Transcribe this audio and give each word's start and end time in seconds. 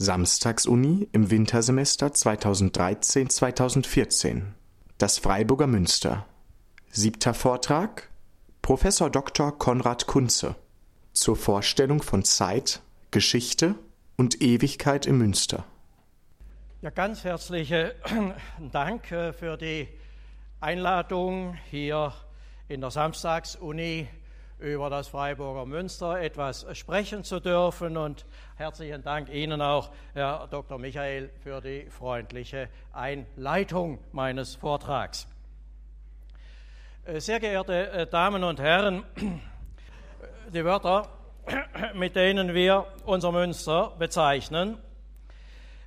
Samstagsuni 0.00 1.08
im 1.10 1.32
Wintersemester 1.32 2.06
2013-2014. 2.06 4.42
Das 4.96 5.18
Freiburger 5.18 5.66
Münster. 5.66 6.24
Siebter 6.88 7.34
Vortrag 7.34 8.08
Professor 8.62 9.10
Dr. 9.10 9.58
Konrad 9.58 10.06
Kunze 10.06 10.54
zur 11.12 11.34
Vorstellung 11.34 12.00
von 12.00 12.22
Zeit, 12.22 12.80
Geschichte 13.10 13.74
und 14.16 14.40
Ewigkeit 14.40 15.04
im 15.04 15.18
Münster. 15.18 15.64
Ja, 16.80 16.90
ganz 16.90 17.24
herzlichen 17.24 17.90
Dank 18.70 19.10
äh, 19.10 19.32
für 19.32 19.56
die 19.56 19.88
Einladung 20.60 21.58
hier 21.72 22.12
in 22.68 22.82
der 22.82 22.92
Samstagsuni 22.92 24.06
über 24.58 24.90
das 24.90 25.08
Freiburger 25.08 25.66
Münster 25.66 26.20
etwas 26.20 26.66
sprechen 26.76 27.22
zu 27.24 27.40
dürfen. 27.40 27.96
Und 27.96 28.26
herzlichen 28.56 29.02
Dank 29.02 29.28
Ihnen 29.28 29.62
auch, 29.62 29.90
Herr 30.14 30.48
Dr. 30.50 30.78
Michael, 30.78 31.30
für 31.42 31.60
die 31.60 31.88
freundliche 31.90 32.68
Einleitung 32.92 33.98
meines 34.12 34.56
Vortrags. 34.56 35.28
Äh, 37.04 37.20
sehr 37.20 37.40
geehrte 37.40 37.90
äh, 37.90 38.06
Damen 38.06 38.42
und 38.42 38.60
Herren, 38.60 39.04
die 40.52 40.64
Wörter, 40.64 41.08
mit 41.94 42.16
denen 42.16 42.52
wir 42.52 42.86
unser 43.04 43.32
Münster 43.32 43.94
bezeichnen, 43.98 44.78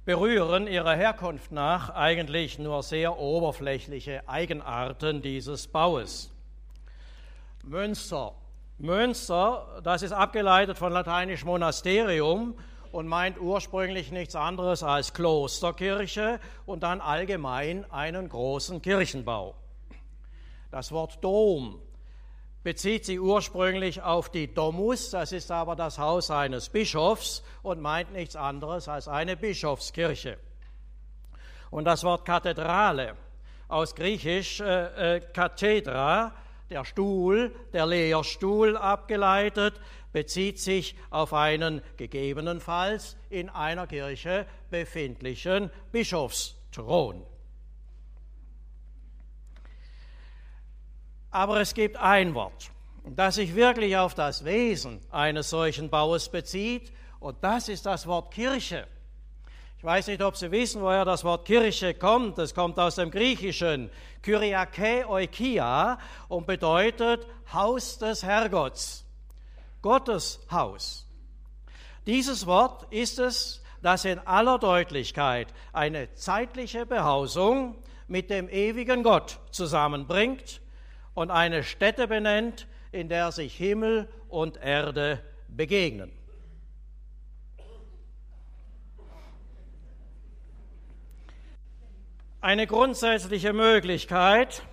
berühren 0.05 0.65
ihrer 0.65 0.95
Herkunft 0.95 1.51
nach 1.51 1.89
eigentlich 1.89 2.57
nur 2.57 2.81
sehr 2.83 3.19
oberflächliche 3.19 4.27
Eigenarten 4.27 5.21
dieses 5.21 5.67
Baues. 5.67 6.31
Münster 7.63 8.33
Münster, 8.81 9.79
das 9.83 10.01
ist 10.01 10.11
abgeleitet 10.11 10.75
von 10.75 10.91
lateinisch 10.91 11.45
Monasterium 11.45 12.55
und 12.91 13.07
meint 13.07 13.39
ursprünglich 13.39 14.11
nichts 14.11 14.35
anderes 14.35 14.81
als 14.81 15.13
Klosterkirche 15.13 16.39
und 16.65 16.81
dann 16.81 16.99
allgemein 16.99 17.89
einen 17.91 18.27
großen 18.27 18.81
Kirchenbau. 18.81 19.53
Das 20.71 20.91
Wort 20.91 21.23
Dom 21.23 21.79
bezieht 22.63 23.05
sich 23.05 23.19
ursprünglich 23.19 24.01
auf 24.01 24.29
die 24.29 24.51
Domus, 24.51 25.11
das 25.11 25.31
ist 25.31 25.51
aber 25.51 25.75
das 25.75 25.99
Haus 25.99 26.31
eines 26.31 26.69
Bischofs 26.69 27.43
und 27.61 27.81
meint 27.81 28.11
nichts 28.13 28.35
anderes 28.35 28.87
als 28.87 29.07
eine 29.07 29.37
Bischofskirche. 29.37 30.37
Und 31.69 31.85
das 31.85 32.03
Wort 32.03 32.25
Kathedrale 32.25 33.15
aus 33.67 33.93
Griechisch 33.93 34.59
äh, 34.59 35.17
äh, 35.17 35.19
Kathedra 35.19 36.33
der 36.71 36.85
Stuhl, 36.85 37.53
der 37.73 37.85
Lehrstuhl 37.85 38.77
abgeleitet, 38.77 39.79
bezieht 40.13 40.59
sich 40.59 40.95
auf 41.09 41.33
einen 41.33 41.81
gegebenenfalls 41.97 43.17
in 43.29 43.49
einer 43.49 43.87
Kirche 43.87 44.45
befindlichen 44.69 45.69
Bischofsthron. 45.91 47.23
Aber 51.29 51.61
es 51.61 51.73
gibt 51.73 51.97
ein 51.97 52.33
Wort, 52.33 52.71
das 53.05 53.35
sich 53.35 53.55
wirklich 53.55 53.95
auf 53.97 54.15
das 54.15 54.43
Wesen 54.45 54.99
eines 55.11 55.49
solchen 55.49 55.89
Baues 55.89 56.29
bezieht, 56.29 56.91
und 57.19 57.43
das 57.43 57.69
ist 57.69 57.85
das 57.85 58.07
Wort 58.07 58.33
Kirche. 58.33 58.87
Ich 59.81 59.85
weiß 59.85 60.05
nicht, 60.05 60.21
ob 60.21 60.37
Sie 60.37 60.51
wissen, 60.51 60.79
woher 60.83 61.05
das 61.05 61.23
Wort 61.23 61.43
Kirche 61.47 61.95
kommt. 61.95 62.37
Es 62.37 62.53
kommt 62.53 62.77
aus 62.77 62.97
dem 62.97 63.09
Griechischen 63.09 63.89
Kyriake 64.21 65.09
Oikia 65.09 65.97
und 66.27 66.45
bedeutet 66.45 67.25
Haus 67.51 67.97
des 67.97 68.21
Herrgotts, 68.21 69.03
Gottes 69.81 70.39
Haus. 70.51 71.07
Dieses 72.05 72.45
Wort 72.45 72.93
ist 72.93 73.17
es, 73.17 73.63
das 73.81 74.05
in 74.05 74.19
aller 74.19 74.59
Deutlichkeit 74.59 75.47
eine 75.73 76.13
zeitliche 76.13 76.85
Behausung 76.85 77.75
mit 78.07 78.29
dem 78.29 78.49
ewigen 78.49 79.01
Gott 79.01 79.39
zusammenbringt 79.49 80.61
und 81.15 81.31
eine 81.31 81.63
Stätte 81.63 82.07
benennt, 82.07 82.67
in 82.91 83.09
der 83.09 83.31
sich 83.31 83.55
Himmel 83.55 84.07
und 84.29 84.57
Erde 84.57 85.23
begegnen. 85.47 86.20
Eine 92.43 92.65
grundsätzliche 92.65 93.53
Möglichkeit, 93.53 94.63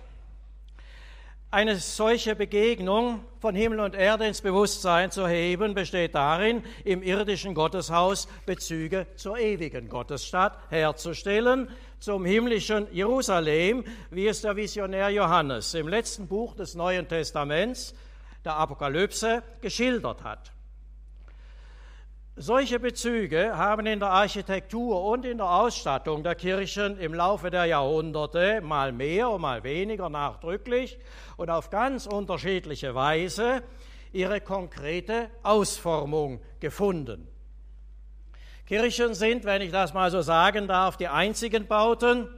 eine 1.51 1.75
solche 1.75 2.35
Begegnung 2.35 3.23
von 3.39 3.53
Himmel 3.53 3.81
und 3.81 3.93
Erde 3.93 4.25
ins 4.25 4.41
Bewusstsein 4.41 5.11
zu 5.11 5.27
heben, 5.27 5.75
besteht 5.75 6.15
darin, 6.15 6.63
im 6.83 7.03
irdischen 7.03 7.53
Gotteshaus 7.53 8.27
Bezüge 8.47 9.05
zur 9.17 9.37
ewigen 9.37 9.87
Gottesstadt 9.87 10.57
herzustellen, 10.71 11.69
zum 11.99 12.25
himmlischen 12.25 12.87
Jerusalem, 12.91 13.83
wie 14.09 14.25
es 14.25 14.41
der 14.41 14.55
Visionär 14.55 15.09
Johannes 15.09 15.75
im 15.75 15.87
letzten 15.87 16.27
Buch 16.27 16.55
des 16.55 16.73
Neuen 16.73 17.07
Testaments, 17.07 17.93
der 18.43 18.55
Apokalypse, 18.55 19.43
geschildert 19.61 20.23
hat. 20.23 20.53
Solche 22.41 22.79
Bezüge 22.79 23.57
haben 23.57 23.85
in 23.85 23.99
der 23.99 24.11
Architektur 24.11 25.03
und 25.03 25.25
in 25.25 25.39
der 25.39 25.51
Ausstattung 25.51 26.23
der 26.23 26.35
Kirchen 26.35 26.97
im 26.97 27.13
Laufe 27.13 27.51
der 27.51 27.65
Jahrhunderte 27.65 28.61
mal 28.61 28.93
mehr 28.93 29.29
und 29.29 29.41
mal 29.41 29.61
weniger 29.65 30.07
nachdrücklich 30.07 30.97
und 31.35 31.49
auf 31.49 31.69
ganz 31.69 32.05
unterschiedliche 32.05 32.95
Weise 32.95 33.61
ihre 34.13 34.39
konkrete 34.39 35.29
Ausformung 35.43 36.39
gefunden. 36.61 37.27
Kirchen 38.65 39.15
sind, 39.15 39.43
wenn 39.43 39.61
ich 39.61 39.73
das 39.73 39.93
mal 39.93 40.09
so 40.09 40.21
sagen 40.21 40.65
darf, 40.65 40.95
die 40.95 41.09
einzigen 41.09 41.67
Bauten, 41.67 42.29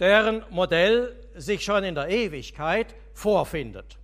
deren 0.00 0.44
Modell 0.50 1.18
sich 1.34 1.64
schon 1.64 1.82
in 1.82 1.94
der 1.94 2.10
Ewigkeit 2.10 2.94
vorfindet. 3.14 3.96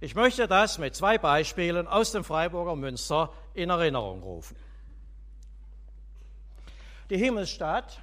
Ich 0.00 0.14
möchte 0.14 0.46
das 0.46 0.78
mit 0.78 0.94
zwei 0.94 1.18
Beispielen 1.18 1.88
aus 1.88 2.12
dem 2.12 2.22
Freiburger 2.22 2.76
Münster 2.76 3.32
in 3.58 3.70
Erinnerung 3.70 4.22
rufen. 4.22 4.56
Die 7.10 7.16
Himmelsstadt 7.16 8.00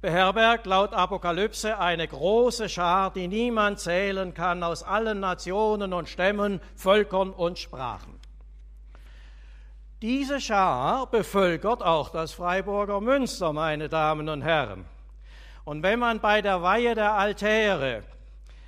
beherbergt 0.00 0.66
laut 0.66 0.92
Apokalypse 0.92 1.78
eine 1.78 2.06
große 2.06 2.68
Schar, 2.68 3.12
die 3.12 3.26
niemand 3.26 3.80
zählen 3.80 4.34
kann, 4.34 4.62
aus 4.62 4.82
allen 4.82 5.20
Nationen 5.20 5.92
und 5.92 6.08
Stämmen, 6.08 6.60
Völkern 6.76 7.30
und 7.30 7.58
Sprachen. 7.58 8.20
Diese 10.02 10.40
Schar 10.40 11.06
bevölkert 11.10 11.82
auch 11.82 12.10
das 12.10 12.32
Freiburger 12.32 13.00
Münster, 13.00 13.52
meine 13.52 13.88
Damen 13.88 14.28
und 14.28 14.42
Herren. 14.42 14.84
Und 15.64 15.82
wenn 15.82 15.98
man 15.98 16.20
bei 16.20 16.42
der 16.42 16.62
Weihe 16.62 16.94
der 16.94 17.14
Altäre 17.14 18.04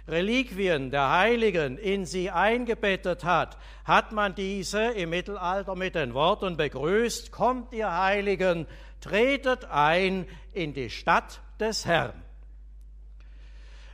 Reliquien 0.08 0.90
der 0.90 1.10
Heiligen 1.10 1.76
in 1.76 2.06
sie 2.06 2.30
eingebettet 2.30 3.24
hat, 3.24 3.58
hat 3.84 4.12
man 4.12 4.34
diese 4.34 4.80
im 4.80 5.10
Mittelalter 5.10 5.74
mit 5.74 5.94
den 5.94 6.14
Worten 6.14 6.56
begrüßt, 6.56 7.30
kommt 7.30 7.72
ihr 7.72 7.92
Heiligen, 7.92 8.66
tretet 9.00 9.66
ein 9.66 10.26
in 10.52 10.72
die 10.72 10.90
Stadt 10.90 11.40
des 11.60 11.84
Herrn. 11.84 12.22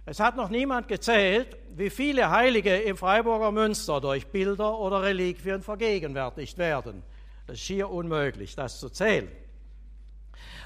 Es 0.07 0.21
hat 0.21 0.37
noch 0.37 0.51
niemand 0.51 0.87
gezählt, 0.87 1.57
wie 1.71 1.91
viele 1.91 2.31
Heilige 2.31 2.77
im 2.77 2.97
Freiburger 2.97 3.51
Münster 3.51 4.01
durch 4.01 4.27
Bilder 4.27 4.79
oder 4.79 5.03
Reliquien 5.03 5.63
vergegenwärtigt 5.63 6.59
werden. 6.59 7.03
Es 7.47 7.55
ist 7.55 7.61
schier 7.61 7.91
unmöglich, 7.91 8.55
das 8.55 8.79
zu 8.79 8.91
zählen. 8.91 9.31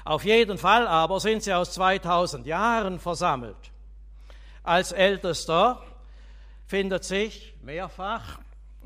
Auf 0.03 0.25
jeden 0.25 0.57
Fall 0.57 0.87
aber 0.87 1.19
sind 1.19 1.43
sie 1.43 1.53
aus 1.53 1.73
2000 1.73 2.45
Jahren 2.45 2.99
versammelt. 2.99 3.71
Als 4.69 4.91
ältester 4.91 5.81
findet 6.67 7.03
sich 7.03 7.55
mehrfach 7.63 8.37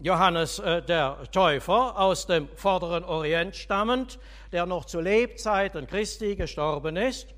Johannes 0.02 0.60
äh, 0.60 0.82
der 0.82 1.30
Täufer 1.34 2.00
aus 2.00 2.26
dem 2.26 2.48
vorderen 2.56 3.04
Orient 3.04 3.54
stammend, 3.54 4.18
der 4.54 4.66
noch 4.66 4.86
zu 4.86 5.02
Lebzeiten 5.02 5.86
Christi 5.86 6.38
gestorben 6.38 6.96
ist. 6.96 7.36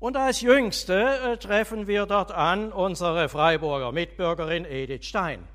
Und 0.00 0.16
als 0.16 0.40
jüngste 0.40 0.94
äh, 0.94 1.36
treffen 1.36 1.86
wir 1.86 2.06
dort 2.06 2.32
an 2.32 2.72
unsere 2.72 3.28
Freiburger 3.28 3.92
Mitbürgerin 3.92 4.64
Edith 4.64 5.04
Stein. 5.04 5.46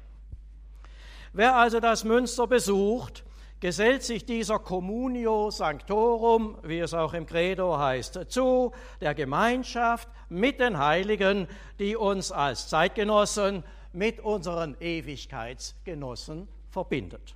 Wer 1.33 1.55
also 1.55 1.79
das 1.79 2.03
Münster 2.03 2.45
besucht, 2.45 3.23
gesellt 3.61 4.01
sich 4.03 4.25
dieser 4.25 4.59
Communio 4.59 5.51
Sanctorum, 5.51 6.57
wie 6.63 6.79
es 6.79 6.93
auch 6.93 7.13
im 7.13 7.27
Credo 7.27 7.77
heißt, 7.77 8.19
zu, 8.27 8.73
der 8.99 9.13
Gemeinschaft 9.13 10.09
mit 10.29 10.59
den 10.59 10.79
Heiligen, 10.79 11.47
die 11.79 11.95
uns 11.95 12.31
als 12.31 12.67
Zeitgenossen 12.67 13.63
mit 13.93 14.19
unseren 14.19 14.75
Ewigkeitsgenossen 14.79 16.47
verbindet. 16.69 17.35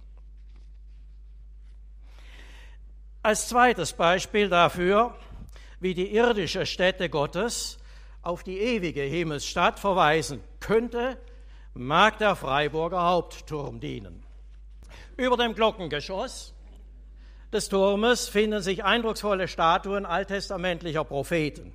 Als 3.21 3.47
zweites 3.47 3.93
Beispiel 3.93 4.49
dafür, 4.49 5.15
wie 5.79 5.93
die 5.93 6.15
irdische 6.15 6.65
Stätte 6.65 7.09
Gottes 7.09 7.77
auf 8.23 8.43
die 8.43 8.59
ewige 8.59 9.01
Himmelsstadt 9.01 9.79
verweisen 9.79 10.41
könnte, 10.59 11.19
mag 11.75 12.17
der 12.17 12.35
Freiburger 12.35 13.03
Hauptturm 13.03 13.79
dienen. 13.79 14.24
Über 15.17 15.37
dem 15.37 15.55
Glockengeschoss 15.55 16.53
des 17.53 17.69
Turmes 17.69 18.27
finden 18.27 18.61
sich 18.61 18.83
eindrucksvolle 18.83 19.47
Statuen 19.47 20.05
alttestamentlicher 20.05 21.05
Propheten. 21.05 21.73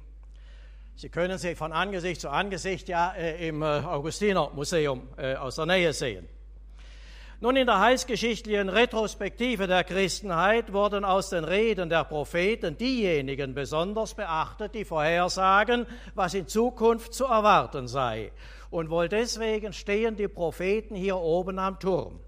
Sie 0.95 1.09
können 1.09 1.39
sie 1.39 1.55
von 1.55 1.73
Angesicht 1.73 2.21
zu 2.21 2.29
Angesicht 2.29 2.91
ja 2.91 3.13
äh, 3.13 3.49
im 3.49 3.63
äh, 3.63 3.65
Augustiner 3.65 4.51
Museum 4.51 5.09
äh, 5.17 5.37
aus 5.37 5.57
der 5.57 5.65
Nähe 5.65 5.95
sehen. 5.95 6.29
Nun, 7.41 7.57
in 7.57 7.65
der 7.67 7.81
heilsgeschichtlichen 7.81 8.69
Retrospektive 8.69 9.67
der 9.67 9.85
Christenheit 9.85 10.75
wurden 10.75 11.07
aus 11.07 11.31
den 11.31 11.45
Reden 11.45 11.89
der 11.89 12.05
Propheten 12.05 12.77
diejenigen 12.77 13.55
besonders 13.55 14.13
beachtet, 14.13 14.75
die 14.75 14.85
vorhersagen, 14.85 15.87
was 16.15 16.35
in 16.35 16.47
Zukunft 16.47 17.15
zu 17.15 17.25
erwarten 17.25 17.89
sei. 17.89 18.33
Und 18.69 18.91
wohl 18.91 19.09
deswegen 19.09 19.73
stehen 19.73 20.17
die 20.17 20.29
Propheten 20.29 20.95
hier 20.95 21.17
oben 21.17 21.59
am 21.59 21.81
Turm. 21.81 22.21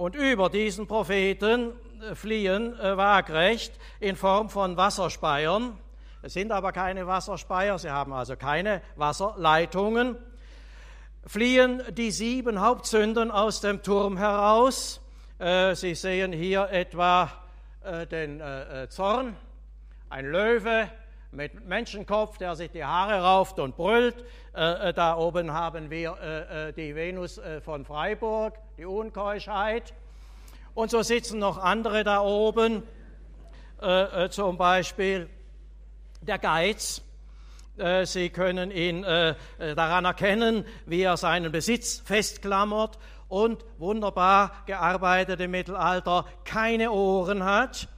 Und 0.00 0.16
über 0.16 0.48
diesen 0.48 0.86
Propheten 0.86 1.74
äh, 2.00 2.14
fliehen 2.14 2.72
äh, 2.80 2.96
waagrecht 2.96 3.74
in 4.00 4.16
Form 4.16 4.48
von 4.48 4.78
Wasserspeiern. 4.78 5.76
Es 6.22 6.32
sind 6.32 6.52
aber 6.52 6.72
keine 6.72 7.06
Wasserspeier, 7.06 7.78
sie 7.78 7.90
haben 7.90 8.14
also 8.14 8.34
keine 8.34 8.80
Wasserleitungen 8.96 10.16
fliehen 11.26 11.82
die 11.90 12.10
sieben 12.12 12.62
Hauptsünden 12.62 13.30
aus 13.30 13.60
dem 13.60 13.82
Turm 13.82 14.16
heraus. 14.16 15.02
Äh, 15.38 15.74
Sie 15.74 15.94
sehen 15.94 16.32
hier 16.32 16.70
etwa 16.70 17.30
äh, 17.84 18.06
den 18.06 18.40
äh, 18.40 18.86
Zorn, 18.88 19.36
ein 20.08 20.24
Löwe 20.24 20.88
mit 21.32 21.66
Menschenkopf, 21.66 22.38
der 22.38 22.56
sich 22.56 22.70
die 22.70 22.84
Haare 22.84 23.22
rauft 23.22 23.58
und 23.58 23.76
brüllt. 23.76 24.24
Da 24.52 25.16
oben 25.16 25.52
haben 25.52 25.90
wir 25.90 26.72
die 26.76 26.94
Venus 26.94 27.40
von 27.64 27.84
Freiburg, 27.84 28.58
die 28.76 28.84
Unkeuschheit. 28.84 29.94
Und 30.74 30.90
so 30.90 31.02
sitzen 31.02 31.38
noch 31.38 31.58
andere 31.58 32.02
da 32.02 32.20
oben, 32.20 32.82
zum 34.30 34.56
Beispiel 34.58 35.30
der 36.20 36.38
Geiz, 36.38 37.02
äh, 37.80 38.04
Sie 38.04 38.30
können 38.30 38.70
ihn 38.70 39.04
äh, 39.04 39.30
äh, 39.58 39.74
daran 39.74 40.04
erkennen, 40.04 40.64
wie 40.86 41.02
er 41.02 41.16
seinen 41.16 41.50
Besitz 41.50 42.00
festklammert 42.04 42.98
und 43.28 43.64
wunderbar 43.78 44.52
gearbeitet 44.66 45.40
im 45.40 45.52
Mittelalter 45.52 46.26
keine 46.44 46.90
Ohren 46.90 47.44
hat, 47.44 47.88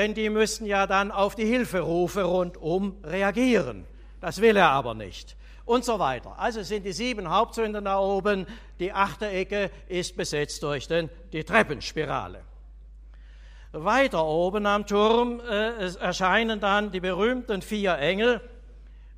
denn 0.00 0.14
die 0.14 0.30
müssen 0.30 0.64
ja 0.64 0.86
dann 0.86 1.10
auf 1.10 1.34
die 1.34 1.44
Hilferufe 1.44 2.22
rundum 2.22 2.96
reagieren. 3.04 3.84
Das 4.22 4.40
will 4.40 4.56
er 4.56 4.70
aber 4.70 4.94
nicht. 4.94 5.36
Und 5.66 5.84
so 5.84 5.98
weiter. 5.98 6.38
Also 6.38 6.62
sind 6.62 6.86
die 6.86 6.92
sieben 6.92 7.28
Hauptsünden 7.28 7.84
da 7.84 7.98
oben, 7.98 8.46
die 8.78 8.94
achte 8.94 9.28
Ecke 9.28 9.70
ist 9.88 10.16
besetzt 10.16 10.62
durch 10.62 10.88
den, 10.88 11.10
die 11.34 11.44
Treppenspirale. 11.44 12.40
Weiter 13.72 14.24
oben 14.24 14.64
am 14.64 14.86
Turm 14.86 15.38
äh, 15.40 15.92
erscheinen 15.96 16.60
dann 16.60 16.90
die 16.90 17.00
berühmten 17.00 17.60
vier 17.60 17.98
Engel, 17.98 18.40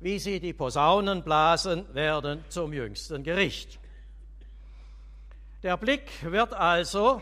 wie 0.01 0.19
sie 0.19 0.41
die 0.41 0.51
Posaunen 0.51 1.23
blasen 1.23 1.85
werden 1.95 2.43
zum 2.49 2.73
jüngsten 2.73 3.23
Gericht. 3.23 3.79
Der 5.63 5.77
Blick 5.77 6.09
wird 6.29 6.53
also 6.53 7.21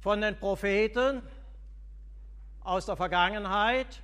von 0.00 0.20
den 0.20 0.36
Propheten 0.36 1.22
aus 2.62 2.86
der 2.86 2.96
Vergangenheit 2.96 4.02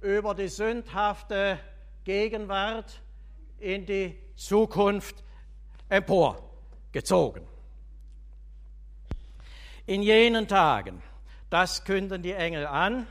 über 0.00 0.34
die 0.34 0.48
sündhafte 0.48 1.58
Gegenwart 2.04 3.00
in 3.58 3.86
die 3.86 4.16
Zukunft 4.36 5.24
emporgezogen. 5.88 7.46
In 9.86 10.02
jenen 10.02 10.48
Tagen, 10.48 11.02
das 11.48 11.84
künden 11.84 12.22
die 12.22 12.32
Engel 12.32 12.66
an, 12.66 13.06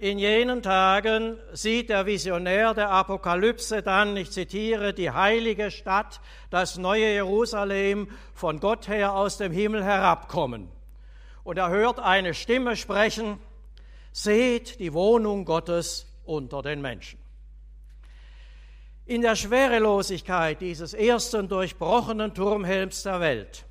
in 0.00 0.20
jenen 0.20 0.62
Tagen 0.62 1.38
sieht 1.52 1.90
der 1.90 2.06
Visionär 2.06 2.72
der 2.72 2.90
Apokalypse 2.90 3.82
dann, 3.82 4.16
ich 4.16 4.30
zitiere, 4.30 4.94
die 4.94 5.10
heilige 5.10 5.72
Stadt, 5.72 6.20
das 6.50 6.78
neue 6.78 7.12
Jerusalem 7.12 8.08
von 8.32 8.60
Gott 8.60 8.86
her 8.86 9.14
aus 9.14 9.38
dem 9.38 9.50
Himmel 9.50 9.82
herabkommen. 9.82 10.68
Und 11.48 11.56
er 11.56 11.70
hört 11.70 11.98
eine 11.98 12.34
Stimme 12.34 12.76
sprechen, 12.76 13.38
seht 14.12 14.80
die 14.80 14.92
Wohnung 14.92 15.46
Gottes 15.46 16.06
unter 16.26 16.60
den 16.60 16.82
Menschen. 16.82 17.18
In 19.06 19.22
der 19.22 19.34
Schwerelosigkeit 19.34 20.60
dieses 20.60 20.92
ersten 20.92 21.48
durchbrochenen 21.48 22.34
Turmhelms 22.34 23.02
der 23.02 23.20
Welt 23.20 23.64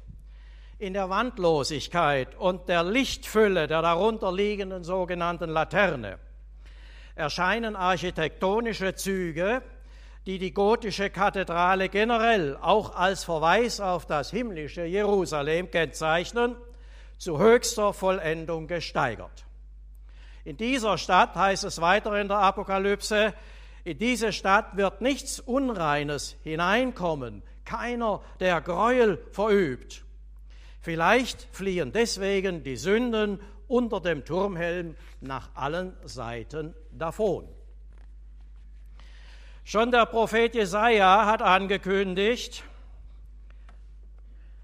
in 0.80 0.94
der 0.94 1.12
Wandlosigkeit 1.12 2.36
und 2.38 2.68
der 2.68 2.84
Lichtfülle 2.84 3.68
der 3.68 3.84
darunter 3.84 4.32
liegenden 4.32 4.84
sogenannten 4.84 5.52
Laterne 5.52 6.18
erscheinen 7.14 7.76
architektonische 7.76 8.96
Züge, 8.96 9.62
die 10.26 10.40
die 10.40 10.52
gotische 10.52 11.12
Kathedrale 11.12 11.90
generell 11.90 12.58
auch 12.60 12.96
als 12.96 13.24
Verweis 13.24 13.80
auf 13.80 14.08
das 14.08 14.32
himmlische 14.32 14.84
Jerusalem 14.86 15.70
kennzeichnen, 15.70 16.56
zu 17.18 17.40
höchster 17.40 17.94
Vollendung 17.94 18.68
gesteigert. 18.68 19.46
In 20.44 20.58
dieser 20.58 20.98
Stadt 20.98 21.36
heißt 21.36 21.66
es 21.66 21.82
weiter 21.82 22.20
in 22.20 22.28
der 22.28 22.38
Apokalypse, 22.38 23.34
in 23.84 23.98
diese 23.98 24.34
Stadt 24.34 24.78
wird 24.78 25.02
nichts 25.02 25.40
Unreines 25.40 26.36
hineinkommen, 26.44 27.44
keiner, 27.66 28.22
der 28.40 28.62
Gräuel 28.62 29.18
verübt. 29.32 30.04
Vielleicht 30.82 31.48
fliehen 31.52 31.92
deswegen 31.92 32.64
die 32.64 32.78
Sünden 32.78 33.42
unter 33.68 34.00
dem 34.00 34.24
Turmhelm 34.24 34.96
nach 35.20 35.50
allen 35.54 35.94
Seiten 36.06 36.74
davon. 36.92 37.48
Schon 39.66 39.92
der 39.92 40.06
Prophet 40.06 40.56
Jesaja 40.56 41.26
hat 41.26 41.42
angekündigt, 41.42 42.64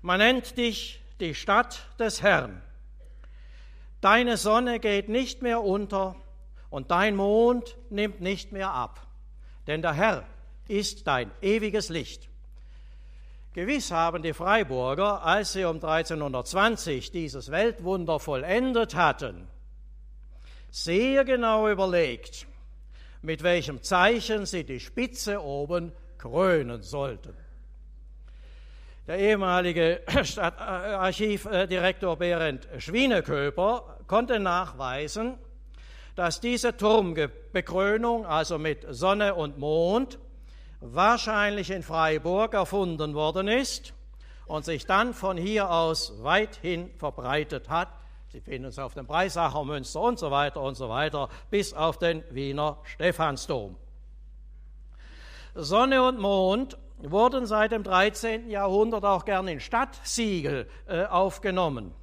man 0.02 0.20
nennt 0.20 0.58
dich 0.58 1.03
die 1.20 1.36
Stadt 1.36 1.88
des 2.00 2.22
Herrn. 2.22 2.62
Deine 4.02 4.38
Sonne 4.38 4.80
geht 4.80 5.10
nicht 5.10 5.42
mehr 5.42 5.62
unter 5.62 6.16
und 6.70 6.92
dein 6.92 7.16
Mond 7.16 7.78
nimmt 7.90 8.20
nicht 8.20 8.52
mehr 8.52 8.72
ab, 8.72 9.06
denn 9.68 9.82
der 9.82 9.94
Herr 9.94 10.26
ist 10.68 11.08
dein 11.08 11.32
ewiges 11.42 11.90
Licht. 11.90 12.30
Gewiss 13.54 13.92
haben 13.92 14.24
die 14.24 14.34
Freiburger, 14.34 15.24
als 15.24 15.54
sie 15.54 15.64
um 15.66 15.76
1320 15.76 17.12
dieses 17.12 17.52
Weltwunder 17.52 18.20
vollendet 18.20 18.96
hatten, 18.96 19.48
sehr 20.72 21.24
genau 21.24 21.70
überlegt, 21.70 22.48
mit 23.22 23.44
welchem 23.44 23.84
Zeichen 23.84 24.48
sie 24.48 24.64
die 24.64 24.80
Spitze 24.80 25.42
oben 25.42 25.92
krönen 26.18 26.82
sollten. 26.82 27.36
Der 29.06 29.20
ehemalige 29.20 30.02
Stadtarchivdirektor 30.24 32.16
Berend 32.16 32.70
Schwieneköper 32.78 33.98
konnte 34.08 34.40
nachweisen, 34.40 35.38
dass 36.16 36.40
diese 36.40 36.78
Turmbekrönung, 36.78 38.26
also 38.26 38.58
mit 38.58 38.86
Sonne 38.90 39.36
und 39.36 39.58
Mond, 39.58 40.20
wahrscheinlich 40.80 41.70
in 41.70 41.84
Freiburg 41.84 42.54
erfunden 42.54 43.14
worden 43.14 43.50
ist 43.50 43.94
und 44.46 44.64
sich 44.64 44.86
dann 44.86 45.14
von 45.14 45.36
hier 45.36 45.70
aus 45.70 46.24
weithin 46.24 46.90
verbreitet 46.96 47.70
hat. 47.70 47.90
Sie 48.30 48.40
finden 48.40 48.70
es 48.70 48.80
auf 48.80 48.94
dem 48.94 49.06
Breisacher 49.06 49.66
Münster 49.66 50.00
und 50.00 50.18
so 50.18 50.32
weiter 50.32 50.62
und 50.62 50.76
so 50.76 50.88
weiter 50.88 51.28
bis 51.50 51.74
auf 51.74 51.98
den 51.98 52.24
Wiener 52.30 52.78
Stephansdom. 52.84 53.76
Sonne 55.56 56.08
und 56.08 56.20
Mond 56.20 56.78
wurden 57.12 57.46
seit 57.46 57.72
dem 57.72 57.84
13. 57.84 58.50
Jahrhundert 58.50 59.04
auch 59.04 59.26
gern 59.26 59.48
in 59.48 59.60
Stadtsiegel 59.60 60.70
äh, 60.88 61.04
aufgenommen. 61.06 61.94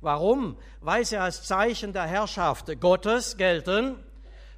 Warum? 0.00 0.58
Weil 0.80 1.04
sie 1.04 1.16
als 1.16 1.44
Zeichen 1.44 1.92
der 1.92 2.04
Herrschaft 2.04 2.80
Gottes 2.80 3.36
gelten, 3.36 3.96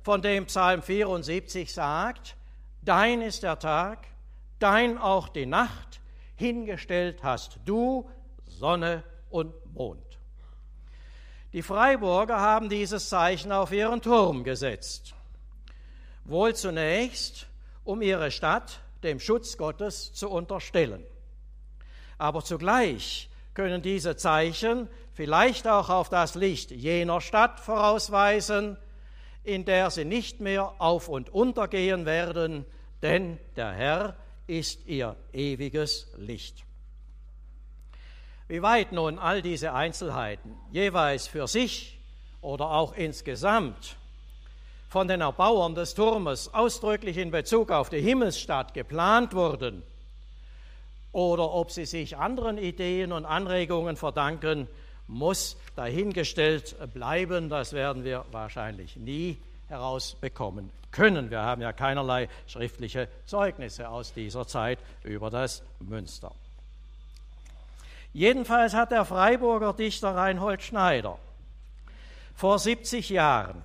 von 0.03 0.23
dem 0.23 0.47
Psalm 0.47 0.83
74 0.83 1.73
sagt, 1.73 2.37
Dein 2.83 3.23
ist 3.23 3.43
der 3.43 3.59
Tag, 3.59 4.07
dein 4.59 4.99
auch 4.99 5.29
die 5.29 5.47
Nacht, 5.47 6.01
hingestellt 6.37 7.23
hast 7.23 7.59
du 7.65 8.09
Sonne 8.47 9.03
und 9.31 9.53
Mond. 9.75 10.03
Die 11.53 11.63
Freiburger 11.63 12.41
haben 12.41 12.69
dieses 12.69 13.09
Zeichen 13.09 13.51
auf 13.51 13.73
ihren 13.73 14.03
Turm 14.03 14.45
gesetzt. 14.45 15.15
Wohl 16.25 16.55
zunächst, 16.55 17.47
um 17.83 18.03
ihre 18.03 18.31
Stadt 18.31 18.81
dem 19.07 19.21
Schutz 19.21 19.57
Gottes 19.57 20.13
zu 20.13 20.29
unterstellen. 20.29 21.03
Aber 22.19 22.45
zugleich 22.45 23.31
können 23.55 23.81
diese 23.81 24.17
Zeichen 24.17 24.89
vielleicht 25.15 25.67
auch 25.67 25.89
auf 25.89 26.11
das 26.11 26.35
Licht 26.35 26.71
jener 26.71 27.23
Stadt 27.23 27.61
vorausweisen, 27.61 28.77
in 29.45 29.65
der 29.65 29.91
sie 29.91 30.05
nicht 30.05 30.41
mehr 30.41 30.75
auf 30.79 31.09
und 31.09 31.31
untergehen 31.31 32.05
werden, 32.05 32.67
denn 33.01 33.39
der 33.55 33.73
Herr 33.73 34.17
ist 34.47 34.87
ihr 34.87 35.17
ewiges 35.33 36.13
Licht. 36.17 36.65
Wie 38.49 38.63
weit 38.63 38.93
nun 38.93 39.19
all 39.19 39.43
diese 39.43 39.73
Einzelheiten 39.73 40.55
jeweils 40.71 41.27
für 41.27 41.47
sich 41.47 41.99
oder 42.41 42.71
auch 42.71 42.93
insgesamt 42.95 43.97
von 44.97 45.09
den 45.09 45.21
Erbauern 45.21 45.75
des 45.75 45.93
Turmes 45.93 46.55
ausdrücklich 46.55 47.19
in 47.19 47.31
Bezug 47.31 47.71
auf 47.71 47.91
die 47.91 48.01
Himmelsstadt 48.01 48.73
geplant 48.73 49.35
wurden 49.35 49.83
oder 51.13 51.53
ob 51.53 51.71
sie 51.71 51.85
sich 51.85 52.17
anderen 52.17 52.57
Ideen 52.57 53.13
und 53.13 53.27
Anregungen 53.27 53.97
verdanken, 53.97 54.69
muss 55.07 55.59
dahingestellt 55.75 56.77
bleiben. 56.95 57.51
Das 57.51 57.75
werden 57.75 58.05
wir 58.05 58.25
wahrscheinlich 58.33 58.97
nie 58.97 59.37
herausbekommen 59.69 60.71
können. 60.93 61.31
Wir 61.31 61.43
haben 61.43 61.61
ja 61.61 61.75
keinerlei 61.75 62.31
schriftliche 62.47 63.07
Zeugnisse 63.27 63.91
aus 63.91 64.15
dieser 64.15 64.47
Zeit 64.47 64.79
über 65.05 65.29
das 65.29 65.63
Münster. 65.79 66.33
Jedenfalls 68.15 68.73
hat 68.73 68.93
der 68.93 69.05
Freiburger 69.05 69.75
Dichter 69.75 70.15
Reinhold 70.15 70.63
Schneider 70.63 71.19
vor 72.35 72.59
70 72.59 73.11
Jahren 73.11 73.63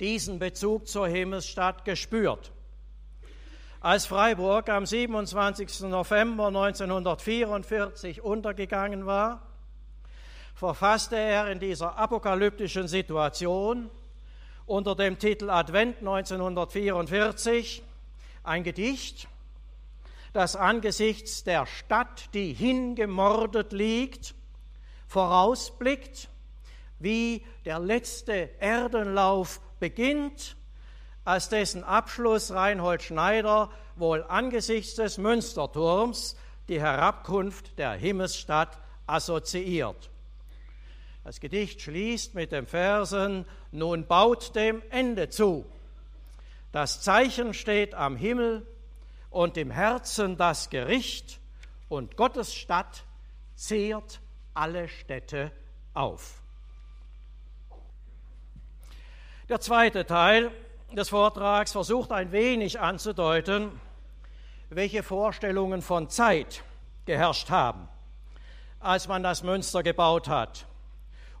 diesen 0.00 0.38
Bezug 0.38 0.88
zur 0.88 1.08
Himmelsstadt 1.08 1.84
gespürt. 1.84 2.52
Als 3.80 4.06
Freiburg 4.06 4.68
am 4.70 4.86
27. 4.86 5.80
November 5.82 6.46
1944 6.46 8.22
untergegangen 8.22 9.04
war, 9.06 9.42
verfasste 10.54 11.16
er 11.16 11.50
in 11.50 11.60
dieser 11.60 11.98
apokalyptischen 11.98 12.88
Situation 12.88 13.90
unter 14.66 14.94
dem 14.94 15.18
Titel 15.18 15.50
Advent 15.50 15.98
1944 15.98 17.82
ein 18.42 18.64
Gedicht, 18.64 19.28
das 20.32 20.56
angesichts 20.56 21.44
der 21.44 21.66
Stadt, 21.66 22.32
die 22.34 22.52
hingemordet 22.52 23.72
liegt, 23.72 24.34
vorausblickt, 25.06 26.28
wie 26.98 27.44
der 27.64 27.78
letzte 27.78 28.50
Erdenlauf 28.60 29.60
beginnt, 29.80 30.56
als 31.24 31.48
dessen 31.48 31.84
Abschluss 31.84 32.52
Reinhold 32.52 33.02
Schneider 33.02 33.70
wohl 33.96 34.24
angesichts 34.24 34.94
des 34.96 35.18
Münsterturms 35.18 36.36
die 36.68 36.80
Herabkunft 36.80 37.78
der 37.78 37.92
Himmelsstadt 37.92 38.78
assoziiert. 39.06 40.10
Das 41.24 41.40
Gedicht 41.40 41.80
schließt 41.80 42.34
mit 42.34 42.52
den 42.52 42.66
Versen, 42.66 43.46
nun 43.72 44.06
baut 44.06 44.54
dem 44.54 44.82
Ende 44.90 45.30
zu. 45.30 45.64
Das 46.72 47.00
Zeichen 47.00 47.54
steht 47.54 47.94
am 47.94 48.16
Himmel 48.16 48.66
und 49.30 49.56
im 49.56 49.70
Herzen 49.70 50.36
das 50.36 50.68
Gericht 50.68 51.40
und 51.88 52.16
Gottes 52.16 52.54
Stadt 52.54 53.04
zehrt 53.54 54.20
alle 54.52 54.88
Städte 54.88 55.52
auf. 55.94 56.43
Der 59.50 59.60
zweite 59.60 60.06
Teil 60.06 60.50
des 60.92 61.10
Vortrags 61.10 61.72
versucht 61.72 62.12
ein 62.12 62.32
wenig 62.32 62.80
anzudeuten, 62.80 63.78
welche 64.70 65.02
Vorstellungen 65.02 65.82
von 65.82 66.08
Zeit 66.08 66.64
geherrscht 67.04 67.50
haben, 67.50 67.86
als 68.80 69.06
man 69.06 69.22
das 69.22 69.42
Münster 69.42 69.82
gebaut 69.82 70.28
hat 70.28 70.64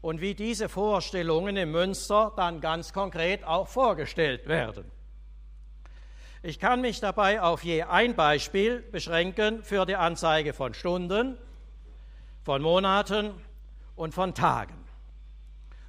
und 0.02 0.20
wie 0.20 0.34
diese 0.34 0.68
Vorstellungen 0.68 1.56
im 1.56 1.70
Münster 1.70 2.30
dann 2.36 2.60
ganz 2.60 2.92
konkret 2.92 3.42
auch 3.42 3.68
vorgestellt 3.68 4.48
werden. 4.48 4.84
Ich 6.42 6.58
kann 6.58 6.82
mich 6.82 7.00
dabei 7.00 7.40
auf 7.40 7.64
je 7.64 7.84
ein 7.84 8.14
Beispiel 8.14 8.80
beschränken 8.80 9.62
für 9.62 9.86
die 9.86 9.96
Anzeige 9.96 10.52
von 10.52 10.74
Stunden, 10.74 11.38
von 12.42 12.60
Monaten 12.60 13.30
und 13.96 14.12
von 14.12 14.34
Tagen. 14.34 14.83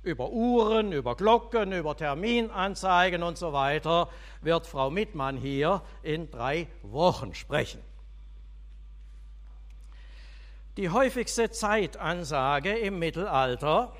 Über 0.05 0.29
Uhren, 0.29 0.91
über 0.91 1.15
Glocken, 1.15 1.71
über 1.71 1.97
Terminanzeigen 1.97 3.23
und 3.23 3.39
so 3.39 3.53
weiter 3.53 4.07
wird 4.41 4.67
Frau 4.67 4.91
Mittmann 4.91 5.35
hier 5.35 5.81
in 6.03 6.29
drei 6.29 6.67
Wochen 6.83 7.33
sprechen. 7.33 7.81
Die 10.77 10.91
häufigste 10.91 11.49
Zeitansage 11.49 12.77
im 12.77 12.99
Mittelalter, 12.99 13.93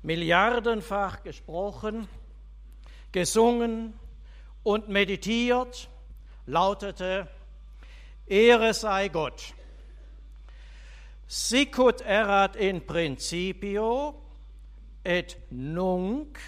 milliardenfach 0.00 1.22
gesprochen, 1.22 2.08
gesungen 3.12 3.92
und 4.62 4.88
meditiert, 4.88 5.90
lautete, 6.46 7.28
Ehre 8.26 8.72
sei 8.72 9.08
Gott. 9.08 9.55
Sicut 11.28 12.00
erat 12.00 12.56
in 12.56 12.80
principio 12.80 14.14
et 15.04 15.36
nunc 15.50 16.38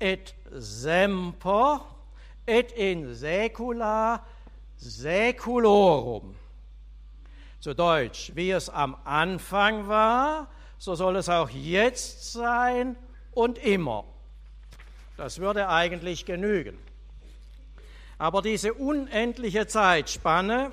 et 0.00 0.34
semper 0.58 1.80
et 2.46 2.72
in 2.72 3.14
saecula 3.14 4.20
saeculorum 4.78 6.34
zu 7.60 7.74
Deutsch, 7.74 8.30
wie 8.34 8.52
es 8.52 8.68
am 8.68 8.96
Anfang 9.04 9.88
war, 9.88 10.48
so 10.78 10.94
soll 10.94 11.16
es 11.16 11.28
auch 11.28 11.50
jetzt 11.50 12.32
sein 12.32 12.96
und 13.32 13.58
immer. 13.58 14.04
Das 15.16 15.40
würde 15.40 15.68
eigentlich 15.68 16.26
genügen. 16.26 16.78
Aber 18.18 18.40
diese 18.40 18.72
unendliche 18.72 19.66
Zeitspanne 19.66 20.70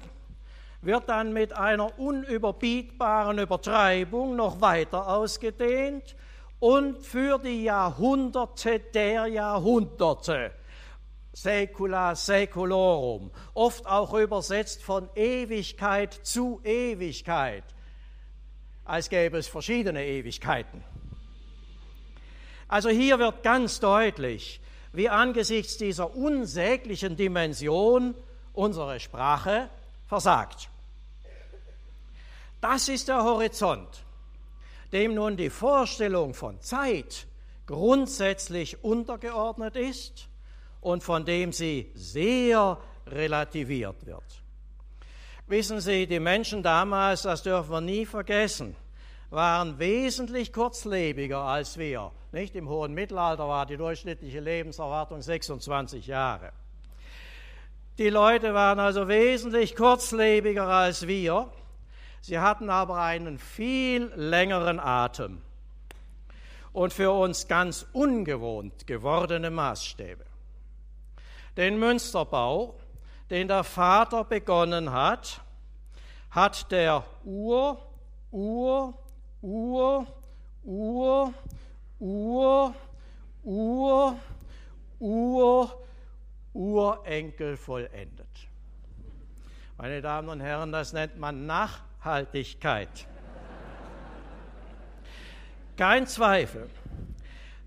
wird 0.86 1.10
dann 1.10 1.34
mit 1.34 1.54
einer 1.54 1.98
unüberbietbaren 1.98 3.40
Übertreibung 3.40 4.36
noch 4.36 4.62
weiter 4.62 5.08
ausgedehnt 5.08 6.16
und 6.60 7.00
für 7.00 7.40
die 7.40 7.64
Jahrhunderte 7.64 8.80
der 8.80 9.28
Jahrhunderte 9.28 10.52
Saecula 11.34 12.16
saeculorum, 12.16 13.32
oft 13.56 13.88
auch 13.88 14.14
übersetzt 14.14 14.84
von 14.84 15.10
Ewigkeit 15.16 16.14
zu 16.14 16.62
Ewigkeit, 16.64 17.64
als 18.86 19.10
gäbe 19.10 19.38
es 19.38 19.48
verschiedene 19.48 20.06
Ewigkeiten. 20.06 20.84
Also 22.68 22.90
hier 22.90 23.20
wird 23.20 23.44
ganz 23.44 23.80
deutlich, 23.80 24.62
wie 24.92 25.10
angesichts 25.10 25.78
dieser 25.78 26.16
unsäglichen 26.16 27.16
Dimension 27.18 28.14
unsere 28.54 29.00
Sprache 29.00 29.70
versagt. 30.08 30.70
Das 32.64 32.88
ist 32.88 33.10
der 33.10 33.22
Horizont, 33.22 34.06
dem 34.94 35.16
nun 35.16 35.36
die 35.36 35.50
Vorstellung 35.50 36.34
von 36.34 36.62
Zeit 36.62 37.28
grundsätzlich 37.66 38.82
untergeordnet 38.86 39.76
ist 39.76 40.30
und 40.80 41.04
von 41.04 41.26
dem 41.26 41.52
sie 41.52 41.92
sehr 41.94 42.78
relativiert 43.06 44.06
wird. 44.06 44.24
Wissen 45.48 45.82
Sie, 45.82 46.08
die 46.08 46.22
Menschen 46.22 46.64
damals, 46.64 47.24
das 47.24 47.44
dürfen 47.44 47.70
wir 47.70 47.82
nie 47.82 48.06
vergessen, 48.06 48.78
waren 49.30 49.78
wesentlich 49.78 50.54
kurzlebiger 50.54 51.40
als 51.40 51.78
wir. 51.78 52.14
Nicht 52.32 52.56
im 52.56 52.70
hohen 52.70 52.94
Mittelalter 52.94 53.46
war 53.46 53.66
die 53.66 53.76
durchschnittliche 53.76 54.40
Lebenserwartung 54.40 55.22
26 55.22 56.08
Jahre. 56.08 56.54
Die 57.98 58.10
Leute 58.10 58.54
waren 58.54 58.80
also 58.80 59.10
wesentlich 59.10 59.76
kurzlebiger 59.76 60.70
als 60.70 61.06
wir. 61.08 61.52
Sie 62.26 62.40
hatten 62.40 62.70
aber 62.70 63.02
einen 63.02 63.38
viel 63.38 64.06
längeren 64.16 64.80
Atem 64.80 65.42
und 66.72 66.94
für 66.94 67.12
uns 67.12 67.50
ganz 67.50 67.86
ungewohnt 67.92 68.88
gewordene 68.88 69.52
Maßstäbe. 69.52 70.24
Den 71.58 71.78
Münsterbau, 71.78 72.80
den 73.30 73.50
der 73.50 73.66
Vater 73.66 74.24
begonnen 74.24 74.94
hat, 74.94 75.42
hat 76.32 76.72
der 76.72 77.04
Ur, 77.26 77.78
Ur, 78.32 78.94
Ur, 79.42 80.08
Ur, 80.64 81.34
Ur, 82.00 82.74
Ur, 83.44 84.16
Ur, 85.00 85.84
Urenkel 86.54 87.58
vollendet. 87.58 88.48
Meine 89.78 90.02
Damen 90.02 90.30
und 90.30 90.40
Herren, 90.40 90.72
das 90.72 90.94
nennt 90.94 91.18
man 91.18 91.46
Nachhaltigkeit. 92.04 93.08
Kein 95.78 96.06
Zweifel, 96.06 96.70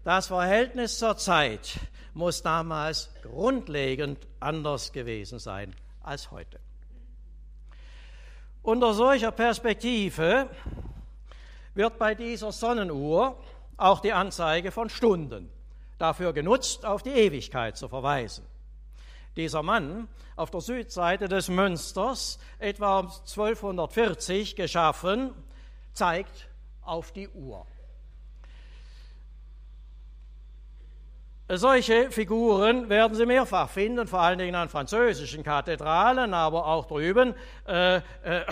das 0.05 0.27
Verhältnis 0.27 0.99
zur 0.99 1.17
Zeit 1.17 1.81
muss 2.13 2.43
damals 2.43 3.11
grundlegend 3.23 4.27
anders 4.39 4.93
gewesen 4.93 5.39
sein 5.39 5.75
als 6.03 6.31
heute. 6.31 6.61
Unter 8.63 8.93
solcher 8.95 9.33
Perspektive 9.33 10.51
wird 11.75 11.99
bei 11.99 12.15
dieser 12.15 12.53
Sonnenuhr 12.53 13.43
auch 13.79 14.01
die 14.01 14.13
Anzeige 14.13 14.71
von 14.71 14.91
Stunden 14.91 15.51
dafür 15.99 16.33
genutzt, 16.33 16.85
auf 16.85 17.03
die 17.03 17.11
Ewigkeit 17.11 17.77
zu 17.77 17.89
verweisen. 17.89 18.45
Dieser 19.37 19.63
Mann 19.63 20.09
auf 20.35 20.51
der 20.51 20.61
Südseite 20.61 21.29
des 21.29 21.49
Münsters, 21.49 22.39
etwa 22.59 23.01
um 23.01 23.07
1240 23.07 24.57
geschaffen, 24.57 25.33
zeigt 25.93 26.49
auf 26.83 27.13
die 27.13 27.29
Uhr. 27.29 27.67
Solche 31.49 32.11
Figuren 32.11 32.89
werden 32.89 33.15
Sie 33.17 33.25
mehrfach 33.25 33.71
finden, 33.71 34.09
vor 34.09 34.21
allen 34.21 34.41
Dingen 34.41 34.57
an 34.57 34.69
französischen 34.69 35.45
Kathedralen, 35.45 36.35
aber 36.35 36.67
auch 36.67 36.87
drüben 36.87 37.35
äh, 37.69 37.99
äh, 37.99 38.01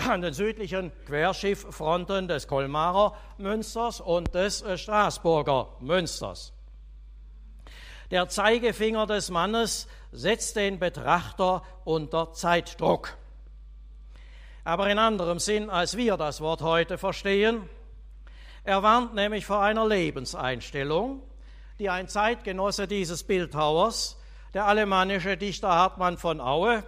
an 0.09 0.21
den 0.21 0.31
südlichen 0.31 0.93
Querschifffronten 1.05 2.29
des 2.29 2.47
Kolmarer 2.47 3.17
Münsters 3.37 3.99
und 3.99 4.33
des 4.33 4.61
äh, 4.61 4.77
Straßburger 4.77 5.67
Münsters. 5.81 6.53
Der 8.11 8.29
Zeigefinger 8.29 9.07
des 9.07 9.29
Mannes 9.29 9.89
setzt 10.15 10.55
den 10.55 10.79
Betrachter 10.79 11.63
unter 11.83 12.33
Zeitdruck. 12.33 13.17
Aber 14.63 14.89
in 14.89 14.97
anderem 14.97 15.39
Sinn, 15.39 15.69
als 15.69 15.95
wir 15.97 16.17
das 16.17 16.41
Wort 16.41 16.61
heute 16.61 16.97
verstehen. 16.97 17.69
Er 18.63 18.81
warnt 18.81 19.13
nämlich 19.13 19.45
vor 19.45 19.61
einer 19.61 19.87
Lebenseinstellung, 19.87 21.21
die 21.77 21.89
ein 21.89 22.07
Zeitgenosse 22.07 22.87
dieses 22.87 23.23
Bildhauers, 23.23 24.17
der 24.55 24.65
alemannische 24.65 25.37
Dichter 25.37 25.69
Hartmann 25.69 26.17
von 26.17 26.41
Aue, 26.41 26.83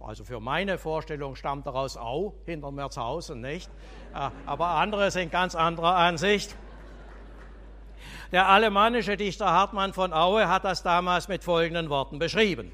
also 0.00 0.22
für 0.22 0.38
meine 0.38 0.78
Vorstellung 0.78 1.34
stammt 1.34 1.66
er 1.66 1.74
aus 1.74 1.96
Au, 1.96 2.34
hinter 2.44 2.70
Merzhausen, 2.70 3.40
nicht? 3.40 3.68
Äh, 4.14 4.30
aber 4.46 4.68
andere 4.68 5.10
sind 5.10 5.32
ganz 5.32 5.56
anderer 5.56 5.96
Ansicht. 5.96 6.54
Der 8.32 8.48
alemannische 8.48 9.16
Dichter 9.16 9.46
Hartmann 9.46 9.92
von 9.92 10.12
Aue 10.12 10.48
hat 10.48 10.64
das 10.64 10.82
damals 10.82 11.28
mit 11.28 11.44
folgenden 11.44 11.88
Worten 11.90 12.18
beschrieben. 12.18 12.72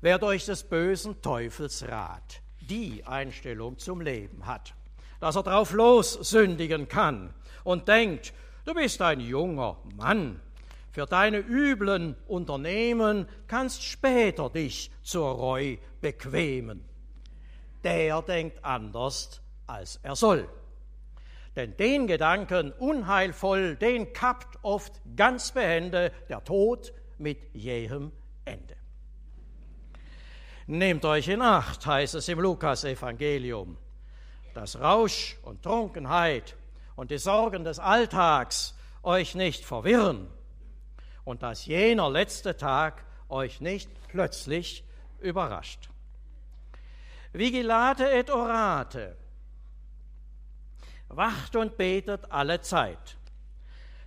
Wer 0.00 0.18
durch 0.18 0.44
des 0.44 0.64
bösen 0.64 1.20
Teufels 1.22 1.86
Rat 1.88 2.40
die 2.60 3.04
Einstellung 3.06 3.78
zum 3.78 4.00
Leben 4.00 4.46
hat, 4.46 4.74
dass 5.20 5.36
er 5.36 5.42
drauf 5.42 5.72
los 5.72 6.12
sündigen 6.12 6.88
kann 6.88 7.32
und 7.64 7.88
denkt, 7.88 8.32
Du 8.68 8.74
bist 8.74 9.00
ein 9.00 9.20
junger 9.20 9.78
Mann. 9.96 10.42
Für 10.90 11.06
deine 11.06 11.38
üblen 11.38 12.16
Unternehmen 12.26 13.26
kannst 13.46 13.82
später 13.82 14.50
dich 14.50 14.90
zur 15.02 15.30
Reu 15.30 15.78
bequemen. 16.02 16.84
Der 17.82 18.20
denkt 18.20 18.62
anders, 18.62 19.40
als 19.66 20.00
er 20.02 20.14
soll. 20.16 20.46
Denn 21.58 21.76
den 21.76 22.06
Gedanken 22.06 22.70
unheilvoll, 22.70 23.74
den 23.74 24.12
kappt 24.12 24.60
oft 24.62 24.92
ganz 25.16 25.50
behende 25.50 26.12
der 26.28 26.44
Tod 26.44 26.92
mit 27.18 27.52
jähem 27.52 28.12
Ende. 28.44 28.76
Nehmt 30.68 31.04
euch 31.04 31.26
in 31.26 31.42
Acht, 31.42 31.84
heißt 31.84 32.14
es 32.14 32.28
im 32.28 32.38
Lukas-Evangelium, 32.38 33.76
dass 34.54 34.78
Rausch 34.78 35.36
und 35.42 35.64
Trunkenheit 35.64 36.54
und 36.94 37.10
die 37.10 37.18
Sorgen 37.18 37.64
des 37.64 37.80
Alltags 37.80 38.76
euch 39.02 39.34
nicht 39.34 39.64
verwirren 39.64 40.28
und 41.24 41.42
dass 41.42 41.66
jener 41.66 42.08
letzte 42.08 42.56
Tag 42.56 43.04
euch 43.28 43.60
nicht 43.60 43.90
plötzlich 44.06 44.84
überrascht. 45.18 45.90
Vigilate 47.32 48.08
et 48.12 48.30
orate. 48.30 49.16
Wacht 51.08 51.56
und 51.56 51.76
betet 51.76 52.30
alle 52.30 52.60
Zeit, 52.60 53.16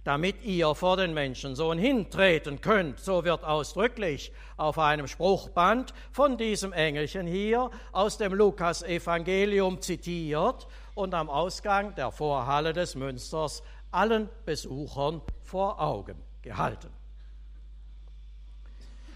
damit 0.03 0.43
ihr 0.43 0.75
vor 0.75 0.97
den 0.97 1.13
Menschensohn 1.13 1.77
hintreten 1.77 2.61
könnt. 2.61 2.99
So 2.99 3.23
wird 3.23 3.43
ausdrücklich 3.43 4.31
auf 4.57 4.77
einem 4.77 5.07
Spruchband 5.07 5.93
von 6.11 6.37
diesem 6.37 6.73
Engelchen 6.73 7.27
hier 7.27 7.71
aus 7.91 8.17
dem 8.17 8.33
Lukas-Evangelium 8.33 9.81
zitiert 9.81 10.67
und 10.93 11.13
am 11.13 11.29
Ausgang 11.29 11.95
der 11.95 12.11
Vorhalle 12.11 12.73
des 12.73 12.95
Münsters 12.95 13.63
allen 13.91 14.29
Besuchern 14.45 15.21
vor 15.43 15.81
Augen 15.81 16.17
gehalten. 16.41 16.89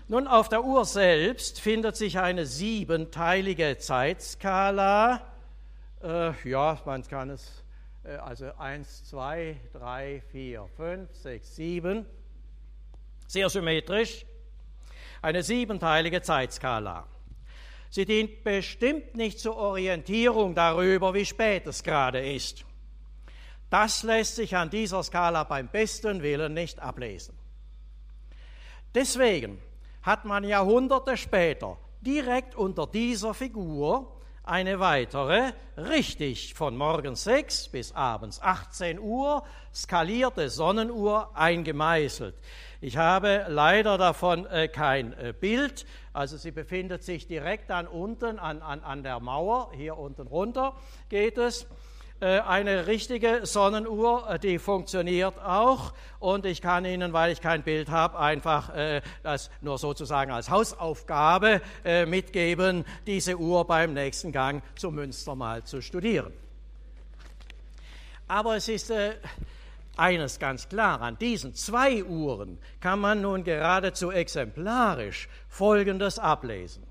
Nun, 0.08 0.28
auf 0.28 0.50
der 0.50 0.64
Uhr 0.64 0.86
selbst 0.86 1.60
findet 1.60 1.96
sich 1.96 2.20
eine 2.20 2.46
siebenteilige 2.46 3.80
Zeitskala. 3.80 5.22
Äh, 6.04 6.32
ja, 6.48 6.80
man 6.86 7.02
kann 7.02 7.32
es, 7.32 7.64
also 8.06 8.52
1, 8.58 9.06
2, 9.06 9.58
3, 9.74 10.22
4, 10.32 10.68
5, 10.78 11.16
6, 11.16 11.56
7, 11.56 12.06
sehr 13.28 13.50
symmetrisch. 13.50 14.26
Eine 15.22 15.42
siebenteilige 15.42 16.22
Zeitskala. 16.22 17.08
Sie 17.90 18.06
dient 18.06 18.44
bestimmt 18.44 19.16
nicht 19.16 19.40
zur 19.40 19.58
Orientierung 19.58 20.54
darüber, 20.54 21.14
wie 21.14 21.26
spät 21.26 21.66
es 21.66 21.82
gerade 21.82 22.34
ist. 22.34 22.66
Das 23.70 24.04
lässt 24.04 24.36
sich 24.36 24.56
an 24.56 24.70
dieser 24.70 25.02
Skala 25.02 25.44
beim 25.44 25.68
besten 25.68 26.22
Willen 26.22 26.54
nicht 26.54 26.80
ablesen. 26.80 27.36
Deswegen 28.94 29.62
hat 30.04 30.26
man 30.26 30.44
Jahrhunderte 30.44 31.18
später 31.18 31.78
direkt 32.02 32.54
unter 32.56 32.86
dieser 32.86 33.34
Figur 33.34 34.15
eine 34.48 34.80
weitere, 34.80 35.52
richtig 35.78 36.54
von 36.54 36.78
morgens 36.78 37.24
6 37.24 37.70
bis 37.70 37.92
abends 37.94 38.42
18 38.42 39.00
Uhr, 39.00 39.44
skalierte 39.74 40.50
Sonnenuhr 40.50 41.32
eingemeißelt. 41.36 42.36
Ich 42.82 42.98
habe 42.98 43.46
leider 43.50 43.98
davon 43.98 44.46
äh, 44.46 44.68
kein 44.68 45.14
äh, 45.14 45.34
Bild, 45.34 45.86
also 46.14 46.38
sie 46.38 46.52
befindet 46.52 47.04
sich 47.04 47.28
direkt 47.28 47.70
dann 47.70 47.88
unten 47.88 48.40
an, 48.40 48.62
an, 48.62 48.82
an 48.82 49.04
der 49.04 49.20
Mauer, 49.20 49.72
hier 49.74 49.98
unten 49.98 50.28
runter 50.28 50.76
geht 51.10 51.38
es. 51.38 51.68
Äh, 52.22 52.40
eine 52.40 52.88
richtige 52.88 53.42
Sonnenuhr, 53.46 54.30
äh, 54.30 54.40
die 54.40 54.58
funktioniert 54.58 55.38
auch. 55.40 55.94
Und 56.20 56.46
ich 56.46 56.62
kann 56.62 56.86
Ihnen, 56.86 57.12
weil 57.12 57.34
ich 57.34 57.42
kein 57.42 57.62
Bild 57.62 57.90
habe, 57.90 58.18
einfach 58.18 58.74
äh, 58.74 59.02
das 59.22 59.52
nur 59.60 59.78
sozusagen 59.78 60.32
als 60.32 60.50
Hausaufgabe 60.50 61.62
mitgeben, 62.08 62.86
diese 63.06 63.38
Uhr 63.38 63.66
beim 63.66 63.94
nächsten 63.94 64.32
Gang 64.32 64.64
zum 64.76 64.96
Münster 64.96 65.36
mal 65.36 65.64
zu 65.64 65.82
studieren. 65.82 66.34
Aber 68.28 68.56
es 68.56 68.68
ist 68.70 68.92
eines 69.98 70.40
ganz 70.40 70.68
klar, 70.68 71.02
an 71.02 71.18
diesen 71.20 71.54
zwei 71.54 72.04
Uhren 72.04 72.58
kann 72.80 73.00
man 73.00 73.22
nun 73.22 73.44
geradezu 73.44 74.12
exemplarisch 74.12 75.30
Folgendes 75.48 76.18
ablesen. 76.18 76.85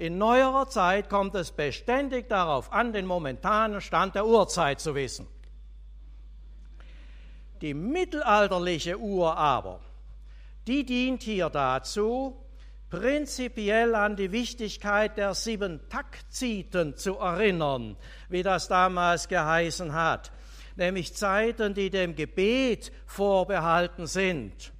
In 0.00 0.16
neuerer 0.16 0.66
Zeit 0.66 1.10
kommt 1.10 1.34
es 1.34 1.50
beständig 1.50 2.26
darauf 2.26 2.72
an, 2.72 2.94
den 2.94 3.04
momentanen 3.04 3.82
Stand 3.82 4.14
der 4.14 4.24
Uhrzeit 4.24 4.80
zu 4.80 4.94
wissen. 4.94 5.26
Die 7.60 7.74
mittelalterliche 7.74 8.98
Uhr 8.98 9.36
aber, 9.36 9.80
die 10.66 10.86
dient 10.86 11.22
hier 11.22 11.50
dazu, 11.50 12.34
prinzipiell 12.88 13.94
an 13.94 14.16
die 14.16 14.32
Wichtigkeit 14.32 15.18
der 15.18 15.34
sieben 15.34 15.86
Taktziten 15.90 16.96
zu 16.96 17.18
erinnern, 17.18 17.98
wie 18.30 18.42
das 18.42 18.68
damals 18.68 19.28
geheißen 19.28 19.92
hat, 19.92 20.32
nämlich 20.76 21.14
Zeiten, 21.14 21.74
die 21.74 21.90
dem 21.90 22.16
Gebet 22.16 22.90
vorbehalten 23.04 24.06
sind 24.06 24.72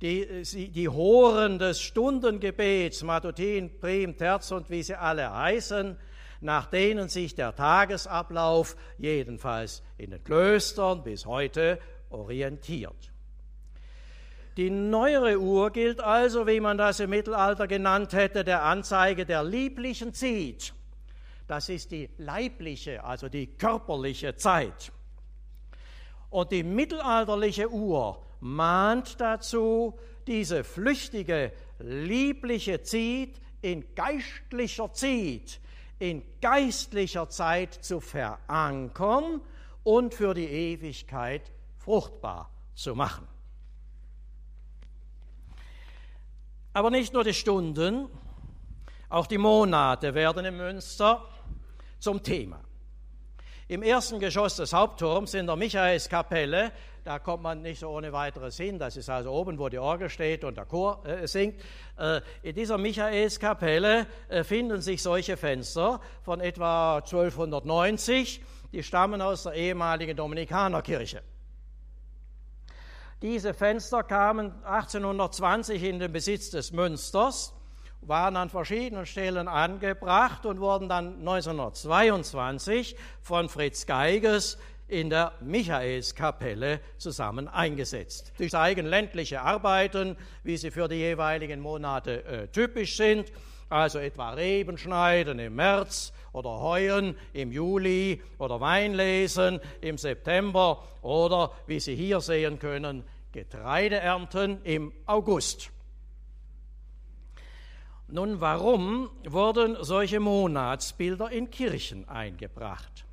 die, 0.00 0.70
die 0.70 0.88
Horen 0.88 1.58
des 1.58 1.80
Stundengebets, 1.80 3.02
Matutin, 3.02 3.80
Prim, 3.80 4.16
Terz 4.16 4.52
und 4.52 4.70
wie 4.70 4.82
sie 4.82 4.94
alle 4.94 5.32
heißen, 5.32 5.96
nach 6.40 6.66
denen 6.66 7.08
sich 7.08 7.34
der 7.34 7.54
Tagesablauf 7.54 8.76
jedenfalls 8.98 9.82
in 9.96 10.10
den 10.10 10.22
Klöstern 10.22 11.02
bis 11.02 11.26
heute 11.26 11.80
orientiert. 12.10 13.10
Die 14.56 14.70
neuere 14.70 15.38
Uhr 15.38 15.70
gilt 15.70 16.00
also, 16.00 16.46
wie 16.46 16.60
man 16.60 16.78
das 16.78 17.00
im 17.00 17.10
Mittelalter 17.10 17.66
genannt 17.66 18.12
hätte, 18.12 18.44
der 18.44 18.64
Anzeige 18.64 19.24
der 19.24 19.44
lieblichen 19.44 20.14
Zeit. 20.14 20.74
Das 21.46 21.68
ist 21.68 21.90
die 21.90 22.10
leibliche, 22.18 23.02
also 23.02 23.28
die 23.28 23.46
körperliche 23.46 24.36
Zeit. 24.36 24.92
Und 26.30 26.52
die 26.52 26.62
mittelalterliche 26.62 27.70
Uhr 27.70 28.27
mahnt 28.40 29.20
dazu, 29.20 29.98
diese 30.26 30.64
flüchtige, 30.64 31.52
liebliche 31.78 32.82
Zeit 32.82 33.40
in 33.62 33.94
geistlicher 33.94 34.92
Zeit, 34.92 35.60
in 35.98 36.22
geistlicher 36.40 37.28
Zeit 37.28 37.74
zu 37.74 38.00
verankern 38.00 39.40
und 39.82 40.14
für 40.14 40.34
die 40.34 40.46
Ewigkeit 40.46 41.50
fruchtbar 41.76 42.50
zu 42.74 42.94
machen. 42.94 43.26
Aber 46.72 46.90
nicht 46.90 47.12
nur 47.12 47.24
die 47.24 47.34
Stunden, 47.34 48.08
auch 49.08 49.26
die 49.26 49.38
Monate 49.38 50.14
werden 50.14 50.44
im 50.44 50.58
Münster 50.58 51.24
zum 51.98 52.22
Thema. 52.22 52.60
Im 53.68 53.82
ersten 53.82 54.18
Geschoss 54.18 54.56
des 54.56 54.72
Hauptturms 54.72 55.34
in 55.34 55.46
der 55.46 55.56
Michaelskapelle 55.56 56.72
da 57.08 57.18
kommt 57.18 57.42
man 57.42 57.62
nicht 57.62 57.78
so 57.80 57.88
ohne 57.88 58.12
weiteres 58.12 58.58
hin. 58.58 58.78
Das 58.78 58.94
ist 58.94 59.08
also 59.08 59.32
oben, 59.32 59.58
wo 59.58 59.70
die 59.70 59.78
Orgel 59.78 60.10
steht 60.10 60.44
und 60.44 60.58
der 60.58 60.66
Chor 60.66 61.06
äh, 61.06 61.26
singt. 61.26 61.58
Äh, 61.96 62.20
in 62.42 62.54
dieser 62.54 62.76
Michaelskapelle 62.76 64.06
äh, 64.28 64.44
finden 64.44 64.82
sich 64.82 65.02
solche 65.02 65.38
Fenster 65.38 66.02
von 66.22 66.40
etwa 66.40 66.98
1290. 66.98 68.44
Die 68.72 68.82
stammen 68.82 69.22
aus 69.22 69.44
der 69.44 69.54
ehemaligen 69.54 70.18
Dominikanerkirche. 70.18 71.22
Diese 73.22 73.54
Fenster 73.54 74.02
kamen 74.02 74.52
1820 74.64 75.82
in 75.82 76.00
den 76.00 76.12
Besitz 76.12 76.50
des 76.50 76.72
Münsters, 76.72 77.54
waren 78.00 78.36
an 78.36 78.48
verschiedenen 78.48 79.06
Stellen 79.06 79.48
angebracht 79.48 80.46
und 80.46 80.60
wurden 80.60 80.88
dann 80.88 81.18
1922 81.18 82.96
von 83.22 83.48
Fritz 83.48 83.86
Geiges 83.86 84.58
in 84.88 85.10
der 85.10 85.32
Michaelskapelle 85.40 86.80
zusammen 86.96 87.46
eingesetzt. 87.46 88.32
Sie 88.38 88.48
zeigen 88.48 88.86
ländliche 88.86 89.42
Arbeiten, 89.42 90.16
wie 90.42 90.56
sie 90.56 90.70
für 90.70 90.88
die 90.88 90.96
jeweiligen 90.96 91.60
Monate 91.60 92.24
äh, 92.24 92.48
typisch 92.48 92.96
sind, 92.96 93.30
also 93.68 93.98
etwa 93.98 94.30
Reben 94.30 94.78
schneiden 94.78 95.38
im 95.38 95.56
März 95.56 96.12
oder 96.32 96.60
Heuen 96.60 97.16
im 97.34 97.52
Juli 97.52 98.22
oder 98.38 98.60
Weinlesen 98.60 99.60
im 99.82 99.98
September 99.98 100.82
oder, 101.02 101.52
wie 101.66 101.80
Sie 101.80 101.94
hier 101.94 102.20
sehen 102.20 102.58
können, 102.58 103.04
Getreideernten 103.32 104.62
im 104.64 104.92
August. 105.04 105.70
Nun, 108.10 108.40
warum 108.40 109.10
wurden 109.24 109.76
solche 109.82 110.18
Monatsbilder 110.18 111.30
in 111.30 111.50
Kirchen 111.50 112.08
eingebracht? 112.08 113.04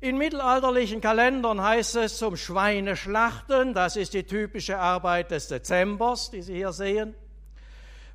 In 0.00 0.18
mittelalterlichen 0.18 1.00
Kalendern 1.00 1.62
heißt 1.62 1.96
es 1.96 2.18
zum 2.18 2.36
Schweineschlachten, 2.36 3.72
das 3.72 3.96
ist 3.96 4.12
die 4.12 4.24
typische 4.24 4.78
Arbeit 4.78 5.30
des 5.30 5.48
Dezembers, 5.48 6.30
die 6.30 6.42
Sie 6.42 6.56
hier 6.56 6.72
sehen. 6.72 7.14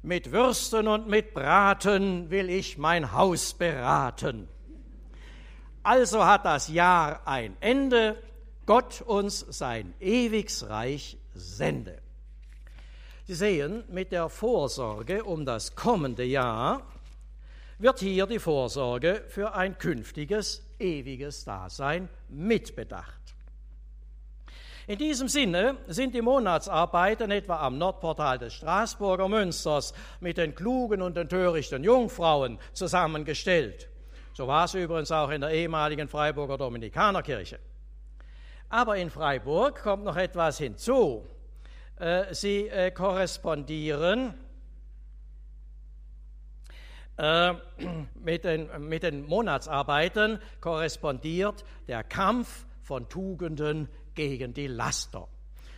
Mit 0.04 0.32
Würsten 0.32 0.88
und 0.88 1.08
mit 1.08 1.34
Braten 1.34 2.30
will 2.30 2.52
ich 2.52 2.78
mein 2.78 3.12
Haus 3.12 3.56
beraten. 3.56 4.48
Also 5.82 6.26
hat 6.26 6.46
das 6.46 6.68
Jahr 6.68 7.22
ein 7.26 7.58
Ende, 7.60 8.22
Gott 8.68 9.02
uns 9.02 9.40
sein 9.40 9.96
ewiges 10.00 10.70
Reich 10.70 11.18
sende. 11.34 12.05
Sie 13.28 13.34
sehen, 13.34 13.84
mit 13.90 14.12
der 14.12 14.30
Vorsorge 14.30 15.24
um 15.24 15.46
das 15.46 15.76
kommende 15.76 16.24
Jahr 16.24 16.84
wird 17.80 18.00
hier 18.00 18.28
die 18.28 18.38
Vorsorge 18.38 19.24
für 19.30 19.56
ein 19.56 19.80
künftiges 19.80 20.62
ewiges 20.78 21.44
Dasein 21.44 22.08
mitbedacht. 22.30 23.20
In 24.86 25.00
diesem 25.00 25.28
Sinne 25.28 25.78
sind 25.88 26.14
die 26.14 26.22
Monatsarbeiten 26.22 27.32
etwa 27.32 27.62
am 27.62 27.80
Nordportal 27.80 28.38
des 28.38 28.54
Straßburger 28.54 29.28
Münsters 29.28 29.96
mit 30.20 30.38
den 30.38 30.54
klugen 30.54 31.02
und 31.02 31.18
den 31.18 31.28
törichten 31.28 31.84
Jungfrauen 31.84 32.60
zusammengestellt. 32.74 33.90
So 34.34 34.46
war 34.48 34.66
es 34.66 34.76
übrigens 34.76 35.12
auch 35.12 35.32
in 35.32 35.42
der 35.42 35.50
ehemaligen 35.50 36.08
Freiburger 36.08 36.60
Dominikanerkirche. 36.60 37.58
Aber 38.70 38.98
in 38.98 39.10
Freiburg 39.10 39.82
kommt 39.82 40.04
noch 40.04 40.16
etwas 40.16 40.60
hinzu. 40.60 41.26
Äh, 41.98 42.34
sie 42.34 42.68
äh, 42.68 42.92
korrespondieren 42.92 44.34
äh, 47.18 47.54
mit 48.16 48.44
den, 48.44 48.70
mit 48.90 49.04
den 49.04 49.26
Monatsarbeiten 49.26 50.40
korrespondiert 50.60 51.64
der 51.88 52.04
Kampf 52.04 52.66
von 52.82 53.08
Tugenden 53.08 53.88
gegen 54.14 54.54
die 54.54 54.68
Laster. 54.68 55.30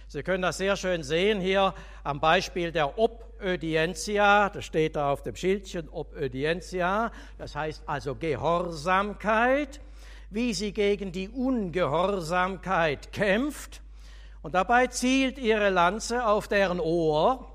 Sie 0.07 0.23
können 0.23 0.41
das 0.41 0.57
sehr 0.57 0.75
schön 0.75 1.03
sehen 1.03 1.39
hier 1.39 1.75
am 2.03 2.19
Beispiel 2.19 2.71
der 2.71 2.97
Obödientia, 2.97 4.49
das 4.49 4.65
steht 4.65 4.95
da 4.95 5.11
auf 5.11 5.21
dem 5.21 5.35
Schildchen, 5.35 5.87
Obödientia, 5.89 7.11
das 7.37 7.55
heißt 7.55 7.83
also 7.85 8.15
Gehorsamkeit, 8.15 9.81
wie 10.31 10.55
sie 10.55 10.73
gegen 10.73 11.11
die 11.11 11.29
Ungehorsamkeit 11.29 13.11
kämpft 13.11 13.81
und 14.41 14.55
dabei 14.55 14.87
zielt 14.87 15.37
ihre 15.37 15.69
Lanze 15.69 16.25
auf 16.25 16.47
deren 16.47 16.79
Ohr, 16.79 17.47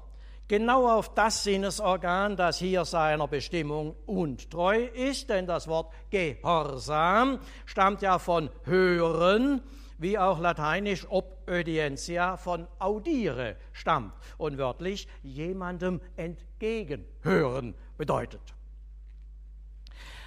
genau 0.48 0.88
auf 0.88 1.14
das 1.14 1.44
Sinnesorgan, 1.44 2.36
das 2.36 2.58
hier 2.58 2.84
seiner 2.84 3.28
Bestimmung 3.28 3.96
untreu 4.06 4.84
ist, 4.84 5.30
denn 5.30 5.46
das 5.46 5.68
Wort 5.68 5.92
Gehorsam 6.10 7.38
stammt 7.64 8.02
ja 8.02 8.18
von 8.18 8.50
hören, 8.64 9.62
wie 9.98 10.18
auch 10.18 10.40
lateinisch 10.40 11.06
obödientia 11.08 12.36
von 12.36 12.66
audire 12.78 13.56
stammt 13.72 14.12
und 14.36 14.58
wörtlich 14.58 15.08
jemandem 15.22 16.00
entgegenhören 16.16 17.74
bedeutet. 17.96 18.42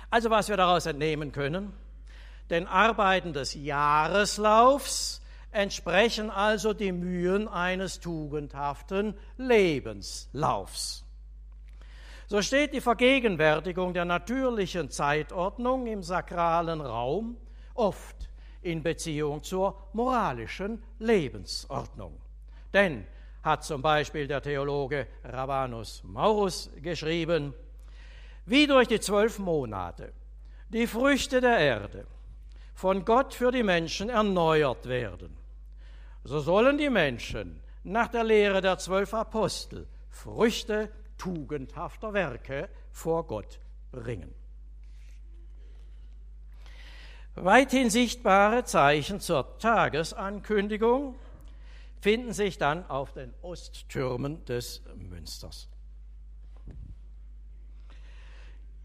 Also 0.10 0.30
was 0.30 0.48
wir 0.48 0.58
daraus 0.58 0.86
entnehmen 0.86 1.32
können, 1.32 1.74
den 2.50 2.68
Arbeiten 2.68 3.34
des 3.34 3.54
Jahreslaufs 3.54 5.22
entsprechen 5.56 6.30
also 6.30 6.74
die 6.74 6.92
Mühen 6.92 7.48
eines 7.48 8.00
tugendhaften 8.00 9.18
Lebenslaufs. 9.38 11.06
So 12.28 12.42
steht 12.42 12.74
die 12.74 12.82
Vergegenwärtigung 12.82 13.94
der 13.94 14.06
natürlichen 14.06 14.90
Zeitordnung 14.90 15.88
im 15.88 16.04
sakralen 16.04 16.82
Raum 16.82 17.38
oft 17.74 18.30
in 18.62 18.84
Beziehung 18.84 19.44
zur 19.44 19.78
moralischen 19.94 20.84
Lebensordnung. 21.00 22.20
Denn, 22.74 23.06
hat 23.44 23.64
zum 23.64 23.82
Beispiel 23.82 24.28
der 24.28 24.42
Theologe 24.42 25.08
Rabanus 25.24 26.04
Maurus 26.04 26.72
geschrieben, 26.82 27.54
wie 28.46 28.66
durch 28.66 28.88
die 28.88 29.00
zwölf 29.00 29.38
Monate 29.38 30.12
die 30.70 30.88
Früchte 30.88 31.42
der 31.42 31.60
Erde 31.60 32.08
von 32.74 33.06
Gott 33.06 33.36
für 33.36 33.52
die 33.52 33.64
Menschen 33.64 34.10
erneuert 34.10 34.88
werden, 34.88 35.38
so 36.26 36.40
sollen 36.40 36.78
die 36.78 36.90
Menschen 36.90 37.62
nach 37.84 38.08
der 38.08 38.24
Lehre 38.24 38.60
der 38.60 38.80
zwölf 38.80 39.14
Apostel 39.14 39.88
Früchte 40.10 40.90
tugendhafter 41.18 42.14
Werke 42.14 42.68
vor 42.92 43.28
Gott 43.28 43.60
bringen. 43.92 44.34
Weithin 47.36 47.90
sichtbare 47.90 48.64
Zeichen 48.64 49.20
zur 49.20 49.60
Tagesankündigung 49.60 51.16
finden 52.02 52.34
sich 52.34 52.58
dann 52.58 52.90
auf 52.90 53.14
den 53.14 53.34
Osttürmen 53.42 54.44
des 54.46 54.82
Münsters. 54.96 55.70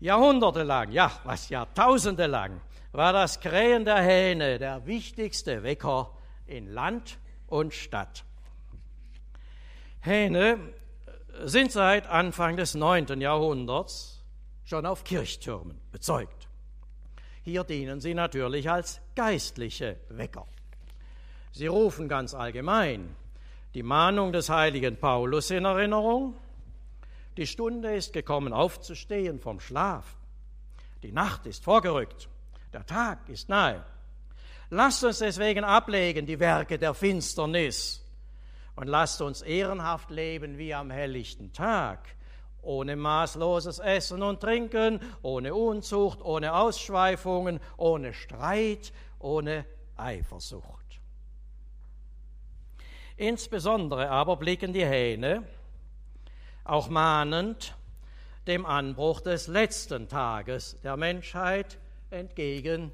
Jahrhundertelang, 0.00 0.92
ja, 0.92 1.10
was 1.24 1.48
Jahrtausende 1.48 2.26
lang, 2.26 2.60
war 2.92 3.12
das 3.12 3.40
Krähen 3.40 3.84
der 3.84 4.02
Hähne 4.02 4.58
der 4.58 4.84
wichtigste 4.84 5.62
Wecker 5.62 6.10
in 6.46 6.66
Land 6.72 7.18
und 7.50 7.74
Stadt. 7.74 8.24
Hähne 10.00 10.58
sind 11.44 11.72
seit 11.72 12.06
Anfang 12.06 12.56
des 12.56 12.74
9. 12.74 13.20
Jahrhunderts 13.20 14.24
schon 14.64 14.86
auf 14.86 15.04
Kirchtürmen 15.04 15.78
bezeugt. 15.92 16.48
Hier 17.42 17.64
dienen 17.64 18.00
sie 18.00 18.14
natürlich 18.14 18.70
als 18.70 19.00
geistliche 19.14 19.98
Wecker. 20.08 20.46
Sie 21.52 21.66
rufen 21.66 22.08
ganz 22.08 22.34
allgemein 22.34 23.14
die 23.74 23.82
Mahnung 23.82 24.32
des 24.32 24.48
heiligen 24.48 24.96
Paulus 24.96 25.50
in 25.50 25.64
Erinnerung. 25.64 26.34
Die 27.36 27.46
Stunde 27.46 27.94
ist 27.94 28.12
gekommen, 28.12 28.52
aufzustehen 28.52 29.38
vom 29.38 29.60
Schlaf. 29.60 30.16
Die 31.02 31.12
Nacht 31.12 31.46
ist 31.46 31.64
vorgerückt. 31.64 32.28
Der 32.72 32.84
Tag 32.84 33.28
ist 33.28 33.48
nahe. 33.48 33.84
Lasst 34.70 35.02
uns 35.02 35.18
deswegen 35.18 35.64
ablegen 35.64 36.26
die 36.26 36.38
Werke 36.38 36.78
der 36.78 36.94
Finsternis 36.94 38.04
und 38.76 38.86
lasst 38.86 39.20
uns 39.20 39.42
ehrenhaft 39.42 40.10
leben 40.10 40.58
wie 40.58 40.72
am 40.72 40.92
helllichten 40.92 41.52
Tag, 41.52 41.98
ohne 42.62 42.94
maßloses 42.94 43.80
Essen 43.80 44.22
und 44.22 44.40
Trinken, 44.40 45.00
ohne 45.22 45.56
Unzucht, 45.56 46.22
ohne 46.22 46.54
Ausschweifungen, 46.54 47.58
ohne 47.76 48.14
Streit, 48.14 48.92
ohne 49.18 49.64
Eifersucht. 49.96 51.00
Insbesondere 53.16 54.08
aber 54.08 54.36
blicken 54.36 54.72
die 54.72 54.86
Hähne 54.86 55.42
auch 56.62 56.88
mahnend 56.88 57.74
dem 58.46 58.64
Anbruch 58.64 59.20
des 59.20 59.48
letzten 59.48 60.08
Tages 60.08 60.80
der 60.82 60.96
Menschheit 60.96 61.76
entgegen, 62.10 62.92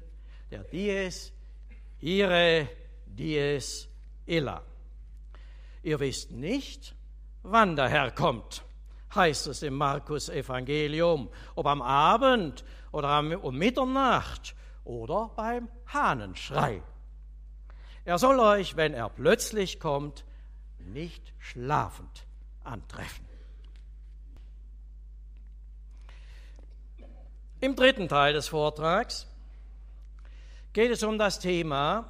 der 0.49 0.63
Dies 0.63 1.33
Ire 2.01 2.67
dies 3.05 3.87
illa. 4.25 4.61
Ihr 5.83 5.99
wisst 5.99 6.31
nicht, 6.31 6.95
wann 7.43 7.75
der 7.75 7.89
Herr 7.89 8.11
kommt, 8.11 8.63
heißt 9.15 9.47
es 9.47 9.63
im 9.63 9.75
Markus 9.75 10.29
Evangelium, 10.29 11.29
ob 11.55 11.65
am 11.65 11.81
Abend 11.81 12.63
oder 12.91 13.19
um 13.41 13.57
Mitternacht 13.57 14.55
oder 14.83 15.31
beim 15.35 15.69
Hahnenschrei. 15.87 16.81
Er 18.05 18.17
soll 18.17 18.39
euch, 18.39 18.75
wenn 18.75 18.93
er 18.93 19.09
plötzlich 19.09 19.79
kommt, 19.79 20.23
nicht 20.79 21.33
schlafend 21.39 22.25
antreffen. 22.63 23.25
Im 27.59 27.75
dritten 27.75 28.07
Teil 28.07 28.33
des 28.33 28.47
Vortrags 28.49 29.27
geht 30.77 30.91
es 30.91 31.01
um 31.01 31.17
das 31.17 31.39
Thema, 31.39 32.07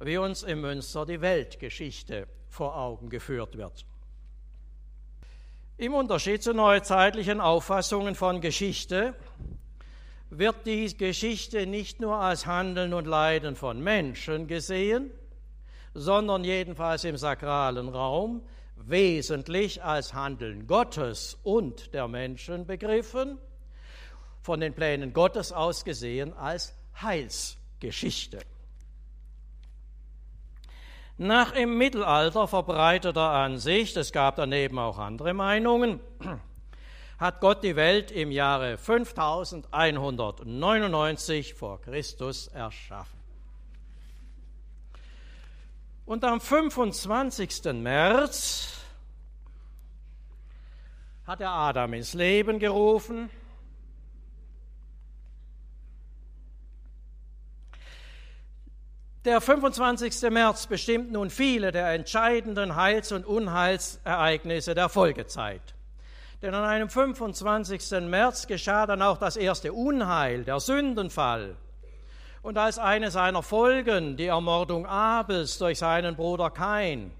wie 0.00 0.16
uns 0.16 0.42
im 0.42 0.62
Münster 0.62 1.04
die 1.04 1.20
Weltgeschichte 1.20 2.26
vor 2.48 2.74
Augen 2.74 3.10
geführt 3.10 3.58
wird. 3.58 3.84
Im 5.76 5.92
Unterschied 5.92 6.42
zu 6.42 6.54
neuzeitlichen 6.54 7.42
Auffassungen 7.42 8.14
von 8.14 8.40
Geschichte 8.40 9.14
wird 10.30 10.64
die 10.64 10.96
Geschichte 10.96 11.66
nicht 11.66 12.00
nur 12.00 12.16
als 12.16 12.46
Handeln 12.46 12.94
und 12.94 13.06
Leiden 13.06 13.54
von 13.54 13.82
Menschen 13.82 14.46
gesehen, 14.46 15.10
sondern 15.92 16.42
jedenfalls 16.42 17.04
im 17.04 17.18
sakralen 17.18 17.90
Raum 17.90 18.40
wesentlich 18.76 19.84
als 19.84 20.14
Handeln 20.14 20.66
Gottes 20.66 21.36
und 21.42 21.92
der 21.92 22.08
Menschen 22.08 22.64
begriffen, 22.64 23.36
von 24.40 24.60
den 24.60 24.72
Plänen 24.72 25.12
Gottes 25.12 25.52
aus 25.52 25.84
gesehen 25.84 26.32
als 26.32 26.74
Heilsgeschichte. 27.86 28.40
Nach 31.18 31.54
im 31.54 31.78
Mittelalter 31.78 32.46
verbreiteter 32.46 33.30
Ansicht, 33.30 33.96
es 33.96 34.12
gab 34.12 34.36
daneben 34.36 34.78
auch 34.78 34.98
andere 34.98 35.32
Meinungen, 35.32 36.00
hat 37.18 37.40
Gott 37.40 37.64
die 37.64 37.76
Welt 37.76 38.10
im 38.10 38.30
Jahre 38.30 38.76
5199 38.76 41.54
vor 41.54 41.80
Christus 41.80 42.48
erschaffen. 42.48 43.16
Und 46.04 46.22
am 46.24 46.38
25. 46.40 47.72
März 47.72 48.74
hat 51.26 51.40
er 51.40 51.50
Adam 51.50 51.94
ins 51.94 52.12
Leben 52.12 52.58
gerufen. 52.58 53.30
Der 59.26 59.40
25. 59.40 60.30
März 60.30 60.68
bestimmt 60.68 61.10
nun 61.10 61.30
viele 61.30 61.72
der 61.72 61.92
entscheidenden 61.92 62.76
Heils- 62.76 63.10
und 63.10 63.26
Unheilsereignisse 63.26 64.76
der 64.76 64.88
Folgezeit. 64.88 65.74
Denn 66.42 66.54
an 66.54 66.62
einem 66.62 66.88
25. 66.88 68.02
März 68.02 68.46
geschah 68.46 68.86
dann 68.86 69.02
auch 69.02 69.18
das 69.18 69.36
erste 69.36 69.72
Unheil, 69.72 70.44
der 70.44 70.60
Sündenfall 70.60 71.56
und 72.42 72.56
als 72.56 72.78
eine 72.78 73.10
seiner 73.10 73.42
Folgen 73.42 74.16
die 74.16 74.26
Ermordung 74.26 74.86
Abels 74.86 75.58
durch 75.58 75.80
seinen 75.80 76.14
Bruder 76.14 76.50
Kain. 76.50 77.10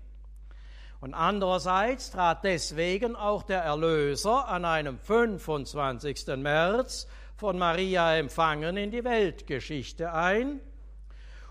Und 1.00 1.12
andererseits 1.12 2.12
trat 2.12 2.44
deswegen 2.44 3.16
auch 3.16 3.42
der 3.42 3.62
Erlöser 3.62 4.46
an 4.46 4.64
einem 4.64 5.00
25. 5.00 6.24
März 6.36 7.08
von 7.34 7.58
Maria 7.58 8.14
empfangen 8.14 8.76
in 8.76 8.92
die 8.92 9.02
Weltgeschichte 9.02 10.12
ein 10.12 10.60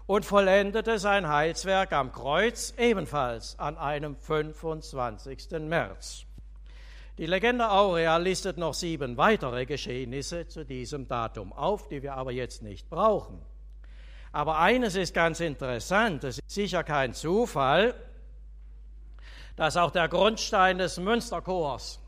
und 0.08 0.26
vollendete 0.26 1.00
sein 1.00 1.28
Heilswerk 1.28 1.92
am 1.94 2.12
Kreuz 2.12 2.74
ebenfalls 2.78 3.58
an 3.58 3.78
einem 3.78 4.16
25. 4.16 5.60
März. 5.62 6.26
Die 7.18 7.26
Legende 7.26 7.72
Aurea 7.72 8.18
listet 8.18 8.58
noch 8.58 8.74
sieben 8.74 9.18
weitere 9.18 9.66
Geschehnisse 9.66 10.48
zu 10.48 10.66
diesem 10.66 11.08
Datum 11.08 11.54
auf, 11.54 11.88
die 11.88 12.04
wir 12.04 12.16
aber 12.16 12.32
jetzt 12.32 12.62
nicht 12.62 12.90
brauchen. 12.90 13.42
Aber 14.32 14.60
eines 14.60 14.96
ist 14.96 15.14
ganz 15.14 15.40
interessant, 15.40 16.26
es 16.26 16.40
ist 16.40 16.50
sicher 16.50 16.84
kein 16.84 17.14
Zufall, 17.14 17.96
dass 19.56 19.78
auch 19.78 19.92
der 19.92 20.10
Grundstein 20.10 20.78
des 20.78 20.98
Münsterchors, 21.00 22.02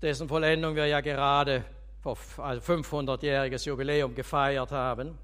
dessen 0.00 0.28
Vollendung 0.28 0.74
wir 0.74 0.86
ja 0.86 1.02
gerade 1.02 1.62
vor 2.00 2.16
500-jähriges 2.16 3.52
also 3.52 3.70
Jubiläum 3.70 4.14
gefeiert 4.14 4.72
haben, 4.72 5.18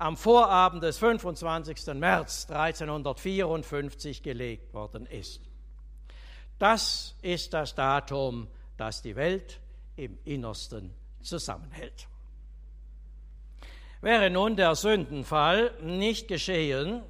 am 0.00 0.16
Vorabend 0.16 0.82
des 0.82 0.96
25. 0.98 1.94
März 1.94 2.46
1354 2.48 4.22
gelegt 4.22 4.72
worden 4.72 5.04
ist. 5.04 5.42
Das 6.58 7.14
ist 7.20 7.52
das 7.52 7.74
Datum, 7.74 8.48
das 8.78 9.02
die 9.02 9.14
Welt 9.14 9.60
im 9.96 10.18
Innersten 10.24 10.94
zusammenhält. 11.20 12.08
Wäre 14.00 14.30
nun 14.30 14.56
der 14.56 14.74
Sündenfall 14.74 15.74
nicht 15.82 16.28
geschehen, 16.28 17.02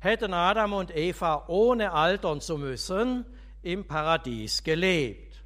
hätten 0.00 0.34
Adam 0.34 0.72
und 0.72 0.94
Eva 0.96 1.44
ohne 1.46 1.92
altern 1.92 2.40
zu 2.40 2.58
müssen 2.58 3.24
im 3.62 3.86
Paradies 3.86 4.64
gelebt. 4.64 5.36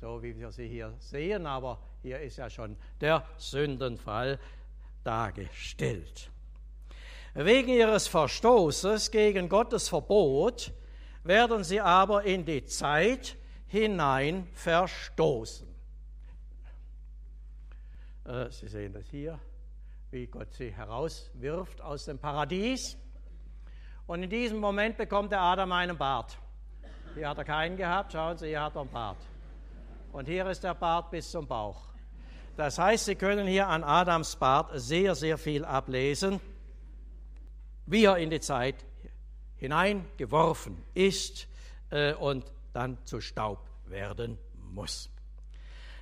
So 0.00 0.22
wie 0.22 0.38
wir 0.38 0.52
sie 0.52 0.68
hier 0.68 0.94
sehen, 1.00 1.44
aber 1.46 1.78
hier 2.00 2.18
ist 2.20 2.38
ja 2.38 2.48
schon 2.48 2.78
der 3.02 3.26
Sündenfall 3.36 4.38
dargestellt. 5.04 6.30
Wegen 7.34 7.68
ihres 7.68 8.06
Verstoßes 8.08 9.10
gegen 9.10 9.48
Gottes 9.48 9.88
Verbot 9.88 10.72
werden 11.22 11.64
sie 11.64 11.80
aber 11.80 12.24
in 12.24 12.44
die 12.44 12.64
Zeit 12.64 13.36
hinein 13.66 14.48
verstoßen. 14.52 15.68
Äh, 18.24 18.50
sie 18.50 18.68
sehen 18.68 18.92
das 18.92 19.06
hier 19.10 19.38
wie 20.10 20.26
Gott 20.26 20.52
sie 20.52 20.70
herauswirft 20.70 21.80
aus 21.80 22.04
dem 22.04 22.18
Paradies. 22.18 22.96
Und 24.06 24.24
in 24.24 24.30
diesem 24.30 24.58
Moment 24.58 24.96
bekommt 24.96 25.30
der 25.30 25.40
Adam 25.40 25.70
einen 25.72 25.96
Bart. 25.96 26.36
Hier 27.14 27.28
hat 27.28 27.38
er 27.38 27.44
keinen 27.44 27.76
gehabt, 27.76 28.12
schauen 28.12 28.36
Sie, 28.36 28.48
hier 28.48 28.62
hat 28.62 28.74
er 28.74 28.82
einen 28.82 28.90
Bart. 28.90 29.18
Und 30.12 30.26
hier 30.26 30.46
ist 30.48 30.64
der 30.64 30.74
Bart 30.74 31.10
bis 31.10 31.30
zum 31.30 31.46
Bauch. 31.46 31.89
Das 32.60 32.76
heißt, 32.76 33.06
Sie 33.06 33.14
können 33.14 33.46
hier 33.46 33.68
an 33.68 33.82
Adams 33.82 34.36
Bart 34.36 34.72
sehr, 34.74 35.14
sehr 35.14 35.38
viel 35.38 35.64
ablesen, 35.64 36.40
wie 37.86 38.04
er 38.04 38.18
in 38.18 38.28
die 38.28 38.40
Zeit 38.40 38.74
hineingeworfen 39.56 40.84
ist 40.92 41.48
äh, 41.88 42.12
und 42.12 42.44
dann 42.74 42.98
zu 43.06 43.22
Staub 43.22 43.66
werden 43.86 44.36
muss. 44.74 45.08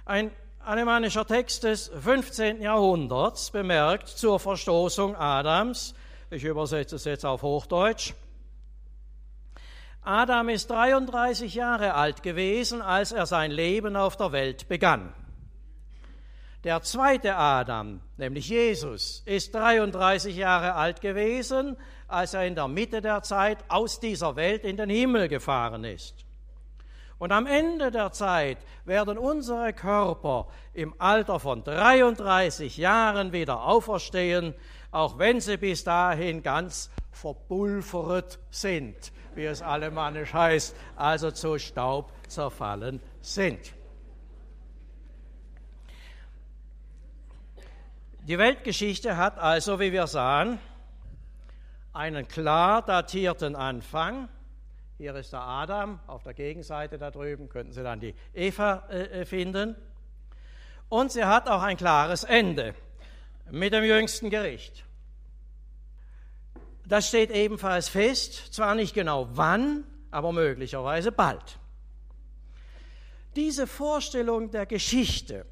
Ein 0.04 0.32
alemannischer 0.58 1.24
Text 1.24 1.62
des 1.62 1.92
15. 1.96 2.60
Jahrhunderts 2.60 3.52
bemerkt 3.52 4.08
zur 4.08 4.40
Verstoßung 4.40 5.14
Adams, 5.14 5.94
ich 6.28 6.42
übersetze 6.42 6.96
es 6.96 7.04
jetzt 7.04 7.24
auf 7.24 7.42
Hochdeutsch, 7.42 8.14
Adam 10.02 10.48
ist 10.48 10.68
33 10.70 11.54
Jahre 11.54 11.94
alt 11.94 12.24
gewesen, 12.24 12.82
als 12.82 13.12
er 13.12 13.26
sein 13.26 13.52
Leben 13.52 13.94
auf 13.94 14.16
der 14.16 14.32
Welt 14.32 14.66
begann. 14.68 15.14
Der 16.64 16.82
zweite 16.82 17.36
Adam, 17.36 18.00
nämlich 18.16 18.48
Jesus, 18.48 19.22
ist 19.26 19.54
33 19.54 20.36
Jahre 20.36 20.74
alt 20.74 21.00
gewesen, 21.00 21.76
als 22.08 22.34
er 22.34 22.46
in 22.46 22.56
der 22.56 22.66
Mitte 22.66 23.00
der 23.00 23.22
Zeit 23.22 23.58
aus 23.68 24.00
dieser 24.00 24.34
Welt 24.34 24.64
in 24.64 24.76
den 24.76 24.90
Himmel 24.90 25.28
gefahren 25.28 25.84
ist. 25.84 26.24
Und 27.18 27.30
am 27.30 27.46
Ende 27.46 27.92
der 27.92 28.10
Zeit 28.10 28.58
werden 28.84 29.18
unsere 29.18 29.72
Körper 29.72 30.48
im 30.74 30.94
Alter 30.98 31.38
von 31.38 31.62
33 31.62 32.76
Jahren 32.76 33.32
wieder 33.32 33.64
auferstehen, 33.64 34.54
auch 34.90 35.18
wenn 35.18 35.40
sie 35.40 35.58
bis 35.58 35.84
dahin 35.84 36.42
ganz 36.42 36.90
verpulvert 37.12 38.40
sind, 38.50 39.12
wie 39.34 39.44
es 39.44 39.62
alemannisch 39.62 40.32
heißt, 40.32 40.74
also 40.96 41.30
zu 41.30 41.58
Staub 41.58 42.12
zerfallen 42.26 43.00
sind. 43.20 43.77
Die 48.28 48.38
Weltgeschichte 48.38 49.16
hat 49.16 49.38
also, 49.38 49.80
wie 49.80 49.90
wir 49.90 50.06
sahen, 50.06 50.60
einen 51.92 52.28
klar 52.28 52.82
datierten 52.82 53.56
Anfang 53.56 54.28
hier 54.98 55.14
ist 55.14 55.32
der 55.32 55.42
Adam, 55.42 56.00
auf 56.08 56.24
der 56.24 56.34
Gegenseite 56.34 56.98
da 56.98 57.12
drüben 57.12 57.48
könnten 57.48 57.72
Sie 57.72 57.84
dann 57.84 58.00
die 58.00 58.16
Eva 58.34 58.82
äh, 58.90 59.20
äh, 59.20 59.24
finden. 59.24 59.76
Und 60.88 61.12
sie 61.12 61.24
hat 61.24 61.48
auch 61.48 61.62
ein 61.62 61.76
klares 61.76 62.24
Ende 62.24 62.74
mit 63.50 63.72
dem 63.72 63.84
jüngsten 63.84 64.28
Gericht. 64.28 64.84
Das 66.84 67.06
steht 67.06 67.30
ebenfalls 67.30 67.88
fest, 67.88 68.52
zwar 68.52 68.74
nicht 68.74 68.92
genau 68.92 69.28
wann, 69.34 69.84
aber 70.10 70.32
möglicherweise 70.32 71.12
bald. 71.12 71.60
Diese 73.36 73.68
Vorstellung 73.68 74.50
der 74.50 74.66
Geschichte 74.66 75.46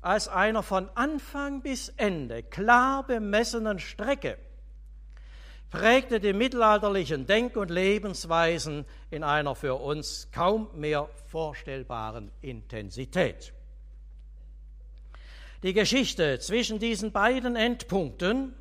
als 0.00 0.28
einer 0.28 0.62
von 0.62 0.88
Anfang 0.94 1.62
bis 1.62 1.88
Ende 1.96 2.42
klar 2.42 3.06
bemessenen 3.06 3.78
Strecke 3.78 4.38
prägte 5.70 6.18
die 6.18 6.32
mittelalterlichen 6.32 7.26
Denk- 7.26 7.56
und 7.56 7.70
Lebensweisen 7.70 8.86
in 9.10 9.22
einer 9.22 9.54
für 9.54 9.74
uns 9.74 10.28
kaum 10.32 10.68
mehr 10.74 11.08
vorstellbaren 11.26 12.30
Intensität. 12.40 13.52
Die 15.62 15.72
Geschichte 15.72 16.38
zwischen 16.38 16.78
diesen 16.78 17.12
beiden 17.12 17.56
Endpunkten 17.56 18.54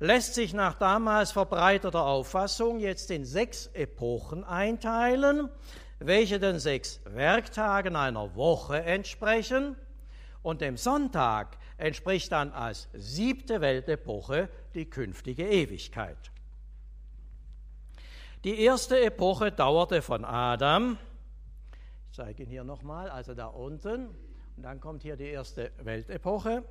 lässt 0.00 0.34
sich 0.34 0.54
nach 0.54 0.74
damals 0.74 1.32
verbreiteter 1.32 2.04
Auffassung 2.04 2.80
jetzt 2.80 3.10
in 3.10 3.24
sechs 3.24 3.68
Epochen 3.74 4.42
einteilen, 4.42 5.48
welche 5.98 6.40
den 6.40 6.58
sechs 6.58 7.00
Werktagen 7.04 7.94
einer 7.94 8.34
Woche 8.34 8.82
entsprechen. 8.82 9.76
Und 10.44 10.60
dem 10.60 10.76
Sonntag 10.76 11.56
entspricht 11.78 12.30
dann 12.30 12.52
als 12.52 12.88
siebte 12.92 13.62
Weltepoche 13.62 14.50
die 14.74 14.84
künftige 14.84 15.48
Ewigkeit. 15.48 16.30
Die 18.44 18.60
erste 18.60 19.00
Epoche 19.00 19.50
dauerte 19.52 20.02
von 20.02 20.22
Adam, 20.22 20.98
ich 22.10 22.16
zeige 22.16 22.42
ihn 22.42 22.50
hier 22.50 22.62
nochmal, 22.62 23.08
also 23.08 23.32
da 23.34 23.46
unten, 23.46 24.08
und 24.56 24.62
dann 24.62 24.80
kommt 24.80 25.02
hier 25.02 25.16
die 25.16 25.30
erste 25.30 25.72
Weltepoche. 25.78 26.62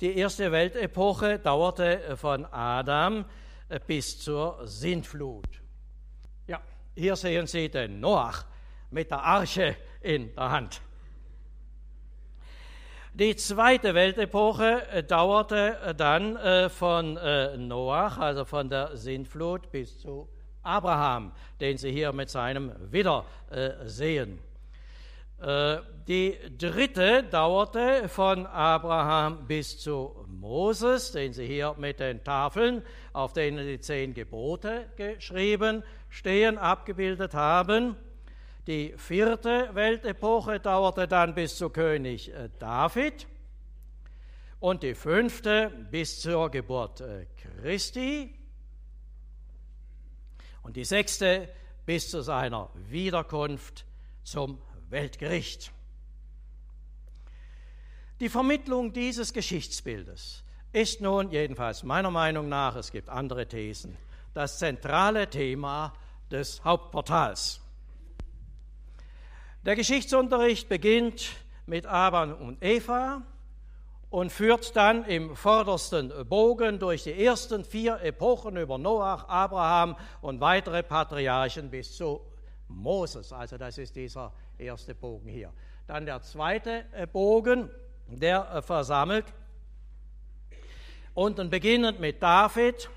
Die 0.00 0.16
erste 0.16 0.52
Weltepoche 0.52 1.40
dauerte 1.40 2.16
von 2.16 2.46
Adam 2.46 3.24
äh, 3.68 3.80
bis 3.84 4.20
zur 4.20 4.66
Sintflut. 4.68 5.60
Ja, 6.46 6.62
hier 6.94 7.16
sehen 7.16 7.48
Sie 7.48 7.68
den 7.68 7.98
Noach 7.98 8.44
mit 8.90 9.10
der 9.10 9.22
Arche 9.22 9.76
in 10.00 10.32
der 10.36 10.50
Hand. 10.50 10.80
Die 13.20 13.36
zweite 13.36 13.94
Weltepoche 13.94 14.88
äh, 14.88 15.02
dauerte 15.02 15.76
äh, 15.84 15.94
dann 15.94 16.38
von 16.70 17.18
Noach, 17.68 18.16
also 18.16 18.46
von 18.46 18.70
der 18.70 18.96
Sintflut, 18.96 19.70
bis 19.70 19.98
zu 19.98 20.26
Abraham, 20.62 21.32
den 21.60 21.76
Sie 21.76 21.92
hier 21.92 22.14
mit 22.14 22.30
seinem 22.30 22.72
Widder 22.90 23.26
sehen. 23.84 24.38
Äh, 25.40 25.78
die 26.06 26.36
dritte 26.58 27.22
dauerte 27.22 28.08
von 28.08 28.46
Abraham 28.46 29.46
bis 29.46 29.78
zu 29.78 30.26
Moses, 30.26 31.12
den 31.12 31.32
Sie 31.32 31.46
hier 31.46 31.74
mit 31.78 32.00
den 32.00 32.24
Tafeln, 32.24 32.82
auf 33.12 33.32
denen 33.32 33.66
die 33.66 33.80
zehn 33.80 34.12
Gebote 34.12 34.86
geschrieben 34.96 35.82
stehen, 36.08 36.58
abgebildet 36.58 37.34
haben. 37.34 37.96
Die 38.66 38.94
vierte 38.96 39.70
Weltepoche 39.72 40.60
dauerte 40.60 41.08
dann 41.08 41.34
bis 41.34 41.56
zu 41.56 41.70
König 41.70 42.32
äh, 42.32 42.50
David 42.58 43.26
und 44.60 44.82
die 44.82 44.94
fünfte 44.94 45.70
bis 45.90 46.20
zur 46.20 46.50
Geburt 46.50 47.00
äh, 47.00 47.26
Christi 47.62 48.34
und 50.62 50.76
die 50.76 50.84
sechste 50.84 51.48
bis 51.86 52.10
zu 52.10 52.20
seiner 52.20 52.70
Wiederkunft 52.74 53.86
zum 54.22 54.58
Weltgericht. 54.90 55.72
Die 58.20 58.28
Vermittlung 58.28 58.92
dieses 58.92 59.32
Geschichtsbildes 59.32 60.44
ist 60.72 61.00
nun 61.00 61.30
jedenfalls 61.30 61.82
meiner 61.82 62.10
Meinung 62.10 62.50
nach, 62.50 62.76
es 62.76 62.92
gibt 62.92 63.08
andere 63.08 63.48
Thesen, 63.48 63.96
das 64.34 64.58
zentrale 64.58 65.30
Thema 65.30 65.94
des 66.30 66.62
Hauptportals. 66.62 67.60
Der 69.66 69.76
Geschichtsunterricht 69.76 70.70
beginnt 70.70 71.32
mit 71.66 71.84
Adam 71.84 72.32
und 72.32 72.64
Eva 72.64 73.20
und 74.08 74.32
führt 74.32 74.74
dann 74.74 75.04
im 75.04 75.36
vordersten 75.36 76.10
Bogen 76.26 76.78
durch 76.78 77.02
die 77.02 77.26
ersten 77.26 77.62
vier 77.62 78.00
Epochen 78.00 78.56
über 78.56 78.78
Noach, 78.78 79.28
Abraham 79.28 79.96
und 80.22 80.40
weitere 80.40 80.82
Patriarchen 80.82 81.68
bis 81.68 81.94
zu 81.94 82.22
Moses. 82.68 83.34
Also 83.34 83.58
das 83.58 83.76
ist 83.76 83.94
dieser 83.94 84.32
erste 84.56 84.94
Bogen 84.94 85.28
hier. 85.28 85.52
Dann 85.86 86.06
der 86.06 86.22
zweite 86.22 86.86
äh, 86.92 87.06
Bogen, 87.06 87.68
der 88.06 88.50
äh, 88.54 88.62
versammelt. 88.62 89.26
Unten 91.12 91.50
beginnend 91.50 92.00
mit 92.00 92.22
David, 92.22 92.88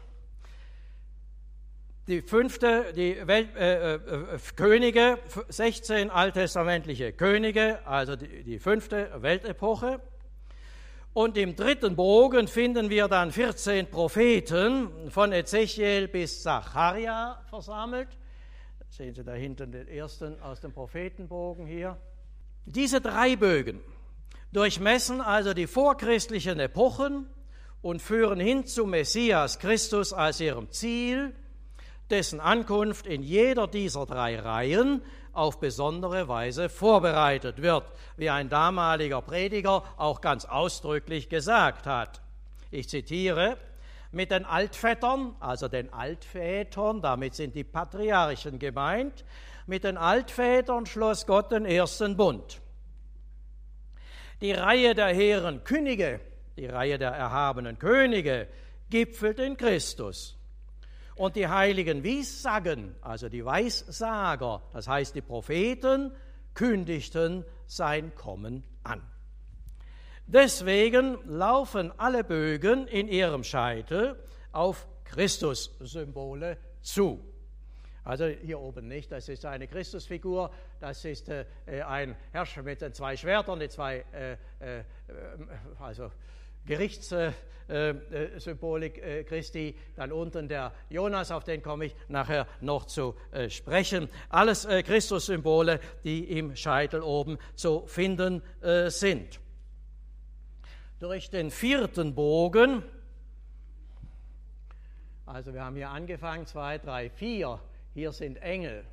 die 2.07 2.21
fünfte, 2.21 2.93
die 2.93 3.25
Welt, 3.25 3.55
äh, 3.55 3.95
äh, 3.95 3.99
Könige, 4.55 5.19
16 5.47 6.09
alttestamentliche 6.09 7.13
Könige, 7.13 7.79
also 7.87 8.15
die, 8.15 8.43
die 8.43 8.59
fünfte 8.59 9.09
Weltepoche. 9.21 10.01
Und 11.13 11.37
im 11.37 11.55
dritten 11.55 11.95
Bogen 11.95 12.47
finden 12.47 12.89
wir 12.89 13.07
dann 13.07 13.31
14 13.31 13.89
Propheten 13.89 15.11
von 15.11 15.31
Ezechiel 15.31 16.07
bis 16.07 16.41
Zacharia 16.41 17.41
versammelt. 17.49 18.09
Sehen 18.89 19.13
Sie 19.13 19.23
da 19.23 19.33
hinten 19.33 19.71
den 19.71 19.87
ersten 19.87 20.41
aus 20.41 20.59
dem 20.59 20.73
Prophetenbogen 20.73 21.65
hier. 21.65 21.97
Diese 22.65 22.99
drei 22.99 23.35
Bögen 23.35 23.79
durchmessen 24.51 25.21
also 25.21 25.53
die 25.53 25.67
vorchristlichen 25.67 26.59
Epochen 26.59 27.27
und 27.81 28.01
führen 28.01 28.39
hin 28.39 28.65
zu 28.65 28.85
Messias 28.85 29.59
Christus 29.59 30.13
als 30.13 30.39
ihrem 30.39 30.71
Ziel, 30.71 31.33
dessen 32.13 32.39
Ankunft 32.39 33.07
in 33.07 33.23
jeder 33.23 33.67
dieser 33.67 34.05
drei 34.05 34.39
Reihen 34.39 35.01
auf 35.31 35.59
besondere 35.59 36.27
Weise 36.27 36.69
vorbereitet 36.69 37.63
wird, 37.63 37.91
wie 38.17 38.29
ein 38.29 38.49
damaliger 38.49 39.23
Prediger 39.23 39.83
auch 39.97 40.21
ganz 40.21 40.45
ausdrücklich 40.45 41.27
gesagt 41.27 41.87
hat. 41.87 42.21
Ich 42.69 42.87
zitiere, 42.87 43.57
mit 44.11 44.29
den 44.29 44.45
Altvätern, 44.45 45.35
also 45.39 45.67
den 45.67 45.91
Altvätern, 45.91 47.01
damit 47.01 47.33
sind 47.33 47.55
die 47.55 47.63
Patriarchen 47.63 48.59
gemeint, 48.59 49.25
mit 49.65 49.83
den 49.83 49.97
Altvätern 49.97 50.85
schloss 50.85 51.25
Gott 51.25 51.51
den 51.51 51.65
ersten 51.65 52.15
Bund. 52.15 52.61
Die 54.39 54.51
Reihe 54.51 54.93
der 54.93 55.07
Heeren 55.07 55.63
Könige, 55.63 56.19
die 56.57 56.67
Reihe 56.67 56.99
der 56.99 57.09
erhabenen 57.09 57.79
Könige, 57.79 58.47
gipfelt 58.91 59.39
in 59.39 59.57
Christus. 59.57 60.37
Und 61.15 61.35
die 61.35 61.47
heiligen 61.47 62.03
Wiessagen, 62.03 62.95
also 63.01 63.29
die 63.29 63.45
Weissager, 63.45 64.63
das 64.73 64.87
heißt 64.87 65.15
die 65.15 65.21
Propheten, 65.21 66.11
kündigten 66.53 67.45
sein 67.67 68.15
Kommen 68.15 68.63
an. 68.83 69.01
Deswegen 70.25 71.17
laufen 71.25 71.91
alle 71.97 72.23
Bögen 72.23 72.87
in 72.87 73.07
ihrem 73.07 73.43
Scheitel 73.43 74.17
auf 74.51 74.87
Christus-Symbole 75.03 76.57
zu. 76.81 77.19
Also 78.05 78.25
hier 78.25 78.59
oben 78.59 78.87
nicht, 78.87 79.11
das 79.11 79.29
ist 79.29 79.45
eine 79.45 79.67
Christusfigur, 79.67 80.51
das 80.79 81.05
ist 81.05 81.29
äh, 81.29 81.45
ein 81.87 82.15
Herrscher 82.31 82.61
mit 82.61 82.81
den 82.81 82.93
zwei 82.93 83.15
Schwertern, 83.15 83.59
die 83.59 83.69
zwei, 83.69 84.03
äh, 84.11 84.33
äh, 84.59 84.83
also 85.79 86.11
Gerichtssymbolik 86.65 88.97
äh, 88.97 89.19
äh, 89.19 89.23
Christi, 89.23 89.75
dann 89.95 90.11
unten 90.11 90.47
der 90.47 90.73
Jonas, 90.89 91.31
auf 91.31 91.43
den 91.43 91.61
komme 91.61 91.85
ich 91.85 91.95
nachher 92.07 92.47
noch 92.61 92.85
zu 92.85 93.15
äh, 93.31 93.49
sprechen. 93.49 94.09
Alles 94.29 94.67
Christussymbole, 94.67 95.79
die 96.03 96.37
im 96.37 96.55
Scheitel 96.55 97.01
oben 97.01 97.37
zu 97.55 97.85
finden 97.87 98.41
sind 98.87 99.39
durch 101.03 101.29
den 101.29 101.51
vierten 101.51 102.15
Bogen, 102.15 102.81
also 105.25 105.53
wir 105.53 105.65
haben 105.65 105.75
hier 105.75 105.89
angefangen, 105.89 106.45
zwei, 106.45 106.77
drei, 106.77 107.09
vier, 107.09 107.59
hier 107.93 108.13
sind 108.13 108.37
Engel. 108.37 108.85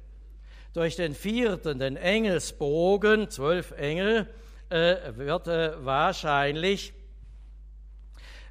Durch 0.72 0.96
den 0.96 1.14
vierten, 1.14 1.78
den 1.78 1.96
Engelsbogen, 1.96 3.30
zwölf 3.30 3.70
Engel, 3.72 4.28
äh, 4.70 5.16
wird 5.16 5.46
äh, 5.46 5.84
wahrscheinlich 5.84 6.92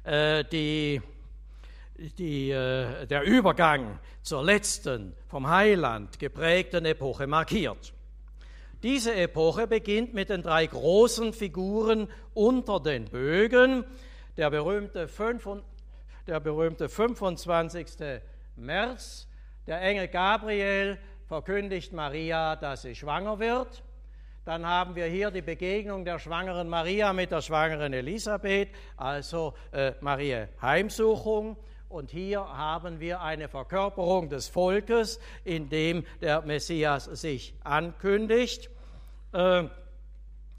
äh, 0.04 0.44
die, 0.44 1.00
die, 2.18 2.50
äh, 2.50 3.06
der 3.06 3.22
Übergang 3.22 3.98
zur 4.22 4.44
letzten, 4.44 5.14
vom 5.28 5.48
Heiland 5.48 6.18
geprägten 6.18 6.84
Epoche 6.84 7.26
markiert. 7.26 7.92
Diese 8.82 9.14
Epoche 9.14 9.66
beginnt 9.66 10.14
mit 10.14 10.30
den 10.30 10.42
drei 10.42 10.66
großen 10.66 11.34
Figuren 11.34 12.08
unter 12.32 12.80
den 12.80 13.04
Bögen. 13.04 13.84
Der 14.38 14.50
berühmte, 14.50 15.08
der 16.26 16.40
berühmte 16.40 16.88
25. 16.88 17.86
März, 18.56 19.28
der 19.66 19.82
Engel 19.82 20.08
Gabriel 20.08 20.98
verkündigt 21.26 21.92
Maria, 21.92 22.56
dass 22.56 22.82
sie 22.82 22.94
schwanger 22.94 23.38
wird. 23.38 23.82
Dann 24.50 24.66
haben 24.66 24.96
wir 24.96 25.06
hier 25.06 25.30
die 25.30 25.42
Begegnung 25.42 26.04
der 26.04 26.18
schwangeren 26.18 26.68
Maria 26.68 27.12
mit 27.12 27.30
der 27.30 27.40
schwangeren 27.40 27.92
Elisabeth, 27.92 28.70
also 28.96 29.54
äh, 29.70 29.92
Maria 30.00 30.48
Heimsuchung. 30.60 31.56
Und 31.88 32.10
hier 32.10 32.40
haben 32.40 32.98
wir 32.98 33.20
eine 33.20 33.48
Verkörperung 33.48 34.28
des 34.28 34.48
Volkes, 34.48 35.20
in 35.44 35.68
dem 35.68 36.04
der 36.20 36.42
Messias 36.42 37.04
sich 37.04 37.54
ankündigt, 37.62 38.70
äh, 39.32 39.68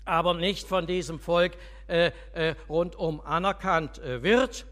aber 0.06 0.36
nicht 0.36 0.70
von 0.70 0.88
diesem 0.88 1.20
Volk 1.20 1.58
äh, 1.90 2.12
äh, 2.32 2.56
rundum 2.70 3.20
anerkannt 3.20 4.00
äh, 4.00 4.24
wird, 4.24 4.68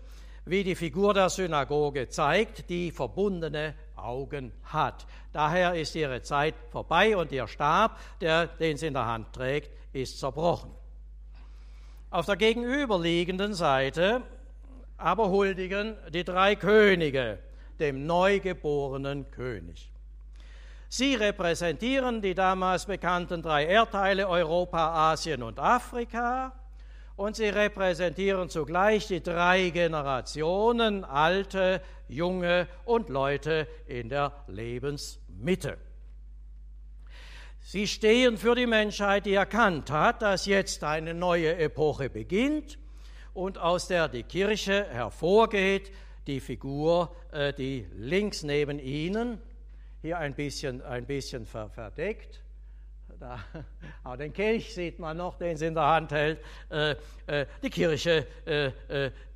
wie 0.46 0.64
die 0.64 0.76
Figur 0.76 1.14
der 1.14 1.28
Synagoge 1.28 2.08
zeigt, 2.08 2.70
die 2.70 2.90
verbundene 2.90 3.76
Augen 4.04 4.52
hat. 4.64 5.06
Daher 5.32 5.76
ist 5.76 5.96
ihre 5.96 6.22
Zeit 6.22 6.56
vorbei 6.72 7.16
und 7.16 7.32
ihr 7.32 7.48
Stab, 7.48 8.00
der, 8.22 8.48
den 8.48 8.78
sie 8.78 8.88
in 8.88 8.94
der 8.94 9.06
Hand 9.06 9.34
trägt, 9.34 9.72
ist 9.94 10.20
zerbrochen. 10.20 10.72
Auf 12.10 12.26
der 12.26 12.38
gegenüberliegenden 12.38 13.54
Seite 13.54 14.24
aber 14.98 15.30
huldigen 15.30 15.96
die 16.10 16.24
drei 16.24 16.56
Könige, 16.56 17.40
dem 17.80 18.06
neugeborenen 18.06 19.32
König. 19.32 19.90
Sie 20.90 21.16
repräsentieren 21.16 22.22
die 22.22 22.34
damals 22.34 22.86
bekannten 22.86 23.42
drei 23.42 23.66
Erdteile 23.66 24.28
Europa, 24.28 25.12
Asien 25.12 25.44
und 25.44 25.60
Afrika 25.60 26.59
und 27.20 27.36
sie 27.36 27.50
repräsentieren 27.50 28.48
zugleich 28.48 29.08
die 29.08 29.22
drei 29.22 29.72
Generationen, 29.72 31.04
alte, 31.04 31.82
junge 32.08 32.66
und 32.86 33.10
Leute 33.10 33.68
in 33.88 34.08
der 34.08 34.32
Lebensmitte. 34.48 35.78
Sie 37.60 37.88
stehen 37.88 38.38
für 38.38 38.56
die 38.56 38.68
Menschheit, 38.68 39.26
die 39.26 39.34
erkannt 39.34 39.92
hat, 39.92 40.22
dass 40.22 40.46
jetzt 40.46 40.82
eine 40.86 41.14
neue 41.14 41.58
Epoche 41.58 42.10
beginnt 42.10 42.80
und 43.34 43.58
aus 43.58 43.90
der 43.90 44.08
die 44.08 44.24
Kirche 44.24 44.86
hervorgeht, 44.90 45.92
die 46.26 46.40
Figur, 46.40 47.14
äh, 47.34 47.52
die 47.52 47.86
links 47.98 48.44
neben 48.44 48.80
Ihnen, 48.80 49.42
hier 50.02 50.20
ein 50.20 50.36
bisschen, 50.36 50.82
ein 50.84 51.06
bisschen 51.06 51.46
verdeckt, 51.46 52.42
da, 53.20 53.40
aber 54.04 54.18
den 54.18 54.34
Kelch 54.34 54.74
sieht 54.74 55.00
man 55.00 55.18
noch, 55.18 55.38
den 55.38 55.58
sie 55.58 55.68
in 55.68 55.74
der 55.74 55.86
Hand 55.86 56.12
hält, 56.12 56.40
äh, 56.70 56.96
äh, 57.28 57.46
die 57.62 57.70
Kirche, 57.70 58.26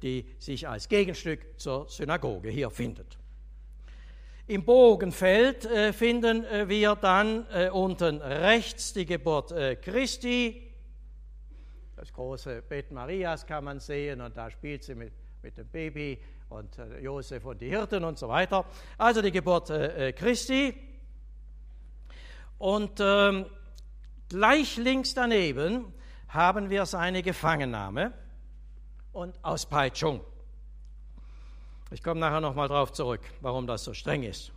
die 0.01 0.25
sich 0.39 0.67
als 0.67 0.87
Gegenstück 0.87 1.59
zur 1.59 1.87
Synagoge 1.89 2.49
hier 2.49 2.69
findet. 2.69 3.17
Im 4.45 4.65
Bogenfeld 4.65 5.63
äh, 5.63 5.93
finden 5.93 6.43
äh, 6.43 6.67
wir 6.67 6.95
dann 6.95 7.45
äh, 7.53 7.69
unten 7.69 8.21
rechts 8.21 8.91
die 8.91 9.05
Geburt 9.05 9.53
äh, 9.53 9.77
Christi. 9.77 10.69
Das 11.95 12.11
große 12.11 12.61
Bett 12.61 12.91
Marias 12.91 13.45
kann 13.45 13.63
man 13.63 13.79
sehen 13.79 14.19
und 14.19 14.35
da 14.35 14.51
spielt 14.51 14.83
sie 14.83 14.95
mit, 14.95 15.13
mit 15.41 15.57
dem 15.57 15.69
Baby 15.69 16.19
und 16.49 16.77
äh, 16.77 16.99
Josef 16.99 17.45
und 17.45 17.61
die 17.61 17.69
Hirten 17.69 18.03
und 18.03 18.19
so 18.19 18.27
weiter. 18.27 18.65
Also 18.97 19.21
die 19.21 19.31
Geburt 19.31 19.69
äh, 19.69 20.11
Christi. 20.11 20.75
Und 22.57 22.99
ähm, 22.99 23.45
gleich 24.33 24.77
links 24.77 25.13
daneben 25.13 25.93
haben 26.27 26.71
wir 26.71 26.87
seine 26.87 27.21
Gefangennahme 27.21 28.13
und 29.11 29.35
Auspeitschung. 29.43 30.21
Ich 31.91 32.01
komme 32.01 32.19
nachher 32.19 32.41
nochmal 32.41 32.67
darauf 32.67 32.91
zurück, 32.91 33.21
warum 33.41 33.67
das 33.67 33.83
so 33.83 33.93
streng 33.93 34.23
ist. 34.23 34.51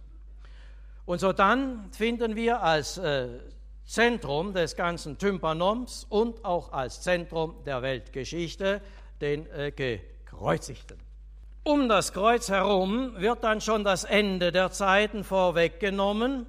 Und 1.04 1.20
so 1.20 1.34
dann 1.34 1.92
finden 1.92 2.36
wir 2.36 2.62
als 2.62 2.96
äh, 2.96 3.28
Zentrum 3.84 4.54
des 4.54 4.76
ganzen 4.76 5.18
Tympanoms 5.18 6.06
und 6.08 6.42
auch 6.42 6.72
als 6.72 7.02
Zentrum 7.02 7.62
der 7.66 7.82
Weltgeschichte 7.82 8.80
den 9.20 9.46
äh, 9.50 9.72
Gekreuzigten. 9.72 10.96
Um 11.64 11.90
das 11.90 12.14
Kreuz 12.14 12.48
herum 12.48 13.12
wird 13.18 13.44
dann 13.44 13.60
schon 13.60 13.84
das 13.84 14.04
Ende 14.04 14.52
der 14.52 14.70
Zeiten 14.70 15.22
vorweggenommen. 15.22 16.46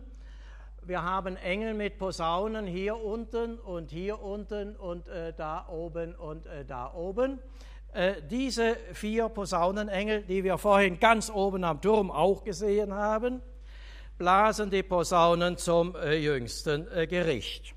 Wir 0.88 1.04
haben 1.04 1.36
Engel 1.36 1.74
mit 1.74 1.98
Posaunen 1.98 2.66
hier 2.66 2.96
unten 2.96 3.60
und 3.60 3.92
hier 3.92 4.22
unten 4.22 4.74
und 4.78 5.10
äh, 5.10 5.34
da 5.34 5.68
oben 5.68 6.16
und 6.16 6.46
äh, 6.46 6.64
da 6.64 6.94
oben. 6.94 7.40
Äh, 7.92 8.22
diese 8.22 8.78
vier 8.94 9.28
Posaunenengel, 9.28 10.24
die 10.24 10.46
wir 10.46 10.58
vorhin 10.58 10.98
ganz 10.98 11.30
oben 11.30 11.66
am 11.66 11.82
Turm 11.82 12.10
auch 12.10 12.42
gesehen 12.42 12.94
haben, 12.94 13.42
blasen 14.18 14.70
die 14.70 14.82
Posaunen 14.82 15.58
zum 15.58 15.94
äh, 15.98 16.16
jüngsten 16.16 16.90
äh, 16.94 17.06
Gericht. 17.06 17.76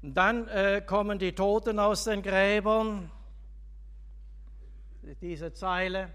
Dann 0.00 0.48
kommen 0.86 1.18
die 1.18 1.34
Toten 1.34 1.78
aus 1.78 2.04
den 2.04 2.22
Gräbern. 2.22 3.10
Diese 5.20 5.52
Zeile. 5.52 6.08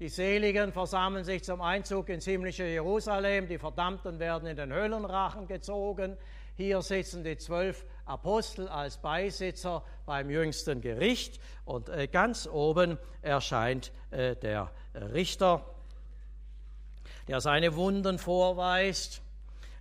Die 0.00 0.08
Seligen 0.08 0.72
versammeln 0.72 1.24
sich 1.24 1.44
zum 1.44 1.60
Einzug 1.60 2.08
ins 2.08 2.24
himmlische 2.24 2.64
Jerusalem, 2.64 3.46
die 3.46 3.58
Verdammten 3.58 4.18
werden 4.18 4.48
in 4.48 4.56
den 4.56 4.72
Höllenrachen 4.72 5.46
gezogen. 5.46 6.16
Hier 6.56 6.80
sitzen 6.80 7.22
die 7.22 7.36
zwölf 7.36 7.84
Apostel 8.06 8.66
als 8.66 8.96
Beisitzer 8.96 9.84
beim 10.06 10.30
jüngsten 10.30 10.80
Gericht 10.80 11.38
und 11.66 11.90
äh, 11.90 12.06
ganz 12.06 12.48
oben 12.50 12.96
erscheint 13.20 13.92
äh, 14.10 14.36
der 14.36 14.70
Richter, 14.94 15.66
der 17.28 17.42
seine 17.42 17.76
Wunden 17.76 18.18
vorweist, 18.18 19.20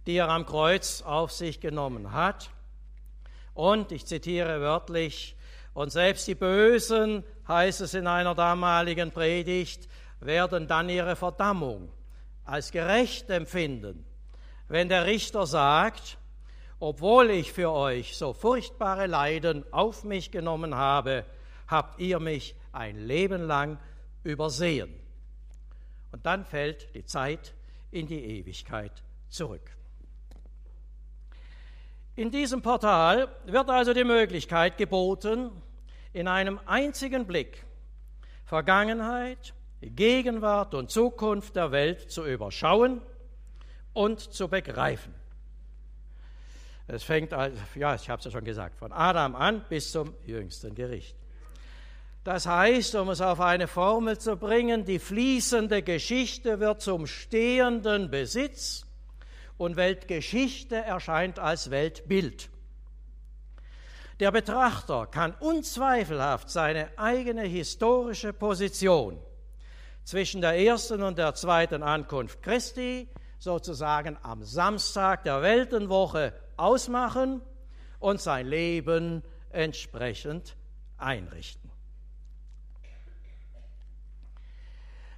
die 0.06 0.18
er 0.18 0.28
am 0.28 0.46
Kreuz 0.46 1.02
auf 1.02 1.32
sich 1.32 1.62
genommen 1.62 2.12
hat. 2.12 2.50
Und 3.54 3.94
ich 3.94 4.06
zitiere 4.06 4.60
wörtlich, 4.60 5.38
und 5.74 5.94
selbst 5.94 6.28
die 6.28 6.36
Bösen, 6.36 7.24
heißt 7.48 7.80
es 7.80 7.94
in 7.94 8.06
einer 8.06 8.36
damaligen 8.36 9.12
Predigt, 9.12 9.88
werden 10.20 10.68
dann 10.68 10.90
ihre 10.90 11.16
Verdammung 11.16 11.92
als 12.44 12.72
gerecht 12.72 13.30
empfinden, 13.30 14.06
wenn 14.68 14.90
der 14.90 15.06
Richter 15.06 15.46
sagt, 15.46 16.18
obwohl 16.80 17.30
ich 17.30 17.52
für 17.52 17.72
euch 17.72 18.16
so 18.16 18.34
furchtbare 18.34 19.08
Leiden 19.08 19.66
auf 19.72 20.04
mich 20.04 20.32
genommen 20.32 20.76
habe, 20.76 21.26
habt 21.68 22.00
ihr 22.00 22.20
mich 22.20 22.56
ein 22.72 22.98
Leben 22.98 23.44
lang 23.44 23.78
übersehen. 24.24 24.94
Und 26.12 26.26
dann 26.26 26.46
fällt 26.46 26.94
die 26.96 27.06
Zeit 27.06 27.54
in 27.92 28.08
die 28.08 28.24
Ewigkeit 28.40 29.04
zurück. 29.30 29.70
In 32.16 32.32
diesem 32.32 32.62
Portal 32.62 33.30
wird 33.46 33.70
also 33.70 33.94
die 33.94 34.04
Möglichkeit 34.04 34.78
geboten, 34.78 35.52
in 36.12 36.28
einem 36.28 36.60
einzigen 36.66 37.26
Blick 37.26 37.66
Vergangenheit, 38.46 39.54
Gegenwart 39.82 40.74
und 40.74 40.92
Zukunft 40.92 41.56
der 41.56 41.72
Welt 41.72 42.12
zu 42.12 42.26
überschauen 42.26 43.02
und 43.94 44.20
zu 44.20 44.48
begreifen. 44.48 45.14
Es 46.88 47.04
fängt, 47.04 47.32
ja, 47.76 47.96
ich 47.96 48.10
habe 48.10 48.20
es 48.20 48.26
ja 48.26 48.32
schon 48.32 48.44
gesagt, 48.44 48.76
von 48.76 48.92
Adam 48.92 49.36
an 49.36 49.64
bis 49.70 49.92
zum 49.92 50.16
jüngsten 50.26 50.74
Gericht. 50.74 51.16
Das 52.24 52.46
heißt, 52.46 52.96
um 52.96 53.10
es 53.10 53.22
auf 53.22 53.40
eine 53.40 53.68
Formel 53.68 54.18
zu 54.18 54.36
bringen, 54.36 54.86
die 54.86 55.00
fließende 55.00 55.84
Geschichte 55.84 56.60
wird 56.60 56.82
zum 56.82 57.08
stehenden 57.08 58.10
Besitz 58.10 58.86
und 59.58 59.78
Weltgeschichte 59.78 60.76
erscheint 60.76 61.40
als 61.40 61.70
Weltbild. 61.70 62.50
Der 64.20 64.32
Betrachter 64.32 65.08
kann 65.08 65.34
unzweifelhaft 65.40 66.50
seine 66.50 66.90
eigene 66.98 67.44
historische 67.44 68.34
Position 68.34 69.18
zwischen 70.10 70.42
der 70.42 70.58
ersten 70.58 71.04
und 71.04 71.20
der 71.20 71.36
zweiten 71.36 71.84
Ankunft 71.84 72.42
Christi, 72.42 73.08
sozusagen 73.38 74.18
am 74.24 74.44
Samstag 74.44 75.24
der 75.24 75.44
Weltenwoche, 75.44 76.34
ausmachen 76.58 77.44
und 78.00 78.20
sein 78.20 78.48
Leben 78.48 79.22
entsprechend 79.52 80.56
einrichten. 80.98 81.70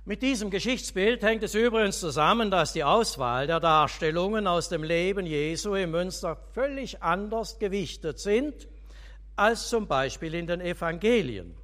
Mit 0.03 0.21
diesem 0.21 0.49
Geschichtsbild 0.49 1.23
hängt 1.23 1.43
es 1.43 1.55
übrigens 1.55 2.01
zusammen, 2.01 2.51
dass 2.51 2.73
die 2.73 2.83
Auswahl 2.83 3.47
der 3.47 3.61
Darstellungen 3.61 4.45
aus 4.45 4.67
dem 4.67 4.83
Leben 4.83 5.25
Jesu 5.25 5.73
im 5.73 5.91
Münster 5.91 6.35
völlig 6.53 7.01
anders 7.01 7.59
gewichtet 7.59 8.19
sind 8.19 8.67
als 9.37 9.69
zum 9.69 9.87
Beispiel 9.87 10.33
in 10.33 10.47
den 10.47 10.59
Evangelien. 10.59 11.61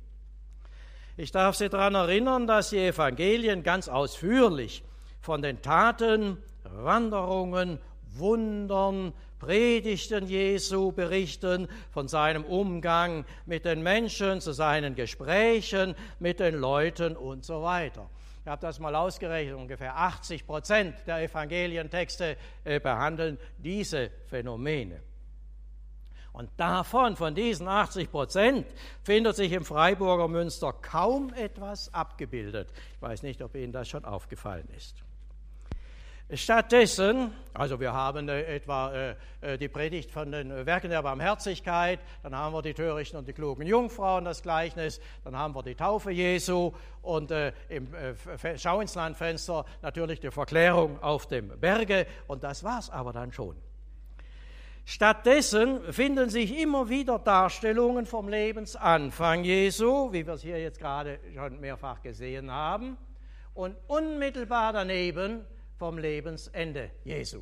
Ich 1.20 1.32
darf 1.32 1.56
Sie 1.56 1.68
daran 1.68 1.96
erinnern, 1.96 2.46
dass 2.46 2.70
die 2.70 2.78
Evangelien 2.78 3.64
ganz 3.64 3.90
ausführlich 3.90 4.84
von 5.20 5.42
den 5.42 5.64
Taten, 5.64 6.38
Wanderungen, 6.64 7.80
Wundern, 8.18 9.14
Predigten 9.40 10.28
Jesu 10.28 10.92
berichten 10.92 11.68
von 11.90 12.08
seinem 12.08 12.44
Umgang 12.46 13.26
mit 13.48 13.66
den 13.66 13.82
Menschen, 13.82 14.42
zu 14.42 14.52
seinen 14.52 14.94
Gesprächen 14.94 15.96
mit 16.20 16.40
den 16.40 16.54
Leuten 16.54 17.18
und 17.18 17.44
so 17.44 17.64
weiter. 17.64 18.08
Ich 18.44 18.48
habe 18.48 18.62
das 18.62 18.80
mal 18.80 18.96
ausgerechnet, 18.96 19.56
ungefähr 19.56 19.98
80 19.98 20.46
Prozent 20.46 20.96
der 21.08 21.24
Evangelientexte 21.24 22.38
äh, 22.64 22.80
behandeln 22.80 23.40
diese 23.58 24.12
Phänomene. 24.28 25.02
Und 26.38 26.52
davon, 26.58 27.16
von 27.16 27.34
diesen 27.34 27.68
80 27.68 28.12
Prozent, 28.12 28.68
findet 29.02 29.36
sich 29.36 29.52
im 29.54 29.66
Freiburger 29.66 30.28
Münster 30.28 30.72
kaum 30.72 31.34
etwas 31.34 31.92
abgebildet. 31.96 32.72
Ich 32.94 33.02
weiß 33.02 33.24
nicht, 33.24 33.42
ob 33.42 33.56
Ihnen 33.56 33.72
das 33.72 33.90
schon 33.90 34.06
aufgefallen 34.06 34.70
ist. 34.78 35.04
Stattdessen, 36.32 37.32
also 37.56 37.80
wir 37.80 37.92
haben 37.92 38.30
äh, 38.30 38.44
etwa 38.44 38.94
äh, 38.94 39.16
äh, 39.42 39.58
die 39.58 39.68
Predigt 39.68 40.12
von 40.12 40.32
den 40.32 40.68
Werken 40.68 40.92
der 40.92 41.02
Barmherzigkeit, 41.02 42.02
dann 42.22 42.36
haben 42.36 42.54
wir 42.54 42.62
die 42.62 42.76
törichten 42.76 43.18
und 43.18 43.28
die 43.28 43.34
klugen 43.34 43.66
Jungfrauen, 43.66 44.24
das 44.24 44.44
Gleichnis, 44.44 45.02
dann 45.24 45.36
haben 45.36 45.56
wir 45.56 45.64
die 45.64 45.74
Taufe 45.74 46.12
Jesu 46.12 46.72
und 47.02 47.32
im 47.32 47.88
Schau 48.58 48.82
ins 48.82 48.94
Landfenster 48.94 49.66
natürlich 49.82 50.20
die 50.20 50.30
Verklärung 50.30 51.02
auf 51.02 51.26
dem 51.26 51.60
Berge 51.60 52.06
und 52.28 52.44
das 52.44 52.64
war's 52.64 52.92
aber 52.92 53.12
dann 53.12 53.32
schon. 53.32 53.56
Stattdessen 54.90 55.82
finden 55.92 56.30
sich 56.30 56.58
immer 56.58 56.88
wieder 56.88 57.20
Darstellungen 57.20 58.06
vom 58.06 58.30
Lebensanfang 58.30 59.44
Jesu, 59.44 60.14
wie 60.14 60.26
wir 60.26 60.36
es 60.36 60.44
hier 60.44 60.62
jetzt 60.62 60.80
gerade 60.80 61.20
schon 61.36 61.60
mehrfach 61.60 62.02
gesehen 62.02 62.50
haben, 62.50 62.98
und 63.54 63.76
unmittelbar 63.88 64.72
daneben 64.72 65.46
vom 65.78 65.98
Lebensende 65.98 66.90
Jesu. 67.04 67.42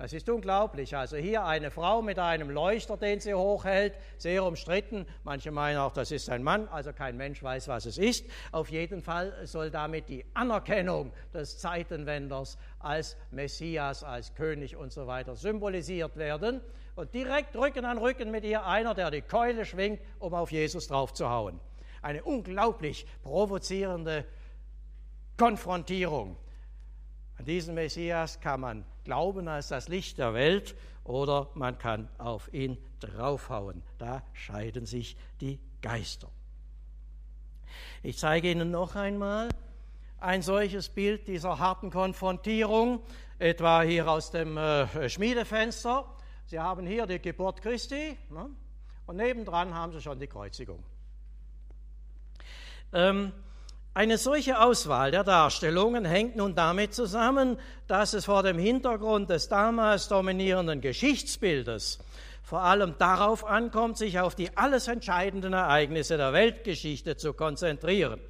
Das 0.00 0.14
ist 0.14 0.30
unglaublich. 0.30 0.96
Also 0.96 1.18
hier 1.18 1.44
eine 1.44 1.70
Frau 1.70 2.00
mit 2.00 2.18
einem 2.18 2.48
Leuchter, 2.48 2.96
den 2.96 3.20
sie 3.20 3.34
hochhält, 3.34 3.92
sehr 4.16 4.42
umstritten. 4.44 5.04
Manche 5.24 5.50
meinen 5.50 5.76
auch, 5.76 5.92
das 5.92 6.10
ist 6.10 6.30
ein 6.30 6.42
Mann, 6.42 6.68
also 6.68 6.94
kein 6.94 7.18
Mensch 7.18 7.42
weiß, 7.42 7.68
was 7.68 7.84
es 7.84 7.98
ist. 7.98 8.24
Auf 8.50 8.70
jeden 8.70 9.02
Fall 9.02 9.34
soll 9.46 9.70
damit 9.70 10.08
die 10.08 10.24
Anerkennung 10.32 11.12
des 11.34 11.58
Zeitenwenders 11.58 12.56
als 12.78 13.18
Messias, 13.30 14.02
als 14.02 14.34
König 14.34 14.74
und 14.74 14.90
so 14.90 15.06
weiter 15.06 15.36
symbolisiert 15.36 16.16
werden. 16.16 16.62
Und 16.94 17.12
direkt 17.12 17.54
Rücken 17.54 17.84
an 17.84 17.98
Rücken 17.98 18.30
mit 18.30 18.44
ihr 18.44 18.64
einer, 18.64 18.94
der 18.94 19.10
die 19.10 19.20
Keule 19.20 19.66
schwingt, 19.66 20.00
um 20.18 20.32
auf 20.32 20.50
Jesus 20.50 20.88
draufzuhauen. 20.88 21.60
Eine 22.00 22.24
unglaublich 22.24 23.04
provozierende 23.22 24.24
Konfrontierung. 25.36 26.38
An 27.40 27.46
diesen 27.46 27.74
Messias 27.74 28.38
kann 28.38 28.60
man 28.60 28.84
glauben 29.02 29.48
als 29.48 29.68
das 29.68 29.88
Licht 29.88 30.18
der 30.18 30.34
Welt 30.34 30.76
oder 31.04 31.48
man 31.54 31.78
kann 31.78 32.06
auf 32.18 32.52
ihn 32.52 32.76
draufhauen. 33.00 33.82
Da 33.96 34.22
scheiden 34.34 34.84
sich 34.84 35.16
die 35.40 35.58
Geister. 35.80 36.28
Ich 38.02 38.18
zeige 38.18 38.50
Ihnen 38.50 38.70
noch 38.70 38.94
einmal 38.94 39.48
ein 40.18 40.42
solches 40.42 40.90
Bild 40.90 41.28
dieser 41.28 41.58
harten 41.58 41.90
Konfrontierung, 41.90 43.00
etwa 43.38 43.80
hier 43.80 44.06
aus 44.06 44.30
dem 44.30 44.58
äh, 44.58 45.08
Schmiedefenster. 45.08 46.04
Sie 46.44 46.58
haben 46.58 46.86
hier 46.86 47.06
die 47.06 47.20
Geburt 47.20 47.62
Christi 47.62 48.18
ne? 48.28 48.50
und 49.06 49.16
nebendran 49.16 49.72
haben 49.72 49.92
Sie 49.92 50.02
schon 50.02 50.20
die 50.20 50.26
Kreuzigung. 50.26 50.84
Ähm, 52.92 53.32
eine 53.92 54.18
solche 54.18 54.60
Auswahl 54.60 55.10
der 55.10 55.24
Darstellungen 55.24 56.04
hängt 56.04 56.36
nun 56.36 56.54
damit 56.54 56.94
zusammen, 56.94 57.58
dass 57.88 58.14
es 58.14 58.24
vor 58.24 58.42
dem 58.42 58.58
Hintergrund 58.58 59.30
des 59.30 59.48
damals 59.48 60.08
dominierenden 60.08 60.80
Geschichtsbildes 60.80 61.98
vor 62.42 62.62
allem 62.62 62.96
darauf 62.98 63.44
ankommt, 63.44 63.96
sich 63.96 64.18
auf 64.18 64.34
die 64.34 64.56
alles 64.56 64.88
entscheidenden 64.88 65.52
Ereignisse 65.52 66.16
der 66.16 66.32
Weltgeschichte 66.32 67.16
zu 67.16 67.32
konzentrieren. 67.32 68.20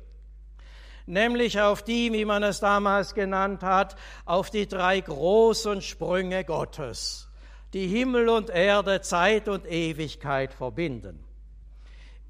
Nämlich 1.06 1.58
auf 1.58 1.82
die, 1.82 2.12
wie 2.12 2.26
man 2.26 2.42
es 2.42 2.60
damals 2.60 3.14
genannt 3.14 3.62
hat, 3.62 3.96
auf 4.26 4.50
die 4.50 4.68
drei 4.68 5.00
großen 5.00 5.80
Sprünge 5.80 6.44
Gottes, 6.44 7.28
die 7.72 7.86
Himmel 7.86 8.28
und 8.28 8.50
Erde, 8.50 9.00
Zeit 9.00 9.48
und 9.48 9.66
Ewigkeit 9.66 10.52
verbinden. 10.52 11.24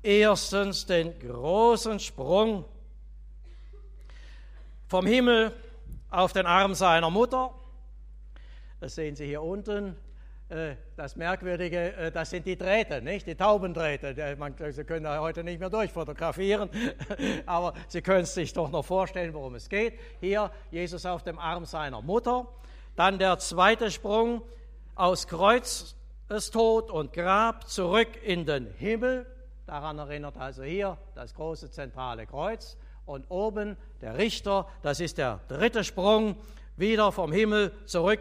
Erstens 0.02 0.86
den 0.86 1.18
großen 1.18 1.98
Sprung 1.98 2.64
vom 4.90 5.06
Himmel 5.06 5.52
auf 6.10 6.32
den 6.32 6.46
Arm 6.46 6.74
seiner 6.74 7.10
Mutter. 7.10 7.54
Das 8.80 8.96
sehen 8.96 9.14
Sie 9.14 9.24
hier 9.24 9.40
unten. 9.40 9.94
Äh, 10.48 10.74
das 10.96 11.14
Merkwürdige, 11.14 11.94
äh, 11.94 12.10
das 12.10 12.30
sind 12.30 12.44
die 12.44 12.58
Drähte, 12.58 13.00
nicht? 13.00 13.24
Die 13.28 13.36
Taubendrähte. 13.36 14.16
Sie 14.72 14.82
können 14.82 15.04
da 15.04 15.20
heute 15.20 15.44
nicht 15.44 15.60
mehr 15.60 15.70
durchfotografieren, 15.70 16.70
aber 17.46 17.74
Sie 17.86 18.02
können 18.02 18.24
es 18.24 18.34
sich 18.34 18.52
doch 18.52 18.68
noch 18.72 18.84
vorstellen, 18.84 19.32
worum 19.32 19.54
es 19.54 19.68
geht. 19.68 19.96
Hier 20.18 20.50
Jesus 20.72 21.06
auf 21.06 21.22
dem 21.22 21.38
Arm 21.38 21.66
seiner 21.66 22.02
Mutter. 22.02 22.48
Dann 22.96 23.20
der 23.20 23.38
zweite 23.38 23.92
Sprung 23.92 24.42
aus 24.96 25.28
Kreuzestod 25.28 26.90
und 26.90 27.12
Grab 27.12 27.68
zurück 27.68 28.08
in 28.24 28.44
den 28.44 28.66
Himmel. 28.76 29.24
Daran 29.66 29.98
erinnert 29.98 30.36
also 30.36 30.64
hier 30.64 30.98
das 31.14 31.32
große 31.32 31.70
zentrale 31.70 32.26
Kreuz 32.26 32.76
und 33.06 33.30
oben 33.30 33.76
der 34.00 34.16
Richter, 34.16 34.66
das 34.82 35.00
ist 35.00 35.18
der 35.18 35.40
dritte 35.48 35.84
Sprung, 35.84 36.36
wieder 36.76 37.12
vom 37.12 37.32
Himmel 37.32 37.72
zurück, 37.86 38.20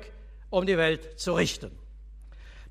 um 0.50 0.66
die 0.66 0.78
Welt 0.78 1.20
zu 1.20 1.34
richten. 1.34 1.72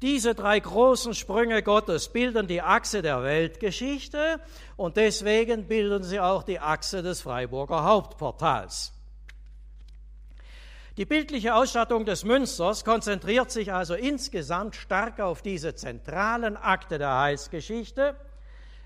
Diese 0.01 0.35
drei 0.35 0.61
großen 0.61 1.15
Sprünge 1.15 1.63
Gottes 1.63 2.09
bilden 2.11 2.47
die 2.47 2.63
Achse 2.63 3.03
der 3.03 3.25
Weltgeschichte 3.25 4.41
und 4.77 4.97
deswegen 4.97 5.67
bilden 5.67 6.05
sie 6.05 6.21
auch 6.21 6.45
die 6.45 6.61
Achse 6.61 7.03
des 7.03 7.21
Freiburger 7.23 7.83
Hauptportals. 7.83 8.93
Die 10.97 11.05
bildliche 11.05 11.55
Ausstattung 11.55 12.05
des 12.05 12.25
Münsters 12.25 12.85
konzentriert 12.85 13.51
sich 13.51 13.73
also 13.73 13.95
insgesamt 13.95 14.77
stark 14.77 15.21
auf 15.21 15.43
diese 15.43 15.75
zentralen 15.75 16.57
Akte 16.57 16.99
der 16.99 17.17
Heilsgeschichte, 17.19 18.15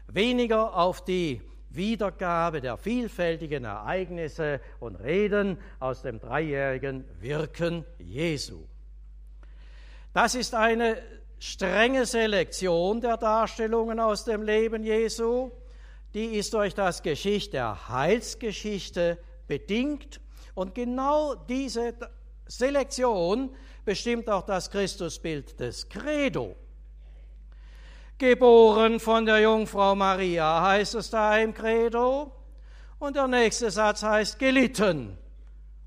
weniger 0.08 0.76
auf 0.76 1.04
die 1.04 1.42
Wiedergabe 1.74 2.60
der 2.60 2.76
vielfältigen 2.76 3.64
Ereignisse 3.64 4.60
und 4.80 4.96
Reden 4.96 5.58
aus 5.80 6.02
dem 6.02 6.20
dreijährigen 6.20 7.04
Wirken 7.20 7.84
Jesu. 7.98 8.64
Das 10.12 10.34
ist 10.34 10.54
eine 10.54 10.98
strenge 11.38 12.06
Selektion 12.06 13.00
der 13.00 13.16
Darstellungen 13.16 13.98
aus 13.98 14.24
dem 14.24 14.42
Leben 14.42 14.84
Jesu. 14.84 15.50
Die 16.14 16.36
ist 16.36 16.52
durch 16.54 16.74
das 16.74 17.02
Geschicht 17.02 17.54
der 17.54 17.88
Heilsgeschichte 17.88 19.18
bedingt. 19.46 20.20
Und 20.54 20.74
genau 20.74 21.34
diese 21.34 21.94
Selektion 22.46 23.50
bestimmt 23.84 24.28
auch 24.28 24.42
das 24.42 24.70
Christusbild 24.70 25.58
des 25.58 25.88
Credo 25.88 26.54
geboren 28.22 29.00
von 29.00 29.26
der 29.26 29.40
Jungfrau 29.40 29.96
Maria, 29.96 30.62
heißt 30.62 30.94
es 30.94 31.10
da 31.10 31.38
im 31.38 31.52
Credo. 31.52 32.30
Und 33.00 33.16
der 33.16 33.26
nächste 33.26 33.68
Satz 33.68 34.04
heißt 34.04 34.38
gelitten 34.38 35.18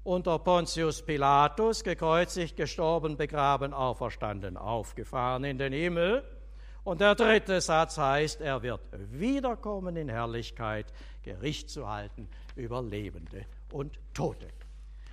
unter 0.04 0.38
Pontius 0.40 1.02
Pilatus, 1.02 1.82
gekreuzigt, 1.82 2.58
gestorben, 2.58 3.16
begraben, 3.16 3.74
auferstanden, 3.74 4.58
aufgefahren 4.58 5.46
in 5.46 5.58
den 5.58 5.72
Himmel. 5.72 6.26
Und 6.84 7.00
der 7.00 7.16
dritte 7.16 7.62
Satz 7.62 7.98
heißt, 7.98 8.42
er 8.42 8.62
wird 8.62 8.82
wiederkommen 8.92 9.96
in 9.96 10.10
Herrlichkeit, 10.10 10.88
Gericht 11.24 11.70
zu 11.70 11.88
halten 11.88 12.28
über 12.58 12.84
Lebende 12.84 13.46
und 13.72 13.98
Tote. 14.14 14.50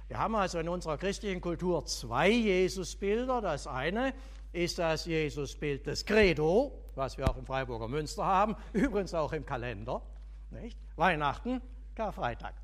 Wir 0.08 0.18
haben 0.18 0.34
also 0.34 0.58
in 0.58 0.68
unserer 0.68 0.98
christlichen 0.98 1.40
Kultur 1.40 1.86
zwei 1.86 2.30
Jesusbilder. 2.30 3.40
Das 3.40 3.68
eine 3.68 4.12
ist 4.52 4.78
das 4.78 5.06
Jesusbild 5.06 5.86
des 5.86 6.04
Credo, 6.04 6.72
was 6.94 7.16
wir 7.16 7.28
auch 7.28 7.36
im 7.36 7.46
Freiburger 7.46 7.88
Münster 7.88 8.24
haben, 8.24 8.56
übrigens 8.72 9.14
auch 9.14 9.32
im 9.32 9.46
Kalender, 9.46 10.02
nicht? 10.50 10.78
Weihnachten, 10.96 11.60
Karfreitag. 11.94 12.54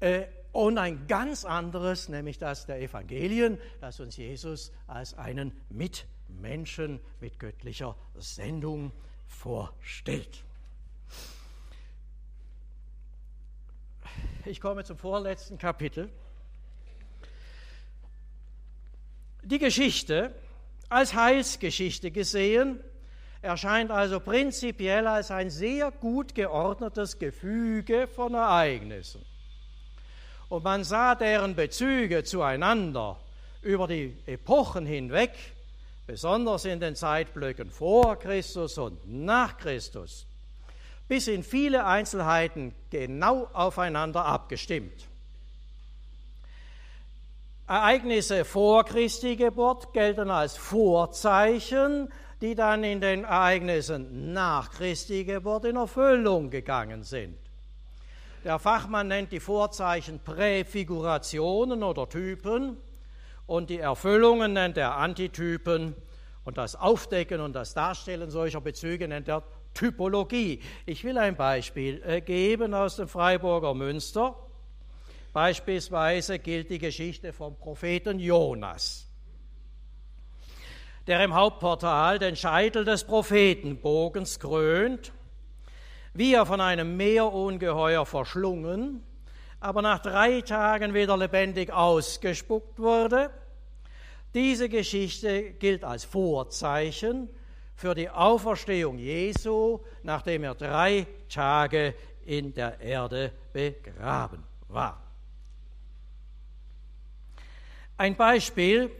Äh, 0.00 0.26
und 0.52 0.78
ein 0.78 1.06
ganz 1.06 1.44
anderes, 1.44 2.08
nämlich 2.08 2.38
das 2.38 2.66
der 2.66 2.80
Evangelien, 2.80 3.58
das 3.80 4.00
uns 4.00 4.16
Jesus 4.16 4.72
als 4.86 5.14
einen 5.14 5.52
Mitmenschen 5.68 7.00
mit 7.20 7.38
göttlicher 7.38 7.96
Sendung 8.16 8.92
vorstellt. 9.26 10.42
Ich 14.44 14.60
komme 14.60 14.84
zum 14.84 14.96
vorletzten 14.96 15.58
Kapitel. 15.58 16.10
Die 19.50 19.58
Geschichte 19.58 20.34
als 20.90 21.14
Heilsgeschichte 21.14 22.10
gesehen, 22.10 22.80
erscheint 23.40 23.90
also 23.90 24.20
prinzipiell 24.20 25.06
als 25.06 25.30
ein 25.30 25.48
sehr 25.48 25.90
gut 25.90 26.34
geordnetes 26.34 27.18
Gefüge 27.18 28.08
von 28.08 28.34
Ereignissen. 28.34 29.24
Und 30.50 30.64
man 30.64 30.84
sah 30.84 31.14
deren 31.14 31.54
Bezüge 31.54 32.24
zueinander 32.24 33.18
über 33.62 33.88
die 33.88 34.18
Epochen 34.26 34.84
hinweg, 34.84 35.32
besonders 36.06 36.66
in 36.66 36.78
den 36.78 36.94
Zeitblöcken 36.94 37.70
vor 37.70 38.18
Christus 38.18 38.76
und 38.76 39.00
nach 39.10 39.56
Christus, 39.56 40.26
bis 41.08 41.26
in 41.26 41.42
viele 41.42 41.86
Einzelheiten 41.86 42.74
genau 42.90 43.48
aufeinander 43.54 44.26
abgestimmt. 44.26 45.08
Ereignisse 47.68 48.46
vor 48.46 48.84
Christi 48.84 49.36
Geburt 49.36 49.92
gelten 49.92 50.30
als 50.30 50.56
Vorzeichen, 50.56 52.08
die 52.40 52.54
dann 52.54 52.82
in 52.82 53.02
den 53.02 53.24
Ereignissen 53.24 54.32
nach 54.32 54.70
Christi 54.70 55.24
Geburt 55.24 55.66
in 55.66 55.76
Erfüllung 55.76 56.48
gegangen 56.48 57.02
sind. 57.02 57.36
Der 58.42 58.58
Fachmann 58.58 59.08
nennt 59.08 59.32
die 59.32 59.40
Vorzeichen 59.40 60.18
Präfigurationen 60.20 61.82
oder 61.82 62.08
Typen 62.08 62.78
und 63.46 63.68
die 63.68 63.80
Erfüllungen 63.80 64.54
nennt 64.54 64.78
er 64.78 64.96
Antitypen 64.96 65.94
und 66.44 66.56
das 66.56 66.74
Aufdecken 66.74 67.42
und 67.42 67.52
das 67.52 67.74
Darstellen 67.74 68.30
solcher 68.30 68.62
Bezüge 68.62 69.08
nennt 69.08 69.28
er 69.28 69.42
Typologie. 69.74 70.62
Ich 70.86 71.04
will 71.04 71.18
ein 71.18 71.36
Beispiel 71.36 72.02
äh, 72.02 72.22
geben 72.22 72.72
aus 72.72 72.96
dem 72.96 73.08
Freiburger 73.08 73.74
Münster. 73.74 74.34
Beispielsweise 75.32 76.38
gilt 76.38 76.70
die 76.70 76.78
Geschichte 76.78 77.32
vom 77.32 77.56
Propheten 77.56 78.18
Jonas. 78.18 79.08
der 81.08 81.24
im 81.24 81.34
Hauptportal 81.34 82.18
den 82.18 82.36
Scheitel 82.36 82.84
des 82.84 83.04
Prophetenbogens 83.04 84.38
krönt, 84.38 85.10
wie 86.12 86.34
er 86.34 86.44
von 86.44 86.60
einem 86.60 86.98
Meerungeheuer 86.98 88.04
verschlungen, 88.04 89.02
aber 89.58 89.80
nach 89.80 90.00
drei 90.00 90.42
Tagen 90.42 90.92
wieder 90.92 91.16
lebendig 91.16 91.72
ausgespuckt 91.72 92.78
wurde. 92.78 93.30
Diese 94.34 94.68
Geschichte 94.68 95.52
gilt 95.52 95.82
als 95.82 96.04
Vorzeichen 96.04 97.30
für 97.74 97.94
die 97.94 98.10
Auferstehung 98.10 98.98
Jesu, 98.98 99.80
nachdem 100.02 100.44
er 100.44 100.54
drei 100.54 101.06
Tage 101.30 101.94
in 102.26 102.52
der 102.52 102.80
Erde 102.80 103.32
begraben 103.54 104.44
war. 104.68 105.07
Ein 108.00 108.14
Beispiel 108.14 108.92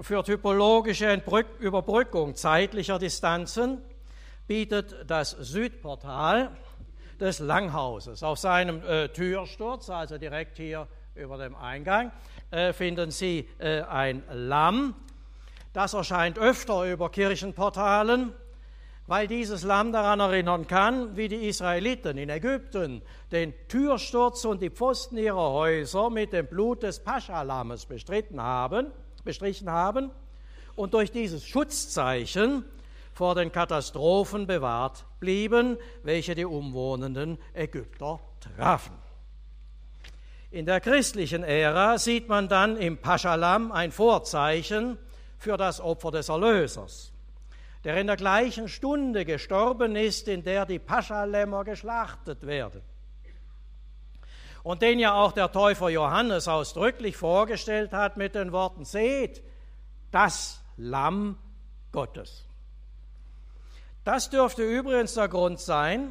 für 0.00 0.24
typologische 0.24 1.22
Überbrückung 1.60 2.34
zeitlicher 2.34 2.98
Distanzen 2.98 3.80
bietet 4.48 5.08
das 5.08 5.30
Südportal 5.30 6.50
des 7.20 7.38
Langhauses. 7.38 8.24
Auf 8.24 8.40
seinem 8.40 8.82
äh, 8.82 9.06
Türsturz, 9.10 9.88
also 9.88 10.18
direkt 10.18 10.56
hier 10.56 10.88
über 11.14 11.38
dem 11.38 11.54
Eingang, 11.54 12.10
äh, 12.50 12.72
finden 12.72 13.12
Sie 13.12 13.48
äh, 13.58 13.82
ein 13.82 14.24
Lamm. 14.32 14.96
Das 15.72 15.94
erscheint 15.94 16.36
öfter 16.36 16.90
über 16.92 17.10
Kirchenportalen, 17.10 18.32
weil 19.06 19.26
dieses 19.28 19.62
Lamm 19.62 19.92
daran 19.92 20.20
erinnern 20.20 20.66
kann, 20.66 21.16
wie 21.16 21.28
die 21.28 21.48
Israeliten 21.48 22.16
in 22.16 22.30
Ägypten 22.30 23.02
den 23.32 23.52
Türsturz 23.68 24.44
und 24.44 24.62
die 24.62 24.70
Pfosten 24.70 25.18
ihrer 25.18 25.50
Häuser 25.50 26.08
mit 26.10 26.32
dem 26.32 26.46
Blut 26.46 26.82
des 26.82 27.00
Pascha-Lammes 27.00 27.86
bestritten 27.86 28.40
haben, 28.40 28.86
bestrichen 29.24 29.70
haben 29.70 30.10
und 30.76 30.94
durch 30.94 31.12
dieses 31.12 31.46
Schutzzeichen 31.46 32.64
vor 33.12 33.34
den 33.34 33.52
Katastrophen 33.52 34.46
bewahrt 34.46 35.04
blieben, 35.20 35.76
welche 36.02 36.34
die 36.34 36.44
umwohnenden 36.44 37.38
Ägypter 37.52 38.20
trafen. 38.56 38.94
In 40.50 40.66
der 40.66 40.80
christlichen 40.80 41.42
Ära 41.42 41.98
sieht 41.98 42.28
man 42.28 42.48
dann 42.48 42.76
im 42.76 42.98
Paschalam 42.98 43.72
ein 43.72 43.92
Vorzeichen 43.92 44.98
für 45.36 45.56
das 45.56 45.80
Opfer 45.80 46.10
des 46.10 46.28
Erlösers, 46.28 47.12
der 47.84 47.98
in 47.98 48.06
der 48.06 48.16
gleichen 48.16 48.68
Stunde 48.68 49.26
gestorben 49.26 49.94
ist, 49.94 50.26
in 50.26 50.42
der 50.42 50.64
die 50.64 50.78
Paschalämmer 50.78 51.64
geschlachtet 51.64 52.46
werden. 52.46 52.80
Und 54.62 54.80
den 54.80 54.98
ja 54.98 55.12
auch 55.12 55.32
der 55.32 55.52
Täufer 55.52 55.90
Johannes 55.90 56.48
ausdrücklich 56.48 57.18
vorgestellt 57.18 57.92
hat 57.92 58.16
mit 58.16 58.34
den 58.34 58.52
Worten, 58.52 58.86
seht, 58.86 59.42
das 60.10 60.62
Lamm 60.78 61.36
Gottes. 61.92 62.46
Das 64.04 64.30
dürfte 64.30 64.62
übrigens 64.62 65.14
der 65.14 65.28
Grund 65.28 65.60
sein, 65.60 66.10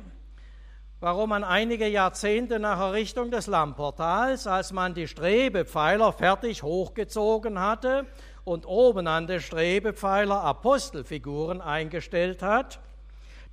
warum 0.99 1.29
man 1.29 1.43
einige 1.43 1.87
Jahrzehnte 1.87 2.59
nach 2.59 2.79
Errichtung 2.79 3.31
des 3.31 3.47
Lammportals, 3.47 4.45
als 4.45 4.71
man 4.71 4.93
die 4.93 5.07
Strebepfeiler 5.07 6.13
fertig 6.13 6.61
hochgezogen 6.61 7.59
hatte 7.59 8.05
und 8.45 8.65
oben 8.65 9.07
an 9.07 9.27
den 9.27 9.39
Strebepfeiler 9.39 10.41
Apostelfiguren 10.43 11.61
eingestellt 11.61 12.41
hat, 12.41 12.79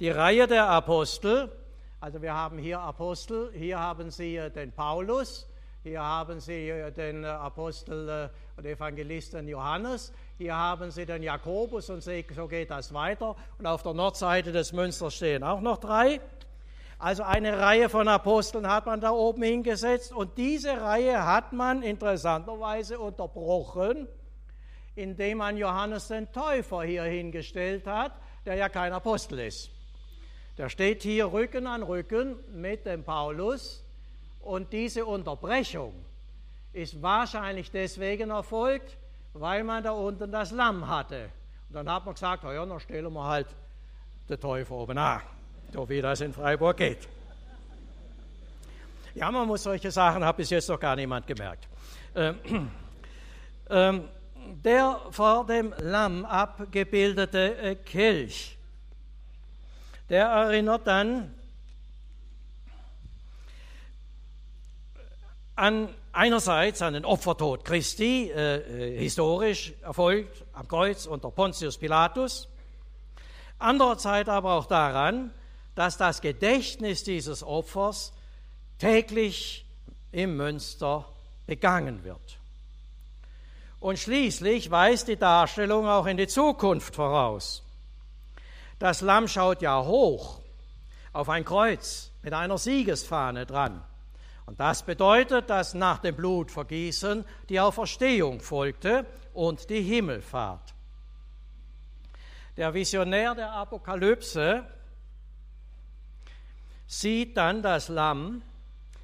die 0.01 0.11
Reihe 0.11 0.47
der 0.47 0.69
Apostel, 0.69 1.51
also 2.01 2.23
wir 2.23 2.35
haben 2.35 2.57
hier 2.59 2.81
Apostel, 2.81 3.53
hier 3.53 3.79
haben 3.79 4.11
Sie 4.11 4.37
äh, 4.37 4.51
den 4.51 4.73
Paulus, 4.73 5.47
hier 5.83 6.03
haben 6.03 6.41
Sie 6.41 6.71
äh, 6.71 6.91
den 6.91 7.25
äh, 7.25 7.27
Apostel 7.27 8.31
und 8.57 8.65
Evangelisten 8.65 9.47
Johannes, 9.47 10.11
hier 10.39 10.57
haben 10.57 10.91
Sie 10.91 11.05
den 11.05 11.23
Jakobus 11.23 11.91
und 11.91 12.03
so 12.03 12.49
geht 12.49 12.71
das 12.71 12.95
weiter. 12.95 13.37
Und 13.59 13.67
auf 13.67 13.83
der 13.83 13.93
Nordseite 13.93 14.53
des 14.53 14.73
Münsters 14.73 15.15
stehen 15.15 15.45
auch 15.45 15.61
noch 15.61 15.77
drei. 15.77 16.21
Also 16.99 17.23
eine 17.23 17.59
Reihe 17.59 17.91
von 17.91 18.09
Aposteln 18.09 18.67
hat 18.67 18.87
man 18.87 19.01
da 19.01 19.11
oben 19.11 19.43
hingesetzt 19.43 20.13
und 20.13 20.37
diese 20.39 20.81
Reihe 20.81 21.25
hat 21.25 21.53
man 21.53 21.83
interessanterweise 21.83 22.99
unterbrochen, 22.99 24.09
indem 24.97 25.39
man 25.39 25.57
Johannes 25.57 26.09
den 26.09 26.31
Täufer 26.33 26.83
hier 26.83 27.05
hingestellt 27.05 27.87
hat, 27.87 28.13
der 28.45 28.55
ja 28.55 28.69
kein 28.69 28.93
Apostel 28.93 29.39
ist. 29.41 29.71
Der 30.59 30.69
steht 30.69 31.03
hier 31.03 31.33
Rücken 31.33 31.67
an 31.67 31.83
Rücken 31.83 32.37
mit 32.53 32.87
dem 32.87 33.05
Paulus 33.05 33.85
und 34.41 34.73
diese 34.73 35.07
Unterbrechung 35.07 35.95
ist 36.73 37.01
wahrscheinlich 37.03 37.71
deswegen 37.71 38.31
erfolgt, 38.31 38.97
weil 39.33 39.65
man 39.65 39.83
da 39.83 39.93
unten 39.93 40.31
das 40.31 40.51
Lamm 40.51 40.87
hatte. 40.87 41.31
Und 41.69 41.77
dann 41.77 41.91
hat 41.91 42.05
man 42.05 42.15
gesagt, 42.15 42.45
ja, 42.45 42.67
dann 42.67 42.81
stellen 42.81 43.13
wir 43.13 43.25
halt 43.25 43.47
den 44.29 44.41
Teufel 44.41 44.73
oben 44.73 44.99
an, 44.99 45.21
so 45.73 45.89
wie 45.89 46.01
das 46.01 46.21
in 46.21 46.33
Freiburg 46.33 46.77
geht. 46.77 47.09
Ja, 49.15 49.31
man 49.31 49.47
muss 49.47 49.65
solche 49.65 49.91
Sachen, 49.91 50.25
hat 50.25 50.37
bis 50.37 50.51
jetzt 50.51 50.69
noch 50.69 50.79
gar 50.79 50.95
niemand 50.95 51.27
gemerkt. 51.27 51.69
Ähm, 52.15 52.39
ähm, 53.71 54.05
der 54.65 55.01
vor 55.11 55.47
dem 55.47 55.75
Lamm 55.79 56.25
abgebildete 56.25 57.57
äh, 57.57 57.75
Kelch, 57.77 58.57
der 60.09 60.27
erinnert 60.27 60.87
dann 60.87 61.35
an 65.57 65.95
einerseits 66.13 66.83
an 66.83 66.95
den 66.95 67.05
Opfertod 67.05 67.65
Christi, 67.65 68.31
äh, 68.31 68.57
äh, 68.57 68.99
historisch 68.99 69.73
erfolgt 69.83 70.45
am 70.53 70.67
Kreuz 70.67 71.07
unter 71.07 71.31
Pontius 71.31 71.79
Pilatus, 71.79 72.49
andererseits 73.59 74.29
aber 74.29 74.55
auch 74.55 74.67
daran, 74.67 75.33
dass 75.75 75.97
das 75.97 76.21
Gedächtnis 76.21 77.05
dieses 77.05 77.43
Opfers 77.43 78.13
täglich 78.79 79.65
im 80.13 80.37
Münster 80.37 81.07
begangen 81.47 82.05
wird. 82.05 82.40
Und 83.81 83.99
schließlich 83.99 84.71
weist 84.71 85.09
die 85.09 85.17
Darstellung 85.17 85.89
auch 85.89 86.07
in 86.07 86.19
die 86.19 86.29
Zukunft 86.29 86.95
voraus. 86.95 87.63
Das 88.79 89.01
Lamm 89.01 89.27
schaut 89.27 89.63
ja 89.63 89.83
hoch 89.83 90.41
auf 91.13 91.29
ein 91.29 91.45
Kreuz 91.45 92.13
mit 92.23 92.35
einer 92.35 92.59
Siegesfahne 92.59 93.47
dran. 93.47 93.83
Und 94.45 94.61
das 94.61 94.83
bedeutet, 94.83 95.49
dass 95.49 95.75
nach 95.75 95.99
dem 95.99 96.17
Blutvergießen 96.17 97.25
die 97.49 97.61
Auferstehung 97.61 98.41
folgte 98.41 99.07
und 99.33 99.71
die 99.71 99.83
Himmelfahrt. 99.83 100.75
Der 102.57 102.75
Visionär 102.75 103.35
der 103.35 103.53
Apokalypse 103.53 104.65
sieht 106.87 107.37
dann 107.37 107.63
das 107.63 107.89
Lamm 107.89 108.43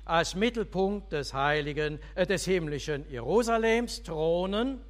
als 0.06 0.36
Mittelpunkt 0.36 1.12
des 1.12 1.34
heiligen, 1.34 1.98
äh, 2.14 2.26
des 2.26 2.44
himmlischen 2.46 3.04
Jerusalems 3.10 4.02
thronen. 4.02 4.80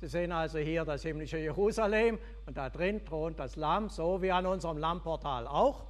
Sie 0.00 0.06
sehen 0.06 0.30
also 0.30 0.58
hier 0.58 0.84
das 0.84 1.02
himmlische 1.02 1.38
Jerusalem 1.38 2.18
und 2.46 2.56
da 2.56 2.70
drin 2.70 3.04
thront 3.04 3.38
das 3.40 3.56
Lamm, 3.56 3.88
so 3.88 4.22
wie 4.22 4.30
an 4.30 4.46
unserem 4.46 4.78
Lammportal 4.78 5.48
auch. 5.48 5.82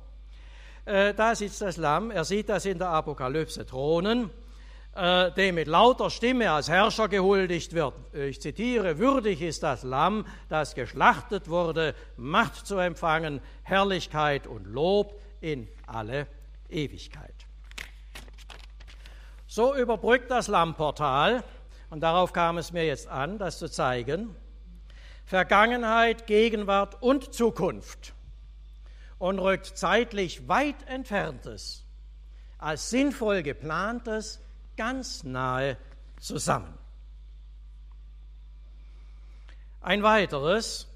Äh, 0.86 1.12
da 1.12 1.34
sitzt 1.34 1.60
das 1.60 1.76
Lamm, 1.76 2.10
er 2.10 2.24
sieht 2.24 2.48
das 2.48 2.64
in 2.64 2.78
der 2.78 2.88
Apokalypse 2.88 3.66
thronen, 3.66 4.30
äh, 4.94 5.30
dem 5.32 5.56
mit 5.56 5.66
lauter 5.66 6.08
Stimme 6.08 6.50
als 6.50 6.70
Herrscher 6.70 7.08
gehuldigt 7.08 7.74
wird. 7.74 7.94
Ich 8.14 8.40
zitiere, 8.40 8.98
würdig 8.98 9.42
ist 9.42 9.62
das 9.62 9.82
Lamm, 9.82 10.24
das 10.48 10.74
geschlachtet 10.74 11.48
wurde, 11.48 11.94
Macht 12.16 12.66
zu 12.66 12.78
empfangen, 12.78 13.40
Herrlichkeit 13.64 14.46
und 14.46 14.66
Lob 14.66 15.20
in 15.40 15.68
alle 15.86 16.26
Ewigkeit. 16.70 17.37
So 19.50 19.74
überbrückt 19.74 20.30
das 20.30 20.46
Lammportal, 20.46 21.42
und 21.88 22.00
darauf 22.00 22.34
kam 22.34 22.58
es 22.58 22.70
mir 22.70 22.84
jetzt 22.84 23.08
an, 23.08 23.38
das 23.38 23.58
zu 23.58 23.70
zeigen, 23.70 24.36
Vergangenheit, 25.24 26.26
Gegenwart 26.26 27.02
und 27.02 27.32
Zukunft 27.34 28.12
und 29.18 29.38
rückt 29.38 29.66
zeitlich 29.66 30.48
weit 30.48 30.86
entferntes 30.86 31.82
als 32.58 32.90
sinnvoll 32.90 33.42
geplantes 33.42 34.38
ganz 34.76 35.24
nahe 35.24 35.78
zusammen. 36.20 36.76
Ein 39.80 40.02
weiteres, 40.02 40.88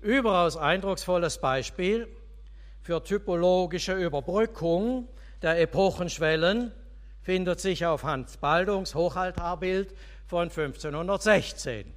überaus 0.00 0.56
eindrucksvolles 0.56 1.40
Beispiel 1.40 2.06
für 2.82 3.02
typologische 3.02 3.94
Überbrückung 3.94 5.08
der 5.42 5.60
Epochenschwellen 5.60 6.72
findet 7.26 7.58
sich 7.58 7.84
auf 7.84 8.04
Hans 8.04 8.36
Baldungs 8.36 8.94
Hochaltarbild 8.94 9.92
von 10.28 10.48
1516. 10.48 11.92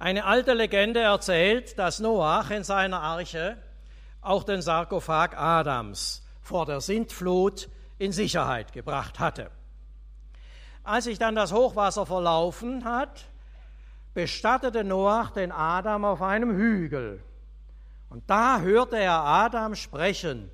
Eine 0.00 0.24
alte 0.24 0.52
Legende 0.52 0.98
erzählt, 0.98 1.78
dass 1.78 2.00
Noach 2.00 2.50
in 2.50 2.64
seiner 2.64 3.00
Arche 3.00 3.56
auch 4.20 4.42
den 4.42 4.62
Sarkophag 4.62 5.38
Adams 5.38 6.26
vor 6.42 6.66
der 6.66 6.80
Sintflut 6.80 7.68
in 7.98 8.10
Sicherheit 8.10 8.72
gebracht 8.72 9.20
hatte. 9.20 9.52
Als 10.82 11.04
sich 11.04 11.20
dann 11.20 11.36
das 11.36 11.52
Hochwasser 11.52 12.04
verlaufen 12.04 12.84
hat, 12.84 13.26
bestattete 14.12 14.82
Noach 14.82 15.30
den 15.30 15.52
Adam 15.52 16.04
auf 16.04 16.20
einem 16.20 16.50
Hügel. 16.56 17.22
Und 18.10 18.28
da 18.28 18.58
hörte 18.58 18.98
er 18.98 19.20
Adam 19.20 19.76
sprechen, 19.76 20.50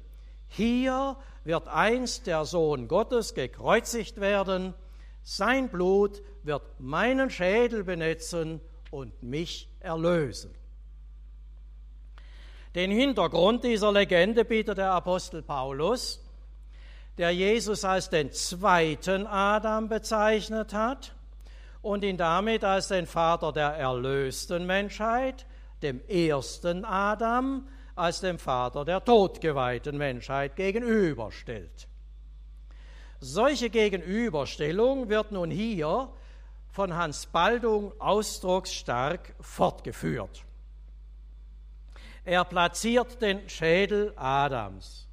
hier 0.48 1.16
wird 1.44 1.68
einst 1.68 2.26
der 2.26 2.44
Sohn 2.44 2.88
Gottes 2.88 3.34
gekreuzigt 3.34 4.20
werden, 4.20 4.74
sein 5.22 5.68
Blut 5.68 6.22
wird 6.42 6.62
meinen 6.78 7.30
Schädel 7.30 7.84
benetzen 7.84 8.60
und 8.90 9.22
mich 9.22 9.68
erlösen. 9.80 10.54
Den 12.74 12.90
Hintergrund 12.90 13.64
dieser 13.64 13.92
Legende 13.92 14.44
bietet 14.44 14.78
der 14.78 14.92
Apostel 14.92 15.42
Paulus, 15.42 16.20
der 17.18 17.30
Jesus 17.30 17.84
als 17.84 18.08
den 18.08 18.32
zweiten 18.32 19.26
Adam 19.26 19.88
bezeichnet 19.88 20.72
hat 20.72 21.14
und 21.82 22.02
ihn 22.04 22.16
damit 22.16 22.64
als 22.64 22.88
den 22.88 23.06
Vater 23.06 23.52
der 23.52 23.74
erlösten 23.74 24.66
Menschheit, 24.66 25.44
dem 25.82 26.00
ersten 26.08 26.84
Adam, 26.84 27.68
als 27.94 28.20
dem 28.20 28.38
Vater 28.38 28.84
der 28.84 29.04
todgeweihten 29.04 29.96
Menschheit 29.98 30.56
gegenüberstellt. 30.56 31.88
Solche 33.20 33.70
Gegenüberstellung 33.70 35.08
wird 35.08 35.30
nun 35.32 35.50
hier 35.50 36.12
von 36.70 36.94
Hans 36.94 37.26
Baldung 37.26 37.92
ausdrucksstark 38.00 39.34
fortgeführt. 39.40 40.44
Er 42.24 42.44
platziert 42.44 43.20
den 43.20 43.48
Schädel 43.48 44.12
Adams. 44.16 45.06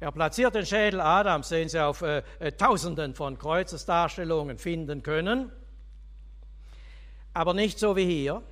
Er 0.00 0.12
platziert 0.12 0.54
den 0.54 0.66
Schädel 0.66 1.00
Adams, 1.00 1.48
den 1.48 1.68
Sie 1.68 1.82
auf 1.82 2.02
äh, 2.02 2.22
äh, 2.38 2.52
Tausenden 2.52 3.14
von 3.14 3.38
Kreuzesdarstellungen 3.38 4.58
finden 4.58 5.02
können, 5.02 5.50
aber 7.32 7.54
nicht 7.54 7.78
so 7.78 7.96
wie 7.96 8.04
hier, 8.04 8.42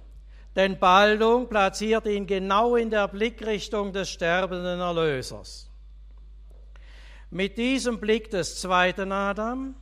denn 0.55 0.79
Baldung 0.79 1.49
platziert 1.49 2.07
ihn 2.07 2.27
genau 2.27 2.77
in 2.77 2.91
der 2.91 3.09
Blickrichtung 3.09 3.93
des 3.93 4.11
sterbenden 4.11 4.81
Erlösers. 4.81 5.71
Mit 7.31 7.57
diesem 7.57 7.99
Blick 7.99 8.31
des 8.31 8.61
zweiten 8.61 9.11
Adam 9.11 9.75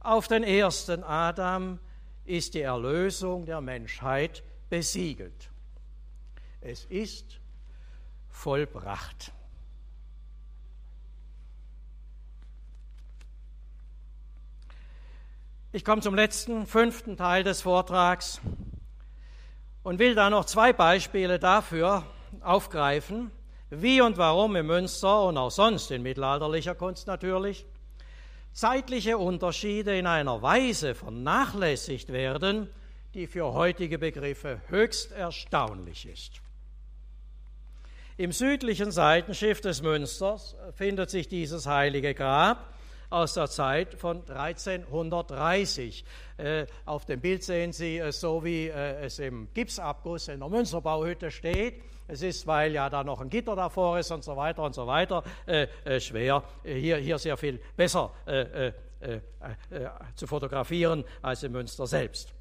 auf 0.00 0.26
den 0.26 0.42
ersten 0.42 1.04
Adam 1.04 1.78
ist 2.24 2.54
die 2.54 2.62
Erlösung 2.62 3.46
der 3.46 3.60
Menschheit 3.60 4.42
besiegelt. 4.68 5.50
Es 6.60 6.84
ist 6.86 7.40
vollbracht. 8.28 9.32
Ich 15.72 15.84
komme 15.84 16.02
zum 16.02 16.16
letzten, 16.16 16.66
fünften 16.66 17.16
Teil 17.16 17.44
des 17.44 17.62
Vortrags 17.62 18.40
und 19.82 19.98
will 19.98 20.14
da 20.14 20.30
noch 20.30 20.44
zwei 20.44 20.72
Beispiele 20.72 21.38
dafür 21.38 22.04
aufgreifen, 22.40 23.30
wie 23.70 24.00
und 24.00 24.18
warum 24.18 24.56
im 24.56 24.66
Münster 24.66 25.24
und 25.24 25.38
auch 25.38 25.50
sonst 25.50 25.90
in 25.90 26.02
mittelalterlicher 26.02 26.74
Kunst 26.74 27.06
natürlich 27.06 27.64
zeitliche 28.52 29.16
Unterschiede 29.16 29.96
in 29.96 30.06
einer 30.06 30.42
Weise 30.42 30.94
vernachlässigt 30.94 32.12
werden, 32.12 32.68
die 33.14 33.26
für 33.26 33.52
heutige 33.52 33.98
Begriffe 33.98 34.60
höchst 34.68 35.12
erstaunlich 35.12 36.06
ist. 36.06 36.40
Im 38.16 38.32
südlichen 38.32 38.90
Seitenschiff 38.90 39.60
des 39.60 39.82
Münsters 39.82 40.54
findet 40.74 41.10
sich 41.10 41.28
dieses 41.28 41.66
heilige 41.66 42.12
Grab 42.12 42.74
aus 43.10 43.34
der 43.34 43.48
Zeit 43.48 43.94
von 43.94 44.22
1330. 44.28 46.04
Äh, 46.36 46.66
auf 46.86 47.04
dem 47.04 47.20
Bild 47.20 47.42
sehen 47.42 47.72
Sie 47.72 47.98
es 47.98 48.20
so, 48.20 48.44
wie 48.44 48.68
äh, 48.68 49.04
es 49.04 49.18
im 49.18 49.48
Gipsabguss 49.52 50.28
in 50.28 50.40
der 50.40 50.48
Münsterbauhütte 50.48 51.30
steht. 51.30 51.82
Es 52.08 52.22
ist, 52.22 52.46
weil 52.46 52.72
ja 52.72 52.88
da 52.88 53.04
noch 53.04 53.20
ein 53.20 53.28
Gitter 53.28 53.54
davor 53.54 53.98
ist 53.98 54.10
und 54.10 54.24
so 54.24 54.36
weiter 54.36 54.62
und 54.62 54.74
so 54.74 54.86
weiter, 54.86 55.22
äh, 55.46 55.66
äh 55.84 56.00
schwer, 56.00 56.42
hier, 56.64 56.96
hier 56.96 57.18
sehr 57.18 57.36
viel 57.36 57.60
besser 57.76 58.12
äh, 58.26 58.72
äh, 59.00 59.20
zu 60.14 60.26
fotografieren 60.26 61.04
als 61.22 61.42
im 61.42 61.52
Münster 61.52 61.86
selbst. 61.86 62.32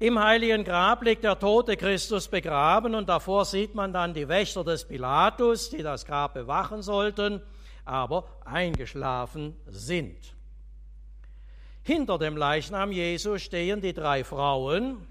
Im 0.00 0.22
heiligen 0.22 0.62
Grab 0.62 1.02
liegt 1.02 1.24
der 1.24 1.38
tote 1.38 1.76
Christus 1.76 2.28
begraben 2.28 2.94
und 2.94 3.08
davor 3.08 3.44
sieht 3.44 3.74
man 3.74 3.92
dann 3.92 4.14
die 4.14 4.28
Wächter 4.28 4.62
des 4.62 4.84
Pilatus, 4.84 5.70
die 5.70 5.82
das 5.82 6.06
Grab 6.06 6.34
bewachen 6.34 6.82
sollten, 6.82 7.42
aber 7.88 8.24
eingeschlafen 8.44 9.56
sind. 9.66 10.34
Hinter 11.82 12.18
dem 12.18 12.36
Leichnam 12.36 12.92
Jesu 12.92 13.38
stehen 13.38 13.80
die 13.80 13.94
drei 13.94 14.22
Frauen, 14.24 15.06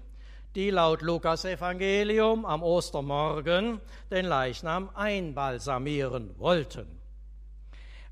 die 0.54 0.70
laut 0.70 1.02
Lukas 1.02 1.44
Evangelium 1.44 2.46
am 2.46 2.62
Ostermorgen 2.62 3.80
den 4.10 4.26
Leichnam 4.26 4.90
einbalsamieren 4.94 6.38
wollten. 6.38 6.86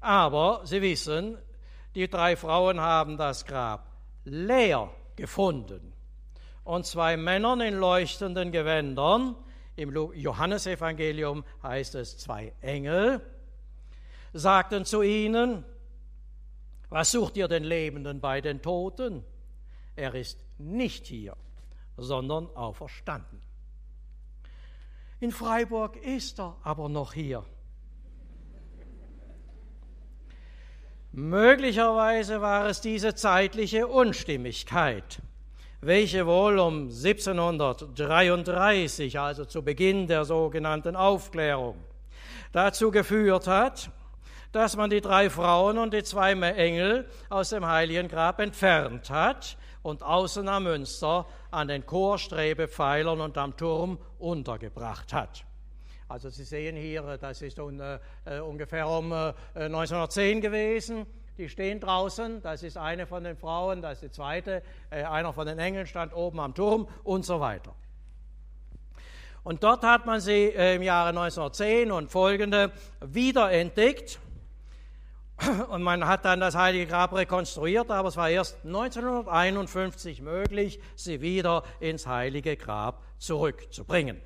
Aber 0.01 0.63
Sie 0.65 0.83
wissen, 0.83 1.39
die 1.95 2.09
drei 2.09 2.37
Frauen 2.37 2.81
haben 2.81 3.17
das 3.17 3.45
Grab 3.47 3.89
leer 4.25 4.91
gefunden 5.15 5.93
und 6.65 6.85
zwei 6.85 7.17
Männern 7.17 7.61
in 7.61 7.79
leuchtenden 7.79 8.51
Gewändern, 8.51 9.37
im 9.77 9.93
Johannesevangelium 10.15 11.45
heißt 11.63 11.95
es 11.95 12.19
zwei 12.19 12.53
Engel, 12.61 13.21
sagten 14.33 14.85
zu 14.85 15.03
ihnen, 15.03 15.65
was 16.89 17.11
sucht 17.11 17.37
ihr 17.37 17.49
den 17.49 17.65
Lebenden 17.65 18.21
bei 18.21 18.41
den 18.41 18.63
Toten? 18.63 19.25
Er 19.97 20.15
ist 20.15 20.45
nicht 20.59 21.07
hier, 21.07 21.37
sondern 21.97 22.47
auferstanden. 22.55 23.41
In 25.19 25.33
Freiburg 25.33 25.97
ist 25.97 26.39
er 26.39 26.57
aber 26.63 26.89
noch 26.89 27.13
hier. 27.15 27.45
Möglicherweise 31.13 32.41
war 32.43 32.67
es 32.67 32.83
diese 32.83 33.15
zeitliche 33.15 33.87
Unstimmigkeit, 33.87 35.23
welche 35.81 36.27
wohl 36.27 36.59
um 36.59 36.89
1733, 36.89 39.19
also 39.19 39.47
zu 39.47 39.63
Beginn 39.63 40.07
der 40.07 40.27
sogenannten 40.27 40.95
Aufklärung, 40.95 41.83
dazu 42.53 42.91
geführt 42.91 43.47
hat, 43.47 43.91
dass 44.57 44.75
man 44.75 44.89
die 44.89 45.03
drei 45.03 45.29
Frauen 45.29 45.77
und 45.77 45.93
die 45.93 46.03
zwei 46.03 46.33
Engel 46.33 47.07
aus 47.29 47.51
dem 47.51 47.67
heiligen 47.67 48.09
Grab 48.09 48.41
entfernt 48.41 49.11
hat 49.11 49.59
und 49.83 50.03
außen 50.03 50.49
am 50.49 50.65
Münster 50.65 51.27
an 51.51 51.69
den 51.69 51.85
Chorstrebepfeilern 51.85 53.21
und 53.21 53.37
am 53.37 53.55
Turm 53.57 53.99
untergebracht 54.19 55.13
hat. 55.13 55.45
Also 56.09 56.31
Sie 56.31 56.45
sehen 56.45 56.75
hier, 56.75 57.19
das 57.21 57.43
ist 57.43 57.59
un, 57.59 57.81
äh, 57.81 58.41
ungefähr 58.41 58.89
um 58.89 59.13
äh, 59.13 59.35
1910 59.55 60.41
gewesen. 60.41 61.07
Die 61.37 61.51
stehen 61.51 61.79
draußen, 61.79 62.41
das 62.41 62.63
ist 62.63 62.79
eine 62.79 63.07
von 63.07 63.25
den 63.25 63.37
Frauen, 63.37 63.83
das 63.83 63.95
ist 63.95 64.03
die 64.05 64.11
zweite, 64.11 64.63
äh, 64.89 65.03
einer 65.03 65.35
von 65.35 65.47
den 65.47 65.59
Engeln 65.59 65.87
stand 65.87 66.15
oben 66.15 66.41
am 66.41 66.55
Turm 66.55 66.89
und 67.05 67.27
so 67.27 67.41
weiter. 67.41 67.75
Und 69.45 69.63
dort 69.63 69.85
hat 69.85 70.07
man 70.07 70.21
sie 70.21 70.47
äh, 70.47 70.77
im 70.77 70.83
Jahre 70.83 71.11
1910 71.11 71.93
und 71.93 72.11
folgende 72.11 72.73
wiederentdeckt. 73.01 74.19
Und 75.69 75.83
man 75.83 76.07
hat 76.07 76.25
dann 76.25 76.41
das 76.41 76.55
Heilige 76.55 76.87
Grab 76.87 77.13
rekonstruiert, 77.13 77.91
aber 77.91 78.09
es 78.09 78.17
war 78.17 78.31
erst 78.31 78.59
1951 78.65 80.23
möglich, 80.23 80.81
sie 80.95 81.21
wieder 81.21 81.63
ins 81.81 82.07
Heilige 82.07 82.57
Grab 82.57 83.03
zurückzubringen. 83.19 84.21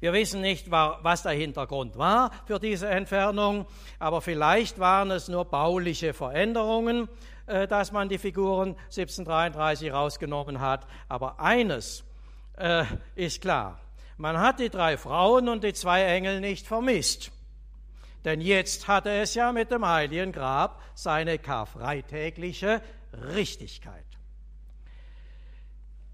Wir 0.00 0.14
wissen 0.14 0.40
nicht, 0.40 0.70
was 0.70 1.24
der 1.24 1.32
Hintergrund 1.32 1.98
war 1.98 2.30
für 2.46 2.58
diese 2.58 2.88
Entfernung, 2.88 3.66
aber 3.98 4.22
vielleicht 4.22 4.78
waren 4.78 5.10
es 5.10 5.28
nur 5.28 5.44
bauliche 5.44 6.14
Veränderungen, 6.14 7.06
äh, 7.46 7.68
dass 7.68 7.92
man 7.92 8.08
die 8.08 8.16
Figuren 8.16 8.76
1733 8.84 9.92
rausgenommen 9.92 10.60
hat. 10.60 10.86
Aber 11.08 11.38
eines 11.38 12.02
äh, 12.56 12.84
ist 13.14 13.42
klar, 13.42 13.78
man 14.16 14.38
hat 14.38 14.58
die 14.58 14.70
drei 14.70 14.96
Frauen 14.96 15.50
und 15.50 15.64
die 15.64 15.74
zwei 15.74 16.04
Engel 16.04 16.40
nicht 16.40 16.66
vermisst. 16.66 17.30
Denn 18.24 18.40
jetzt 18.40 18.86
hatte 18.88 19.10
es 19.10 19.34
ja 19.34 19.52
mit 19.52 19.70
dem 19.70 19.86
heiligen 19.86 20.32
Grab 20.32 20.82
seine 20.94 21.38
karfreitägliche 21.38 22.82
Richtigkeit. 23.12 24.04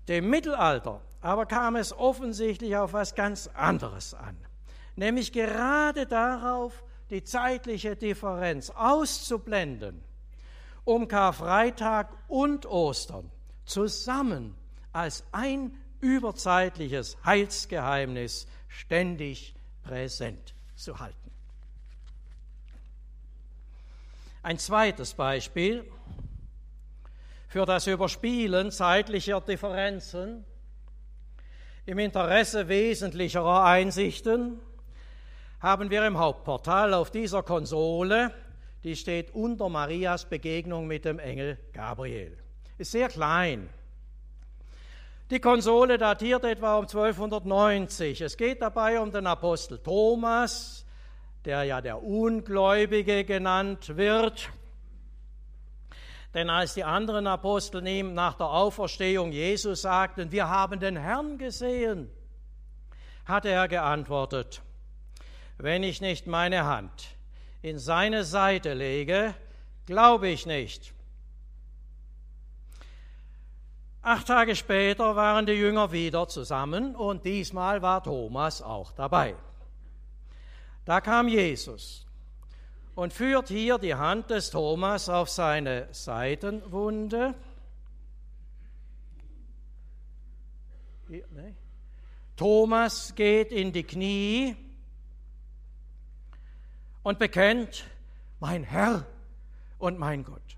Dem 0.09 0.31
Mittelalter 0.31 1.01
aber 1.21 1.47
kam 1.47 1.75
es 1.75 1.93
offensichtlich 1.93 2.77
auf 2.77 2.93
was 2.93 3.17
ganz 3.17 3.49
anderes 3.55 4.15
an, 4.15 4.37
nämlich 4.95 5.33
gerade 5.33 6.07
darauf, 6.07 6.85
die 7.11 7.25
zeitliche 7.25 7.97
Differenz 7.97 8.71
auszublenden, 8.71 10.03
um 10.85 11.09
Karfreitag 11.09 12.13
und 12.29 12.67
Ostern 12.67 13.31
zusammen 13.65 14.57
als 14.93 15.25
ein 15.33 15.77
überzeitliches 16.01 17.17
Heilsgeheimnis 17.25 18.47
ständig 18.69 19.57
präsent 19.83 20.55
zu 20.77 20.99
halten. 20.99 21.26
Ein 24.47 24.61
zweites 24.61 25.15
Beispiel 25.15 25.85
für 27.49 27.67
das 27.67 27.89
Überspielen 27.89 28.71
zeitlicher 28.71 29.41
Differenzen 29.41 30.45
im 31.85 31.99
Interesse 31.99 32.69
wesentlicherer 32.69 33.65
Einsichten 33.65 34.61
haben 35.59 35.91
wir 35.91 36.07
im 36.07 36.17
Hauptportal 36.17 36.95
auf 36.95 37.11
dieser 37.11 37.43
Konsole, 37.43 38.31
die 38.85 38.95
steht 38.95 39.35
unter 39.35 39.69
Marias 39.69 40.27
Begegnung 40.27 40.87
mit 40.87 41.07
dem 41.07 41.19
Engel 41.19 41.59
Gabriel. 41.73 42.39
Ist 42.79 42.93
sehr 42.93 43.09
klein. 43.09 43.69
Die 45.29 45.41
Konsole 45.41 45.99
datiert 45.99 46.45
etwa 46.45 46.77
um 46.77 46.85
1290. 46.85 48.21
Es 48.21 48.37
geht 48.37 48.63
dabei 48.63 49.01
um 49.01 49.11
den 49.11 49.27
Apostel 49.27 49.79
Thomas, 49.79 50.86
der 51.47 51.63
ja 51.63 51.81
der 51.81 52.03
Ungläubige 52.03 53.25
genannt 53.25 53.97
wird. 53.97 54.51
Denn 56.35 56.51
als 56.51 56.75
die 56.75 56.85
anderen 56.85 57.27
Apostel 57.27 57.87
ihm 57.87 58.13
nach 58.13 58.35
der 58.35 58.49
Auferstehung 58.49 59.33
Jesus 59.33 59.83
sagten, 59.83 60.33
wir 60.33 60.49
haben 60.49 60.81
den 60.81 60.97
Herrn 60.97 61.39
gesehen, 61.39 62.11
hatte 63.25 63.49
er 63.49 63.69
geantwortet, 63.69 64.61
wenn 65.57 65.83
ich 65.83 66.01
nicht 66.01 66.27
meine 66.27 66.65
Hand 66.65 67.17
in 67.63 67.79
seine 67.79 68.25
Seite 68.25 68.75
lege, 68.75 69.35
glaube 69.87 70.29
ich 70.29 70.47
nicht. 70.47 70.93
Acht 74.03 74.27
Tage 74.27 74.55
später 74.57 75.17
waren 75.17 75.47
die 75.47 75.53
Jünger 75.53 75.91
wieder 75.91 76.29
zusammen 76.29 76.95
und 76.95 77.25
diesmal 77.25 77.83
war 77.83 78.03
Thomas 78.03 78.63
auch 78.63 78.93
dabei. 78.93 79.37
Da 80.87 81.01
kam 81.01 81.27
Jesus 81.27 82.07
und 82.95 83.13
führt 83.13 83.49
hier 83.49 83.77
die 83.77 83.95
Hand 83.95 84.31
des 84.31 84.51
Thomas 84.51 85.09
auf 85.09 85.29
seine 85.29 85.89
Seitenwunde. 85.93 87.35
Thomas 92.37 93.15
geht 93.17 93.51
in 93.51 93.73
die 93.73 93.83
Knie 93.83 94.57
und 97.03 97.19
bekennt, 97.19 97.85
mein 98.39 98.63
Herr 98.63 99.07
und 99.79 99.99
mein 99.99 100.23
Gott. 100.23 100.57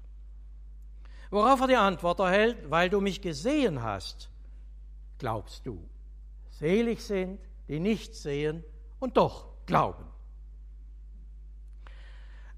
Worauf 1.30 1.60
er 1.60 1.68
die 1.68 1.76
Antwort 1.76 2.20
erhält, 2.20 2.70
weil 2.70 2.90
du 2.90 3.00
mich 3.00 3.22
gesehen 3.22 3.82
hast, 3.82 4.28
glaubst 5.18 5.64
du. 5.64 5.88
Selig 6.50 7.02
sind, 7.02 7.40
die 7.68 7.80
nicht 7.80 8.14
sehen 8.14 8.62
und 9.00 9.16
doch 9.16 9.46
glauben. 9.64 10.07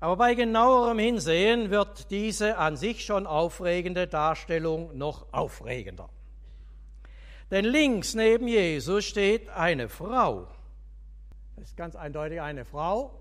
Aber 0.01 0.17
bei 0.17 0.35
genauerem 0.35 0.99
Hinsehen 0.99 1.71
wird 1.71 2.11
diese 2.11 2.57
an 2.57 2.77
sich 2.77 3.05
schon 3.05 3.27
aufregende 3.27 4.07
Darstellung 4.07 4.97
noch 4.97 5.33
aufregender. 5.33 6.09
Denn 7.51 7.65
links 7.65 8.15
neben 8.15 8.49
Jesus 8.49 9.05
steht 9.05 9.49
eine 9.51 9.89
Frau. 9.89 10.49
Das 11.57 11.69
ist 11.69 11.77
ganz 11.77 11.97
eindeutig 11.97 12.41
eine 12.41 12.65
Frau, 12.65 13.21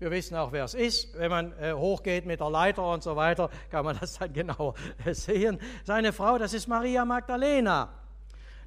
wir 0.00 0.12
wissen 0.12 0.36
auch, 0.36 0.52
wer 0.52 0.64
es 0.64 0.74
ist. 0.74 1.18
Wenn 1.18 1.30
man 1.30 1.52
äh, 1.58 1.72
hochgeht 1.72 2.24
mit 2.24 2.38
der 2.38 2.50
Leiter 2.50 2.84
und 2.84 3.02
so 3.02 3.16
weiter, 3.16 3.50
kann 3.70 3.84
man 3.84 3.98
das 4.00 4.18
dann 4.18 4.32
genau 4.32 4.74
äh, 5.04 5.12
sehen. 5.12 5.58
Seine 5.84 6.12
Frau, 6.12 6.38
das 6.38 6.54
ist 6.54 6.68
Maria 6.68 7.04
Magdalena. 7.04 7.88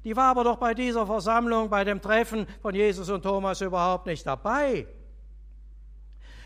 Die 0.04 0.14
war 0.14 0.30
aber 0.30 0.44
doch 0.44 0.58
bei 0.58 0.74
dieser 0.74 1.06
Versammlung, 1.06 1.70
bei 1.70 1.84
dem 1.84 2.02
Treffen 2.02 2.46
von 2.60 2.74
Jesus 2.74 3.08
und 3.08 3.22
Thomas 3.22 3.60
überhaupt 3.60 4.06
nicht 4.06 4.26
dabei, 4.26 4.86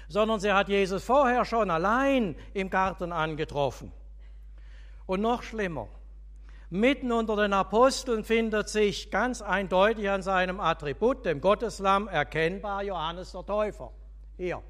sondern 0.09 0.40
sie 0.40 0.52
hat 0.52 0.68
Jesus 0.68 1.04
vorher 1.04 1.44
schon 1.44 1.70
allein 1.70 2.36
im 2.54 2.70
Garten 2.70 3.12
angetroffen. 3.12 3.92
Und 5.07 5.20
noch 5.20 5.42
schlimmer, 5.42 5.88
mitten 6.70 7.12
unter 7.12 7.36
den 7.36 7.52
Aposteln 7.52 8.24
findet 8.24 8.68
sich 8.68 9.11
ganz 9.11 9.42
eindeutig 9.42 10.11
an 10.11 10.22
seinem 10.22 10.61
Attribut, 10.61 11.24
dem 11.24 11.40
Gotteslamm, 11.40 12.09
erkennbar 12.09 12.82
Johannes 12.82 13.32
der 13.32 13.46
Täufer. 13.46 13.92
Hier, 14.36 14.62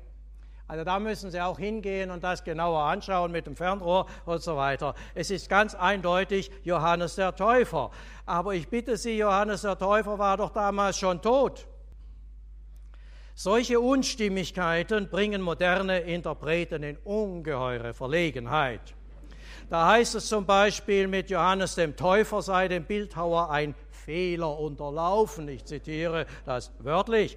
also 0.69 0.83
da 0.83 0.99
müssen 0.99 1.31
Sie 1.31 1.41
auch 1.41 1.59
hingehen 1.59 2.11
und 2.11 2.25
das 2.25 2.43
genauer 2.43 2.83
anschauen 2.83 3.31
mit 3.31 3.47
dem 3.47 3.55
Fernrohr 3.55 4.07
und 4.25 4.43
so 4.43 4.57
weiter. 4.57 4.95
Es 5.15 5.31
ist 5.31 5.49
ganz 5.49 5.75
eindeutig 5.77 6.51
Johannes 6.65 7.15
der 7.15 7.37
Täufer. 7.37 7.91
Aber 8.25 8.55
ich 8.55 8.69
bitte 8.69 8.97
Sie, 8.97 9.17
Johannes 9.17 9.63
der 9.63 9.79
Täufer 9.79 10.19
war 10.19 10.37
doch 10.37 10.51
damals 10.51 10.99
schon 10.99 11.23
tot. 11.23 11.69
Solche 13.39 13.79
Unstimmigkeiten 13.79 15.11
bringen 15.11 15.43
moderne 15.43 16.01
Interpreten 16.01 16.83
in 16.83 16.97
ungeheure 17.05 17.93
Verlegenheit. 17.93 18.95
Da 19.69 19.89
heißt 19.89 20.15
es 20.15 20.27
zum 20.27 20.47
Beispiel, 20.47 21.07
mit 21.07 21.29
Johannes 21.29 21.75
dem 21.75 21.97
Täufer 21.97 22.41
sei 22.41 22.67
dem 22.69 22.85
Bildhauer 22.85 23.51
ein 23.51 23.75
Fehler 23.91 24.59
unterlaufen. 24.59 25.49
Ich 25.49 25.67
zitiere 25.67 26.25
das 26.47 26.73
wörtlich. 26.79 27.37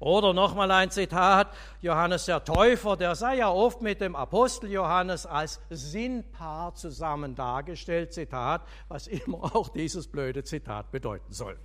Oder 0.00 0.34
nochmal 0.34 0.70
ein 0.70 0.90
Zitat, 0.90 1.48
Johannes 1.80 2.26
der 2.26 2.44
Täufer, 2.44 2.98
der 2.98 3.14
sei 3.14 3.36
ja 3.36 3.48
oft 3.48 3.80
mit 3.80 4.02
dem 4.02 4.14
Apostel 4.14 4.70
Johannes 4.70 5.24
als 5.24 5.62
Sinnpaar 5.70 6.74
zusammen 6.74 7.34
dargestellt, 7.34 8.12
Zitat, 8.12 8.60
was 8.88 9.06
immer 9.06 9.56
auch 9.56 9.70
dieses 9.70 10.08
blöde 10.08 10.44
Zitat 10.44 10.90
bedeuten 10.90 11.32
soll. 11.32 11.56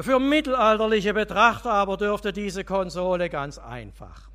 Für 0.00 0.18
mittelalterliche 0.18 1.12
Betrachter 1.12 1.72
aber 1.72 1.96
dürfte 1.96 2.32
diese 2.32 2.64
Konsole 2.64 3.28
ganz 3.28 3.58
einfach 3.58 4.32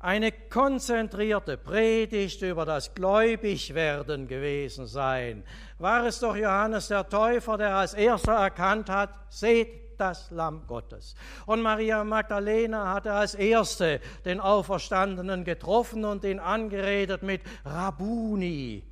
eine 0.00 0.30
konzentrierte 0.30 1.56
Predigt 1.56 2.42
über 2.42 2.64
das 2.64 2.94
Gläubigwerden 2.94 4.28
gewesen 4.28 4.86
sein. 4.86 5.42
War 5.78 6.06
es 6.06 6.20
doch 6.20 6.36
Johannes 6.36 6.88
der 6.88 7.08
Täufer, 7.08 7.58
der 7.58 7.76
als 7.76 7.94
erster 7.94 8.32
erkannt 8.32 8.90
hat, 8.90 9.10
seht 9.28 9.98
das 9.98 10.30
Lamm 10.30 10.62
Gottes. 10.68 11.16
Und 11.46 11.62
Maria 11.62 12.04
Magdalena 12.04 12.94
hatte 12.94 13.12
als 13.12 13.34
erste 13.34 14.00
den 14.24 14.38
Auferstandenen 14.38 15.44
getroffen 15.44 16.04
und 16.04 16.24
ihn 16.24 16.38
angeredet 16.38 17.24
mit 17.24 17.42
Rabuni. 17.64 18.84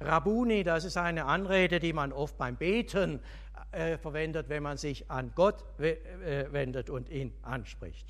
Rabuni, 0.00 0.62
das 0.62 0.84
ist 0.84 0.96
eine 0.96 1.24
Anrede, 1.24 1.80
die 1.80 1.92
man 1.92 2.12
oft 2.12 2.38
beim 2.38 2.54
Beten 2.54 3.20
äh, 3.74 3.98
verwendet, 3.98 4.48
wenn 4.48 4.62
man 4.62 4.76
sich 4.76 5.10
an 5.10 5.32
Gott 5.34 5.64
äh, 5.78 5.96
wendet 6.50 6.90
und 6.90 7.08
ihn 7.08 7.32
anspricht. 7.42 8.06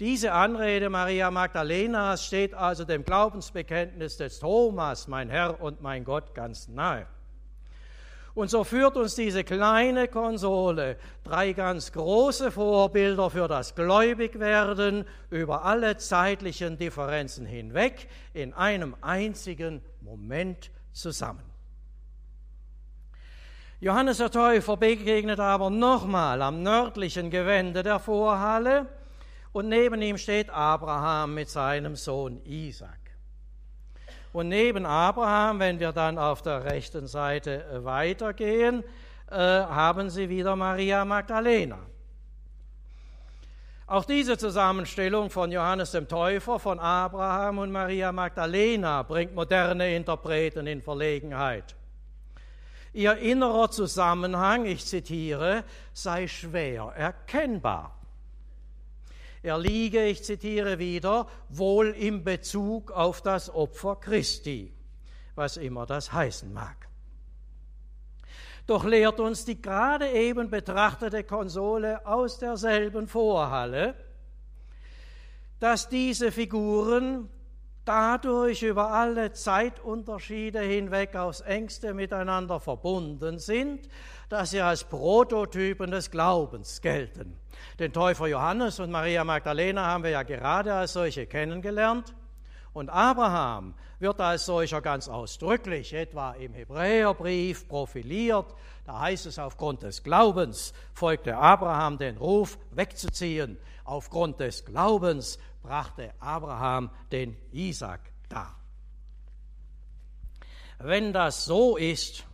Diese 0.00 0.32
Anrede 0.32 0.90
Maria 0.90 1.30
Magdalenas 1.30 2.26
steht 2.26 2.52
also 2.52 2.84
dem 2.84 3.04
Glaubensbekenntnis 3.04 4.16
des 4.16 4.40
Thomas, 4.40 5.06
mein 5.06 5.30
Herr 5.30 5.60
und 5.60 5.80
mein 5.82 6.04
Gott, 6.04 6.34
ganz 6.34 6.66
nahe. 6.66 7.06
Und 8.34 8.50
so 8.50 8.64
führt 8.64 8.96
uns 8.96 9.14
diese 9.14 9.44
kleine 9.44 10.08
Konsole 10.08 10.96
drei 11.22 11.52
ganz 11.52 11.92
große 11.92 12.50
Vorbilder 12.50 13.30
für 13.30 13.46
das 13.46 13.76
Gläubigwerden 13.76 15.04
über 15.30 15.64
alle 15.64 15.96
zeitlichen 15.98 16.76
Differenzen 16.76 17.46
hinweg 17.46 18.08
in 18.32 18.52
einem 18.52 18.96
einzigen 19.00 19.80
Moment 20.00 20.72
zusammen. 20.92 21.53
Johannes 23.84 24.16
der 24.16 24.30
Täufer 24.30 24.78
begegnet 24.78 25.38
aber 25.38 25.68
nochmal 25.68 26.40
am 26.40 26.62
nördlichen 26.62 27.28
Gewände 27.28 27.82
der 27.82 27.98
Vorhalle 27.98 28.86
und 29.52 29.68
neben 29.68 30.00
ihm 30.00 30.16
steht 30.16 30.48
Abraham 30.48 31.34
mit 31.34 31.50
seinem 31.50 31.94
Sohn 31.94 32.40
Isaac. 32.46 32.98
Und 34.32 34.48
neben 34.48 34.86
Abraham, 34.86 35.60
wenn 35.60 35.80
wir 35.80 35.92
dann 35.92 36.16
auf 36.16 36.40
der 36.40 36.64
rechten 36.64 37.06
Seite 37.06 37.82
weitergehen, 37.84 38.82
äh, 39.30 39.36
haben 39.36 40.08
Sie 40.08 40.30
wieder 40.30 40.56
Maria 40.56 41.04
Magdalena. 41.04 41.80
Auch 43.86 44.06
diese 44.06 44.38
Zusammenstellung 44.38 45.28
von 45.28 45.52
Johannes 45.52 45.90
dem 45.90 46.08
Täufer, 46.08 46.58
von 46.58 46.80
Abraham 46.80 47.58
und 47.58 47.70
Maria 47.70 48.12
Magdalena 48.12 49.02
bringt 49.02 49.34
moderne 49.34 49.94
Interpreten 49.94 50.66
in 50.66 50.80
Verlegenheit. 50.80 51.76
Ihr 52.94 53.16
innerer 53.16 53.70
Zusammenhang, 53.70 54.66
ich 54.66 54.86
zitiere, 54.86 55.64
sei 55.92 56.28
schwer 56.28 56.92
erkennbar. 56.96 57.98
Er 59.42 59.58
liege, 59.58 60.06
ich 60.06 60.22
zitiere 60.24 60.78
wieder, 60.78 61.26
wohl 61.48 61.88
im 61.88 62.22
Bezug 62.22 62.92
auf 62.92 63.20
das 63.20 63.52
Opfer 63.52 63.96
Christi, 63.96 64.72
was 65.34 65.56
immer 65.56 65.86
das 65.86 66.12
heißen 66.12 66.52
mag. 66.52 66.88
Doch 68.66 68.84
lehrt 68.84 69.20
uns 69.20 69.44
die 69.44 69.60
gerade 69.60 70.10
eben 70.12 70.48
betrachtete 70.48 71.24
Konsole 71.24 72.06
aus 72.06 72.38
derselben 72.38 73.08
Vorhalle, 73.08 73.94
dass 75.58 75.88
diese 75.88 76.30
Figuren 76.30 77.28
dadurch 77.84 78.62
über 78.62 78.90
alle 78.90 79.32
Zeitunterschiede 79.32 80.60
hinweg 80.60 81.16
aufs 81.16 81.40
engste 81.40 81.94
miteinander 81.94 82.60
verbunden 82.60 83.38
sind, 83.38 83.88
dass 84.28 84.50
sie 84.50 84.60
als 84.60 84.84
Prototypen 84.84 85.90
des 85.90 86.10
Glaubens 86.10 86.80
gelten. 86.80 87.36
Den 87.78 87.92
Täufer 87.92 88.26
Johannes 88.26 88.80
und 88.80 88.90
Maria 88.90 89.24
Magdalena 89.24 89.86
haben 89.86 90.04
wir 90.04 90.10
ja 90.10 90.22
gerade 90.22 90.74
als 90.74 90.94
solche 90.94 91.26
kennengelernt. 91.26 92.14
Und 92.72 92.90
Abraham 92.90 93.74
wird 94.00 94.20
als 94.20 94.46
solcher 94.46 94.80
ganz 94.80 95.08
ausdrücklich, 95.08 95.94
etwa 95.94 96.32
im 96.32 96.52
Hebräerbrief, 96.54 97.68
profiliert. 97.68 98.46
Da 98.84 99.00
heißt 99.00 99.26
es, 99.26 99.38
aufgrund 99.38 99.84
des 99.84 100.02
Glaubens 100.02 100.72
folgte 100.92 101.36
Abraham 101.36 101.98
den 101.98 102.16
Ruf 102.16 102.58
wegzuziehen. 102.72 103.58
Aufgrund 103.84 104.40
des 104.40 104.64
Glaubens 104.64 105.38
brachte 105.64 106.12
Abraham 106.20 106.90
den 107.10 107.36
Isaac 107.50 108.00
dar. 108.28 108.54
Wenn 110.78 111.12
das 111.12 111.46
so 111.46 111.76
ist, 111.76 112.24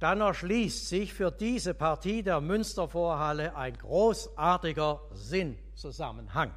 dann 0.00 0.20
erschließt 0.20 0.88
sich 0.88 1.12
für 1.12 1.30
diese 1.30 1.74
Partie 1.74 2.22
der 2.22 2.40
Münstervorhalle 2.40 3.54
ein 3.54 3.76
großartiger 3.76 5.00
Sinnzusammenhang. 5.12 6.52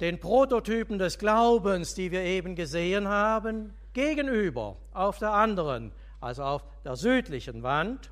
Den 0.00 0.18
Prototypen 0.18 0.98
des 0.98 1.18
Glaubens, 1.18 1.94
die 1.94 2.10
wir 2.10 2.22
eben 2.22 2.56
gesehen 2.56 3.06
haben, 3.06 3.72
gegenüber 3.92 4.78
auf 4.92 5.18
der 5.20 5.32
anderen, 5.32 5.92
also 6.20 6.42
auf 6.42 6.64
der 6.82 6.96
südlichen 6.96 7.62
Wand, 7.62 8.10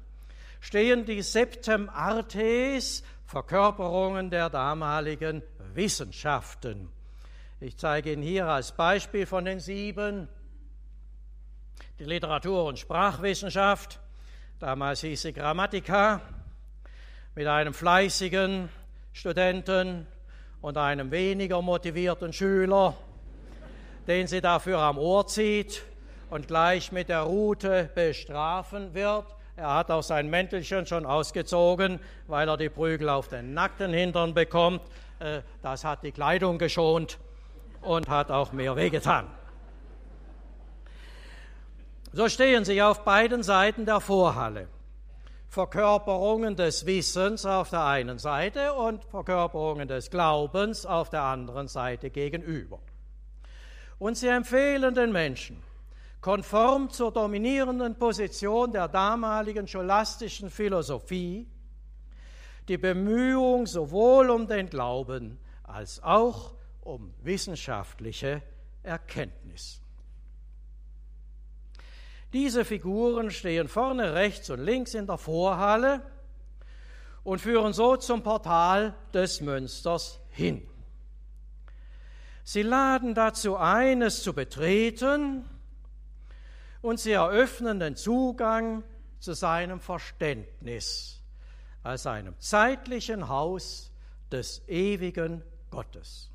stehen 0.61 1.05
die 1.05 1.23
Septem 1.23 1.89
Artes, 1.89 3.03
Verkörperungen 3.25 4.31
der 4.31 4.51
damaligen 4.51 5.43
Wissenschaften. 5.75 6.89
Ich 7.61 7.77
zeige 7.77 8.13
Ihnen 8.13 8.23
hier 8.23 8.47
als 8.47 8.73
Beispiel 8.73 9.27
von 9.27 9.45
den 9.45 9.61
sieben 9.61 10.29
die 11.99 12.05
Literatur- 12.05 12.65
und 12.65 12.79
Sprachwissenschaft, 12.79 14.01
damals 14.59 15.03
hieß 15.03 15.21
sie 15.21 15.33
Grammatica, 15.35 16.23
mit 17.35 17.47
einem 17.47 17.75
fleißigen 17.75 18.71
Studenten 19.13 20.07
und 20.63 20.79
einem 20.79 21.11
weniger 21.11 21.61
motivierten 21.61 22.33
Schüler, 22.33 22.97
den 24.07 24.27
sie 24.27 24.41
dafür 24.41 24.79
am 24.79 24.97
Ohr 24.97 25.27
zieht 25.27 25.83
und 26.31 26.49
gleich 26.49 26.91
mit 26.91 27.11
der 27.11 27.21
Rute 27.21 27.91
bestrafen 27.95 28.95
wird. 28.95 29.27
Er 29.57 29.75
hat 29.75 29.91
auch 29.91 30.03
sein 30.03 30.31
Mäntelchen 30.31 30.87
schon 30.87 31.05
ausgezogen, 31.05 32.01
weil 32.27 32.49
er 32.49 32.57
die 32.57 32.69
Prügel 32.69 33.09
auf 33.09 33.29
den 33.29 33.53
nackten 33.55 33.93
Hintern 33.93 34.35
bekommt. 34.35 34.81
Äh, 35.19 35.43
das 35.63 35.85
hat 35.85 36.03
die 36.03 36.13
Kleidung 36.13 36.59
geschont 36.59 37.19
und 37.83 38.09
hat 38.09 38.31
auch 38.31 38.53
mehr 38.53 38.77
wehgetan. 38.77 39.27
So 42.13 42.29
stehen 42.29 42.65
sie 42.65 42.83
auf 42.83 43.05
beiden 43.05 43.43
Seiten 43.43 43.87
der 43.87 44.01
Vorhalle. 44.01 44.69
Verkörperungen 45.49 46.55
des 46.55 46.87
Wissens 46.87 47.45
auf 47.45 47.71
der 47.71 47.85
einen 47.85 48.19
Seite 48.19 48.73
und 48.73 49.05
Verkörperungen 49.05 49.89
des 49.89 50.11
Glaubens 50.11 50.87
auf 50.87 51.11
der 51.11 51.23
anderen 51.23 51.67
Seite 51.67 52.11
gegenüber. 52.11 52.79
Und 53.99 54.17
sie 54.17 54.29
empfehlen 54.29 54.95
den 54.95 55.11
Menschen, 55.11 55.63
konform 56.21 56.91
zur 56.91 57.13
dominierenden 57.13 57.97
Position 57.97 58.73
der 58.73 58.89
damaligen 58.89 59.67
scholastischen 59.67 60.51
Philosophie, 60.51 61.47
die 62.69 62.79
Bemühung 62.79 63.67
sowohl 63.67 64.31
um 64.31 64.47
den 64.47 64.69
Glauben 64.69 65.39
als 65.63 66.03
auch 66.03 66.55
um 66.83 67.15
wissenschaftliche 67.23 68.43
Erkenntnis. 68.83 69.81
Diese 72.33 72.65
Figuren 72.65 73.31
stehen 73.31 73.67
vorne 73.67 74.15
rechts 74.15 74.51
und 74.51 74.61
links 74.61 74.95
in 74.95 75.07
der 75.07 75.19
Vorhalle 75.19 76.03
und 77.25 77.41
führen 77.41 77.73
so 77.73 77.97
zum 77.97 78.23
Portal 78.23 78.95
des 79.13 79.41
Münsters 79.41 80.21
hin. 80.31 80.67
Sie 82.45 82.63
laden 82.63 83.15
dazu 83.15 83.57
ein, 83.57 84.03
es 84.03 84.23
zu 84.23 84.33
betreten 84.33 85.45
und 86.83 87.01
sie 87.01 87.13
eröffnen 87.13 87.81
den 87.81 87.97
Zugang 87.97 88.83
zu 89.19 89.35
seinem 89.35 89.81
Verständnis 89.81 91.21
als 91.83 92.07
einem 92.07 92.39
zeitlichen 92.39 93.29
Haus 93.29 93.91
des 94.31 94.67
ewigen 94.69 95.43
Gottes. 95.71 96.31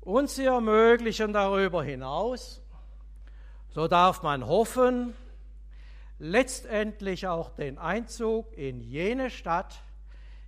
Und 0.00 0.30
sie 0.30 0.44
ermöglichen 0.44 1.32
darüber 1.32 1.82
hinaus 1.82 2.62
so 3.76 3.88
darf 3.88 4.22
man 4.22 4.46
hoffen, 4.46 5.12
letztendlich 6.18 7.26
auch 7.26 7.50
den 7.50 7.76
Einzug 7.76 8.50
in 8.56 8.80
jene 8.80 9.28
Stadt, 9.28 9.82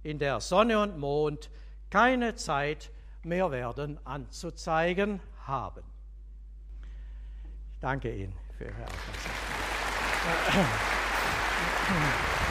in 0.02 0.18
der 0.18 0.40
Sonne 0.40 0.80
und 0.80 0.96
Mond 0.96 1.50
keine 1.90 2.36
Zeit 2.36 2.90
mehr 3.22 3.50
werden 3.50 4.00
anzuzeigen 4.06 5.20
haben. 5.46 5.82
Danke 7.80 8.14
Ihnen 8.14 8.34
für 8.56 8.64
Ihre 8.64 8.84
Aufmerksamkeit. 8.84 10.64